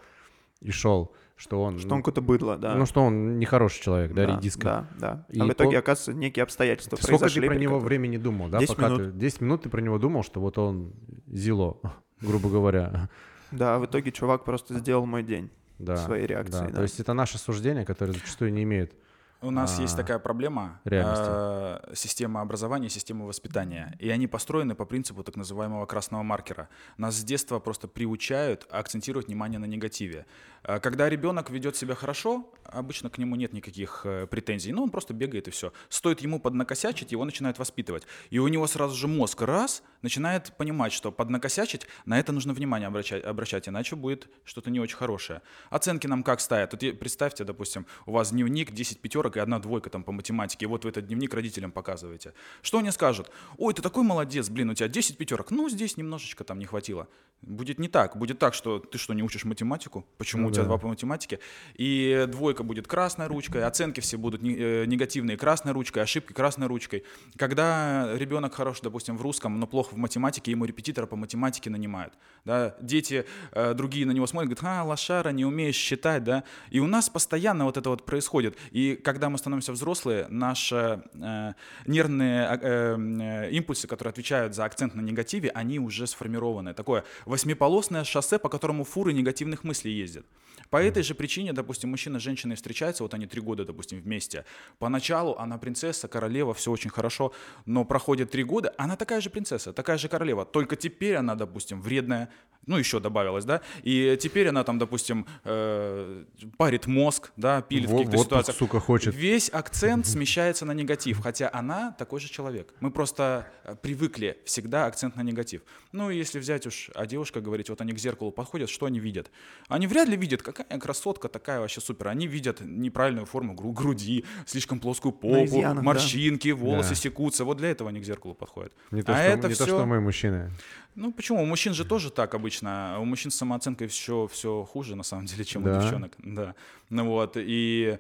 и 0.61 0.71
шел, 0.71 1.13
что 1.37 1.63
он... 1.63 1.79
что 1.79 1.95
он 1.95 2.03
какое-то 2.03 2.21
быдло, 2.21 2.57
да. 2.57 2.75
Ну, 2.75 2.87
что 2.87 3.03
он 3.03 3.39
нехороший 3.39 3.83
человек, 3.83 4.13
да, 4.13 4.27
редиска. 4.27 4.63
Да, 4.63 4.87
да. 4.99 5.27
И 5.29 5.41
а 5.41 5.45
в 5.45 5.53
итоге, 5.53 5.77
он- 5.77 5.83
оказывается, 5.83 6.13
некие 6.13 6.43
обстоятельства 6.43 6.97
Сколько 6.97 7.29
ты 7.29 7.41
про 7.41 7.55
него 7.55 7.79
времени 7.79 8.17
думал, 8.17 8.49
да? 8.49 8.59
10 8.59 8.77
пока 8.77 8.89
минут. 8.89 9.13
Ты, 9.13 9.19
10 9.19 9.41
минут 9.41 9.63
ты 9.63 9.69
про 9.71 9.81
него 9.81 9.99
думал, 9.99 10.23
что 10.23 10.41
вот 10.41 10.59
он 10.59 10.93
зело, 11.27 11.79
грубо 12.21 12.49
говоря. 12.49 13.09
Да, 13.51 13.79
в 13.79 13.87
итоге 13.87 14.13
чувак 14.13 14.45
просто 14.45 14.75
сделал 14.79 15.07
мой 15.07 15.23
день. 15.23 15.51
Да, 15.79 15.97
Своей 15.97 16.27
реакцией, 16.27 16.69
да. 16.69 16.77
То 16.77 16.83
есть 16.83 17.01
это 17.01 17.13
наше 17.13 17.39
суждение, 17.39 17.85
которое 17.85 18.13
зачастую 18.13 18.53
не 18.53 18.63
имеет. 18.63 18.95
У 19.43 19.51
нас 19.51 19.79
А, 19.79 19.83
есть 19.83 19.97
такая 19.97 20.21
проблема 20.21 20.81
реальности. 20.85 21.27
э, 21.29 21.95
система 21.95 22.41
образования, 22.43 22.89
система 22.89 23.27
воспитания. 23.27 23.97
И 23.99 24.09
они 24.09 24.29
построены 24.29 24.77
по 24.77 24.85
принципу 24.85 25.25
так 25.25 25.37
называемого 25.37 25.85
красного 25.87 26.23
маркера. 26.23 26.69
Нас 26.97 27.17
с 27.17 27.25
детства 27.25 27.59
просто 27.59 27.89
приучают 27.89 28.67
акцентировать 28.71 29.27
внимание 29.27 29.59
на 29.59 29.65
негативе. 29.67 30.27
Э, 30.63 30.79
Когда 30.79 31.09
ребенок 31.09 31.51
ведет 31.51 31.75
себя 31.77 31.97
хорошо, 31.97 32.49
обычно 32.65 33.11
к 33.11 33.19
нему 33.19 33.35
нет 33.35 33.53
никаких 33.53 34.03
э, 34.05 34.27
претензий. 34.29 34.73
Ну, 34.73 34.85
он 34.85 34.91
просто 34.91 35.13
бегает 35.13 35.49
и 35.49 35.51
все. 35.51 35.73
Стоит 35.89 36.21
ему 36.21 36.39
поднакосячить, 36.41 37.11
его 37.11 37.25
начинают 37.25 37.59
воспитывать. 37.59 38.07
И 38.31 38.39
у 38.39 38.47
него 38.49 38.69
сразу 38.69 38.95
же 38.95 39.09
мозг 39.09 39.43
раз 39.43 39.83
начинает 40.03 40.53
понимать, 40.57 40.93
что 40.93 41.13
поднакосячить, 41.13 41.87
на 42.05 42.19
это 42.19 42.33
нужно 42.33 42.53
внимание 42.53 42.89
обращать, 42.89 43.25
обращать 43.25 43.69
иначе 43.69 43.97
будет 43.97 44.29
что-то 44.45 44.71
не 44.71 44.81
очень 44.81 44.97
хорошее. 44.97 45.43
Оценки 45.71 46.07
нам 46.07 46.23
как 46.23 46.41
ставят? 46.41 46.73
Вот 46.73 46.83
и 46.83 46.93
представьте, 46.93 47.45
допустим, 47.45 47.87
у 48.07 48.13
вас 48.13 48.33
дневник 48.33 48.73
10 48.73 49.01
пятерок 49.01 49.37
и 49.37 49.41
одна 49.41 49.59
двойка 49.59 49.91
там 49.91 50.03
по 50.03 50.13
математике, 50.13 50.67
и 50.67 50.69
вот 50.69 50.85
вы 50.85 50.91
этот 50.91 51.07
дневник 51.07 51.33
родителям 51.35 51.71
показываете. 51.71 52.35
Что 52.63 52.79
они 52.79 52.91
скажут? 52.91 53.31
Ой, 53.59 53.73
ты 53.75 53.83
такой 53.83 54.03
молодец, 54.03 54.49
блин, 54.49 54.71
у 54.71 54.75
тебя 54.75 54.89
10 54.89 55.17
пятерок, 55.17 55.51
ну 55.51 55.69
здесь 55.69 55.97
немножечко 55.97 56.45
там 56.45 56.59
не 56.59 56.67
хватило. 56.67 57.09
Будет 57.43 57.79
не 57.79 57.89
так, 57.89 58.17
будет 58.17 58.39
так, 58.39 58.55
что 58.55 58.79
ты 58.79 58.99
что, 58.99 59.15
не 59.15 59.23
учишь 59.23 59.45
математику? 59.45 60.07
Почему 60.17 60.43
Ну 60.43 60.49
у 60.49 60.51
тебя 60.53 60.63
да. 60.63 60.69
два 60.69 60.79
по 60.79 60.89
математике? 60.89 61.41
И 61.75 62.27
двойка 62.29 62.63
будет 62.63 62.87
красной 62.87 63.27
ручкой, 63.27 63.65
оценки 63.65 64.01
все 64.01 64.17
будут 64.17 64.43
э, 64.43 64.85
негативные 64.87 65.37
красной 65.37 65.73
ручкой, 65.73 66.05
ошибки 66.05 66.33
красной 66.33 66.69
ручкой. 66.69 67.05
Когда 67.37 68.17
ребенок 68.17 68.55
хорош, 68.55 68.81
допустим, 68.81 69.17
в 69.17 69.23
русском, 69.23 69.59
но 69.59 69.67
плох 69.67 69.92
плох 69.92 69.92
в 69.93 69.97
математике, 69.97 70.51
ему 70.51 70.65
репетитора 70.65 71.07
по 71.07 71.17
математике 71.17 71.71
нанимают. 71.71 72.15
Да? 72.45 72.75
Дети 72.81 73.25
э, 73.53 73.75
другие 73.75 74.07
на 74.07 74.13
него 74.13 74.27
смотрят, 74.27 74.59
говорят, 74.59 74.81
а, 74.81 74.85
лошара, 74.85 75.31
не 75.31 75.45
умеешь 75.45 75.77
считать, 75.77 76.25
да. 76.25 76.45
И 76.71 76.81
у 76.81 76.87
нас 76.87 77.09
постоянно 77.09 77.65
вот 77.65 77.77
это 77.77 77.91
вот 77.91 78.05
происходит. 78.05 78.57
И 78.71 78.97
когда 78.97 79.29
мы 79.29 79.39
становимся 79.39 79.73
взрослые, 79.73 80.27
наши 80.29 81.03
э, 81.15 81.53
нервные 81.87 82.59
э, 82.61 82.97
э, 82.97 83.51
импульсы, 83.53 83.87
которые 83.87 84.11
отвечают 84.11 84.55
за 84.55 84.65
акцент 84.65 84.95
на 84.95 85.01
негативе, 85.01 85.51
они 85.51 85.79
уже 85.79 86.07
сформированы. 86.07 86.75
Такое 86.75 87.05
восьмиполосное 87.27 88.05
шоссе, 88.05 88.39
по 88.39 88.49
которому 88.49 88.85
фуры 88.85 89.13
негативных 89.13 89.65
мыслей 89.65 89.93
ездят. 89.93 90.27
По 90.71 90.83
этой 90.83 91.03
же 91.03 91.15
причине, 91.15 91.53
допустим, 91.53 91.91
мужчина 91.91 92.19
с 92.19 92.23
женщиной 92.23 92.57
встречаются, 92.57 93.03
вот 93.03 93.13
они 93.13 93.27
три 93.27 93.43
года, 93.43 93.65
допустим, 93.65 94.01
вместе. 94.01 94.47
Поначалу 94.79 95.37
она 95.37 95.59
принцесса, 95.59 96.09
королева, 96.09 96.55
все 96.55 96.71
очень 96.71 96.89
хорошо, 96.89 97.33
но 97.67 97.85
проходит 97.85 98.31
три 98.31 98.43
года, 98.43 98.73
она 98.79 98.97
такая 98.97 99.21
же 99.21 99.29
принцесса, 99.29 99.75
такая 99.83 99.99
же 99.99 100.09
королева, 100.09 100.45
только 100.45 100.77
теперь 100.77 101.17
она, 101.17 101.35
допустим, 101.35 101.83
вредная, 101.83 102.29
ну, 102.67 102.79
еще 102.79 103.01
добавилось, 103.01 103.45
да, 103.45 103.61
и 103.83 104.17
теперь 104.21 104.47
она 104.49 104.63
там, 104.63 104.79
допустим, 104.79 105.27
э, 105.43 106.25
парит 106.57 106.87
мозг, 106.87 107.33
да, 107.37 107.61
пилит 107.61 107.91
Во- 107.91 107.97
в 107.97 107.99
каких-то 107.99 108.17
вот, 108.19 108.25
ситуациях. 108.27 108.57
сука, 108.57 108.79
хочет. 108.79 109.13
Весь 109.17 109.49
акцент 109.53 110.07
смещается 110.07 110.65
на 110.65 110.71
негатив, 110.73 111.21
хотя 111.21 111.51
она 111.53 111.91
такой 111.99 112.21
же 112.21 112.29
человек. 112.29 112.73
Мы 112.79 112.93
просто 112.93 113.49
э, 113.65 113.75
привыкли 113.75 114.39
всегда 114.45 114.87
акцент 114.87 115.17
на 115.17 115.23
негатив. 115.23 115.63
Ну, 115.91 116.11
и 116.11 116.17
если 116.17 116.39
взять 116.39 116.65
уж 116.69 116.91
о 116.95 117.05
девушках 117.07 117.43
говорить, 117.43 117.69
вот 117.69 117.81
они 117.81 117.93
к 117.93 117.99
зеркалу 117.99 118.31
подходят, 118.31 118.71
что 118.71 118.87
они 118.87 119.01
видят? 119.01 119.33
Они 119.69 119.89
вряд 119.89 120.09
ли 120.09 120.17
видят, 120.17 120.43
какая 120.43 120.79
красотка, 120.79 121.29
такая 121.29 121.59
вообще 121.59 121.81
супер. 121.81 122.09
Они 122.09 122.29
видят 122.29 122.61
неправильную 122.61 123.27
форму 123.27 123.55
гру- 123.55 123.73
груди, 123.73 124.25
слишком 124.47 124.79
плоскую 124.79 125.11
попу, 125.13 125.45
изъянах, 125.47 125.79
да. 125.79 125.83
морщинки, 125.83 126.51
волосы 126.51 126.91
Да. 126.91 126.95
секутся. 126.95 127.45
Вот 127.45 127.57
для 127.57 127.71
этого 127.71 127.91
они 127.91 128.01
к 128.01 128.05
зеркалу 128.05 128.35
подходят. 128.35 128.73
Не 128.93 129.03
то, 129.03 129.13
а 129.13 129.17
что, 129.17 129.25
это 129.25 129.49
не 129.49 129.55
все... 129.55 129.67
то, 129.67 129.71
что 129.77 129.87
мы 129.87 130.01
мужчины. 130.01 130.51
Ну 130.95 131.11
почему? 131.13 131.43
У 131.43 131.47
мужчин 131.47 131.73
же 131.75 131.85
тоже 131.85 132.11
так 132.11 132.35
обычно. 132.35 132.99
У 133.01 133.05
мужчин 133.05 133.31
с 133.31 133.37
самооценкой 133.37 133.87
все, 133.87 134.27
все 134.27 134.65
хуже, 134.65 134.95
на 134.95 135.03
самом 135.03 135.25
деле, 135.27 135.45
чем 135.45 135.63
Да. 135.63 135.79
у 135.79 135.81
девчонок. 135.83 136.13
Да. 136.19 136.55
Ну 136.91 137.07
вот. 137.07 137.37
И 137.37 137.99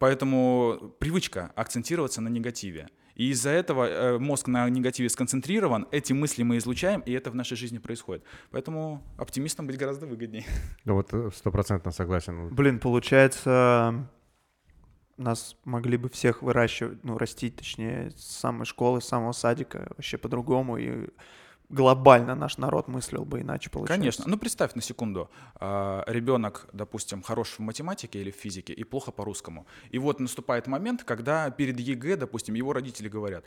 поэтому 0.00 0.94
привычка 0.98 1.52
акцентироваться 1.54 2.20
на 2.20 2.28
негативе. 2.28 2.88
И 3.14 3.30
из-за 3.30 3.50
этого 3.50 3.84
э, 3.88 4.18
мозг 4.18 4.48
на 4.48 4.68
негативе 4.68 5.08
сконцентрирован, 5.08 5.86
эти 5.92 6.12
мысли 6.12 6.42
мы 6.42 6.56
излучаем, 6.56 7.00
и 7.06 7.12
это 7.12 7.30
в 7.30 7.36
нашей 7.36 7.56
жизни 7.56 7.78
происходит. 7.78 8.24
Поэтому 8.50 9.04
оптимистом 9.16 9.68
быть 9.68 9.78
гораздо 9.78 10.06
выгоднее. 10.06 10.44
Да 10.84 10.94
вот 10.94 11.14
э, 11.14 11.30
стопроцентно 11.32 11.92
согласен. 11.92 12.48
Блин, 12.48 12.80
получается, 12.80 14.08
нас 15.16 15.56
могли 15.64 15.96
бы 15.96 16.08
всех 16.08 16.42
выращивать, 16.42 17.04
ну, 17.04 17.18
растить, 17.18 17.56
точнее, 17.56 18.10
с 18.16 18.24
самой 18.24 18.64
школы, 18.66 19.00
с 19.00 19.06
самого 19.06 19.32
садика, 19.32 19.86
вообще 19.96 20.18
по-другому, 20.18 20.76
и 20.76 21.08
глобально 21.68 22.34
наш 22.34 22.58
народ 22.58 22.88
мыслил 22.88 23.24
бы 23.24 23.40
иначе, 23.40 23.70
получается. 23.70 23.98
Конечно. 24.00 24.24
Ну, 24.26 24.38
представь 24.38 24.74
на 24.74 24.82
секунду. 24.82 25.30
а, 25.56 26.04
Ребенок, 26.06 26.68
допустим, 26.72 27.22
хорош 27.22 27.54
в 27.58 27.60
математике 27.60 28.20
или 28.20 28.30
в 28.30 28.36
физике 28.36 28.72
и 28.72 28.84
плохо 28.84 29.12
по-русскому. 29.12 29.66
И 29.90 29.98
вот 29.98 30.20
наступает 30.20 30.66
момент, 30.66 31.04
когда 31.04 31.50
перед 31.50 31.80
ЕГЭ, 31.80 32.16
допустим, 32.16 32.54
его 32.54 32.72
родители 32.72 33.08
говорят, 33.08 33.44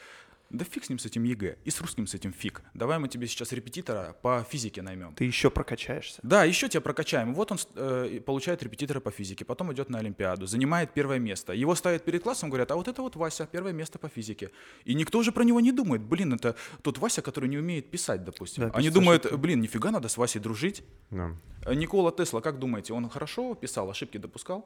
да 0.50 0.66
фиг 0.66 0.86
с 0.86 0.89
ним 0.89 1.00
с 1.00 1.06
этим 1.06 1.24
ЕГЭ, 1.24 1.58
и 1.66 1.70
с 1.70 1.82
русским 1.82 2.08
с 2.08 2.14
этим 2.14 2.34
фиг. 2.34 2.62
Давай 2.74 3.00
мы 3.00 3.08
тебе 3.08 3.28
сейчас 3.28 3.52
репетитора 3.52 4.16
по 4.22 4.45
физике 4.50 4.82
наймем. 4.82 5.14
Ты 5.16 5.26
еще 5.26 5.50
прокачаешься. 5.50 6.20
Да, 6.24 6.43
еще 6.43 6.70
тебя 6.70 6.82
прокачаем. 6.82 7.34
Вот 7.34 7.52
он 7.52 7.58
э, 7.76 8.22
получает 8.26 8.64
репетитора 8.64 9.00
по 9.00 9.12
физике, 9.12 9.45
потом 9.45 9.74
идет 9.74 9.89
на 9.89 10.00
Олимпиаду, 10.00 10.45
занимает 10.45 10.93
первое 10.93 11.20
место. 11.20 11.54
Его 11.54 11.76
ставят 11.76 12.06
перед 12.06 12.24
классом, 12.24 12.50
говорят, 12.50 12.72
а 12.72 12.76
вот 12.76 12.88
это 12.88 13.02
вот 13.02 13.16
Вася, 13.16 13.48
первое 13.52 13.74
место 13.74 14.00
по 14.00 14.08
физике. 14.10 14.52
И 14.86 14.93
никто 14.93 15.20
уже 15.20 15.32
про 15.32 15.43
него 15.43 15.60
не 15.60 15.72
думает. 15.72 16.02
Блин, 16.02 16.34
это 16.34 16.56
тот 16.82 16.98
Вася, 16.98 17.22
который 17.22 17.50
не 17.50 17.58
умеет 17.58 17.91
писать, 17.91 18.24
допустим. 18.24 18.64
Да, 18.64 18.72
Они 18.74 18.89
думают, 18.89 19.26
ошибки. 19.26 19.41
блин, 19.41 19.62
нифига 19.62 19.91
надо 19.91 20.08
с 20.08 20.18
Васей 20.18 20.41
дружить. 20.41 20.84
Да. 21.12 21.36
Э, 21.66 21.74
Никола 21.74 22.12
Тесла, 22.12 22.41
как 22.41 22.60
думаете, 22.60 22.93
он 22.93 23.10
хорошо 23.10 23.56
писал, 23.56 23.89
ошибки 23.89 24.18
допускал? 24.18 24.66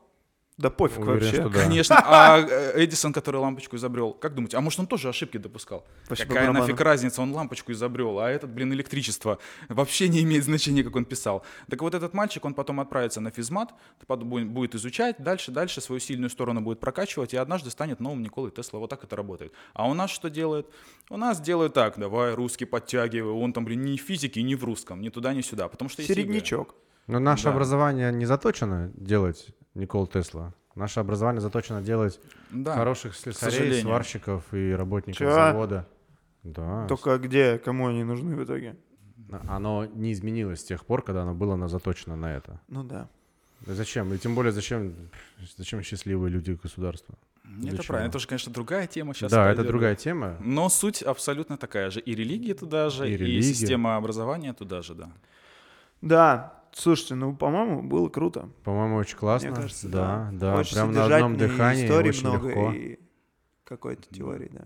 Да 0.61 0.69
пофиг 0.69 0.99
Уверен, 0.99 1.19
вообще. 1.19 1.33
что 1.41 1.49
да. 1.49 1.59
Конечно. 1.63 1.95
А 2.05 2.39
э, 2.39 2.83
Эдисон, 2.83 3.13
который 3.13 3.37
лампочку 3.37 3.75
изобрел, 3.75 4.13
как 4.13 4.35
думаете, 4.35 4.57
а 4.57 4.61
может 4.61 4.79
он 4.79 4.87
тоже 4.87 5.09
ошибки 5.09 5.37
допускал? 5.37 5.85
Спасибо, 6.05 6.29
Какая 6.29 6.47
Роману. 6.47 6.65
нафиг 6.65 6.79
разница, 6.81 7.21
он 7.21 7.33
лампочку 7.33 7.71
изобрел, 7.71 8.19
а 8.19 8.29
этот, 8.29 8.49
блин, 8.51 8.71
электричество. 8.73 9.39
Вообще 9.69 10.07
не 10.07 10.21
имеет 10.21 10.43
значения, 10.43 10.83
как 10.83 10.95
он 10.95 11.05
писал. 11.05 11.43
Так 11.69 11.81
вот 11.81 11.95
этот 11.95 12.13
мальчик, 12.13 12.45
он 12.45 12.53
потом 12.53 12.79
отправится 12.79 13.21
на 13.21 13.31
физмат, 13.31 13.73
будет- 14.07 14.75
изучать, 14.75 15.15
дальше, 15.19 15.51
дальше 15.51 15.81
свою 15.81 15.99
сильную 15.99 16.29
сторону 16.29 16.61
будет 16.61 16.79
прокачивать, 16.79 17.33
и 17.33 17.37
однажды 17.37 17.69
станет 17.71 17.99
новым 17.99 18.21
Николой 18.21 18.51
Тесла. 18.51 18.79
Вот 18.79 18.89
так 18.89 19.03
это 19.03 19.15
работает. 19.15 19.51
А 19.73 19.89
у 19.89 19.93
нас 19.93 20.11
что 20.11 20.29
делают? 20.29 20.67
У 21.09 21.17
нас 21.17 21.41
делают 21.41 21.73
так, 21.73 21.97
давай, 21.97 22.33
русский 22.33 22.65
подтягивай, 22.65 23.31
он 23.31 23.53
там, 23.53 23.65
блин, 23.65 23.81
ни 23.83 23.97
в 23.97 24.01
физике, 24.01 24.41
ни 24.43 24.55
в 24.55 24.63
русском, 24.63 25.01
ни 25.01 25.09
туда, 25.09 25.33
ни 25.33 25.41
сюда, 25.41 25.67
потому 25.67 25.89
что 25.89 26.01
есть. 26.01 26.13
Середнячок. 26.13 26.75
Но 27.07 27.19
наше 27.19 27.45
Да. 27.45 27.51
образование 27.51 28.11
не 28.11 28.25
заточено 28.25 28.91
делать 28.95 29.49
Никол 29.75 30.07
Тесла. 30.07 30.53
Наше 30.75 30.99
образование 31.01 31.41
заточено 31.41 31.81
делать 31.81 32.19
Да. 32.51 32.75
хороших 32.75 33.15
слесарей, 33.15 33.81
сварщиков 33.81 34.43
и 34.53 34.71
работников 34.71 35.17
Чё? 35.17 35.31
завода. 35.31 35.87
Да. 36.43 36.87
Только 36.87 37.17
где, 37.17 37.57
кому 37.57 37.87
они 37.87 38.03
нужны 38.03 38.35
в 38.35 38.43
итоге? 38.43 38.75
Оно 39.47 39.85
не 39.85 40.11
изменилось 40.11 40.59
с 40.61 40.63
тех 40.63 40.85
пор, 40.85 41.03
когда 41.03 41.21
оно 41.23 41.33
было 41.33 41.55
на- 41.55 41.67
заточено 41.67 42.15
на 42.15 42.35
это. 42.35 42.59
Ну 42.67 42.83
да. 42.83 43.07
Зачем? 43.65 44.13
И 44.13 44.17
тем 44.17 44.33
более, 44.35 44.51
зачем, 44.51 44.93
зачем 45.57 45.83
счастливые 45.83 46.31
люди 46.31 46.57
государства? 46.63 47.15
Это 47.43 47.53
Для 47.61 47.71
чего? 47.71 47.83
правильно, 47.87 48.09
это 48.09 48.19
же, 48.19 48.27
конечно, 48.27 48.51
другая 48.51 48.87
тема 48.87 49.13
сейчас. 49.13 49.31
да, 49.31 49.51
это 49.51 49.63
другая 49.63 49.95
тема. 49.95 50.37
Но 50.39 50.69
суть 50.69 51.01
абсолютно 51.03 51.57
такая 51.57 51.89
же. 51.91 51.99
И 51.99 52.15
религия 52.15 52.53
туда 52.55 52.89
же, 52.89 53.07
И 53.09 53.13
и, 53.13 53.17
религия. 53.17 53.43
система 53.43 53.97
образования 53.97 54.53
туда 54.53 54.81
же, 54.81 54.95
да. 54.95 55.11
Да, 56.01 56.60
слушайте, 56.73 57.15
ну, 57.15 57.35
по-моему, 57.35 57.81
было 57.83 58.09
круто. 58.09 58.49
По-моему, 58.63 58.97
очень 58.97 59.17
классно. 59.17 59.49
Мне 59.51 59.61
кажется, 59.61 59.87
да, 59.87 60.29
да. 60.33 60.55
Очень 60.57 60.75
прям 60.75 60.91
на 60.91 61.05
одном 61.05 61.37
дыхании, 61.37 61.85
истории 61.85 62.09
очень 62.09 62.27
много 62.27 62.47
легко. 62.49 62.71
и 62.71 62.99
какой-то 63.63 64.03
теории, 64.13 64.49
да. 64.51 64.63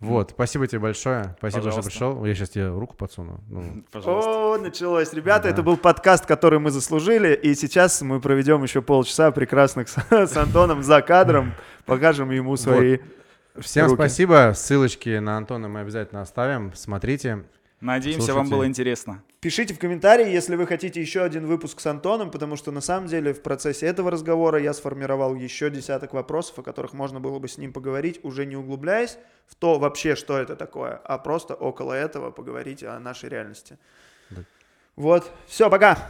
Вот, 0.00 0.30
спасибо 0.32 0.66
тебе 0.66 0.80
большое. 0.80 1.36
Спасибо, 1.38 1.62
Пожалуйста. 1.62 1.80
что 1.82 1.90
пришел. 1.90 2.24
Я 2.24 2.34
сейчас 2.34 2.50
тебе 2.50 2.68
руку 2.68 2.96
подсуну. 2.96 3.40
Ну, 3.48 3.84
Пожалуйста. 3.92 4.30
О, 4.30 4.58
началось. 4.58 5.12
Ребята, 5.12 5.44
Да. 5.44 5.50
это 5.50 5.62
был 5.62 5.76
подкаст, 5.76 6.26
который 6.26 6.58
мы 6.58 6.72
заслужили. 6.72 7.34
И 7.34 7.54
сейчас 7.54 8.02
мы 8.02 8.20
проведем 8.20 8.64
еще 8.64 8.82
полчаса 8.82 9.30
прекрасных 9.30 9.88
с, 9.88 9.96
с 10.10 10.36
Антоном 10.36 10.82
за 10.82 11.02
кадром. 11.02 11.52
Покажем 11.86 12.32
ему 12.32 12.56
свои... 12.56 12.98
Всем 13.58 13.84
руки. 13.86 13.94
спасибо. 13.96 14.52
Ссылочки 14.56 15.18
на 15.18 15.36
Антона 15.36 15.68
мы 15.68 15.80
обязательно 15.80 16.22
оставим. 16.22 16.72
Смотрите. 16.74 17.44
Надеемся, 17.80 18.34
вам 18.34 18.46
Слушайте. 18.46 18.54
было 18.56 18.66
интересно. 18.66 19.22
Пишите 19.42 19.74
в 19.74 19.80
комментарии, 19.80 20.30
если 20.30 20.54
вы 20.54 20.68
хотите 20.68 21.00
еще 21.00 21.24
один 21.24 21.46
выпуск 21.46 21.80
с 21.80 21.86
Антоном, 21.86 22.30
потому 22.30 22.54
что 22.54 22.70
на 22.70 22.80
самом 22.80 23.08
деле 23.08 23.34
в 23.34 23.42
процессе 23.42 23.86
этого 23.86 24.08
разговора 24.08 24.60
я 24.60 24.72
сформировал 24.72 25.34
еще 25.34 25.68
десяток 25.68 26.12
вопросов, 26.12 26.60
о 26.60 26.62
которых 26.62 26.92
можно 26.92 27.18
было 27.18 27.40
бы 27.40 27.48
с 27.48 27.58
ним 27.58 27.72
поговорить, 27.72 28.20
уже 28.22 28.46
не 28.46 28.54
углубляясь 28.54 29.18
в 29.48 29.56
то 29.56 29.80
вообще, 29.80 30.14
что 30.14 30.38
это 30.38 30.54
такое, 30.54 31.00
а 31.04 31.18
просто 31.18 31.54
около 31.54 31.92
этого 31.92 32.30
поговорить 32.30 32.84
о 32.84 33.00
нашей 33.00 33.30
реальности. 33.30 33.78
Да. 34.30 34.44
Вот. 34.94 35.28
Все, 35.48 35.68
пока. 35.68 36.08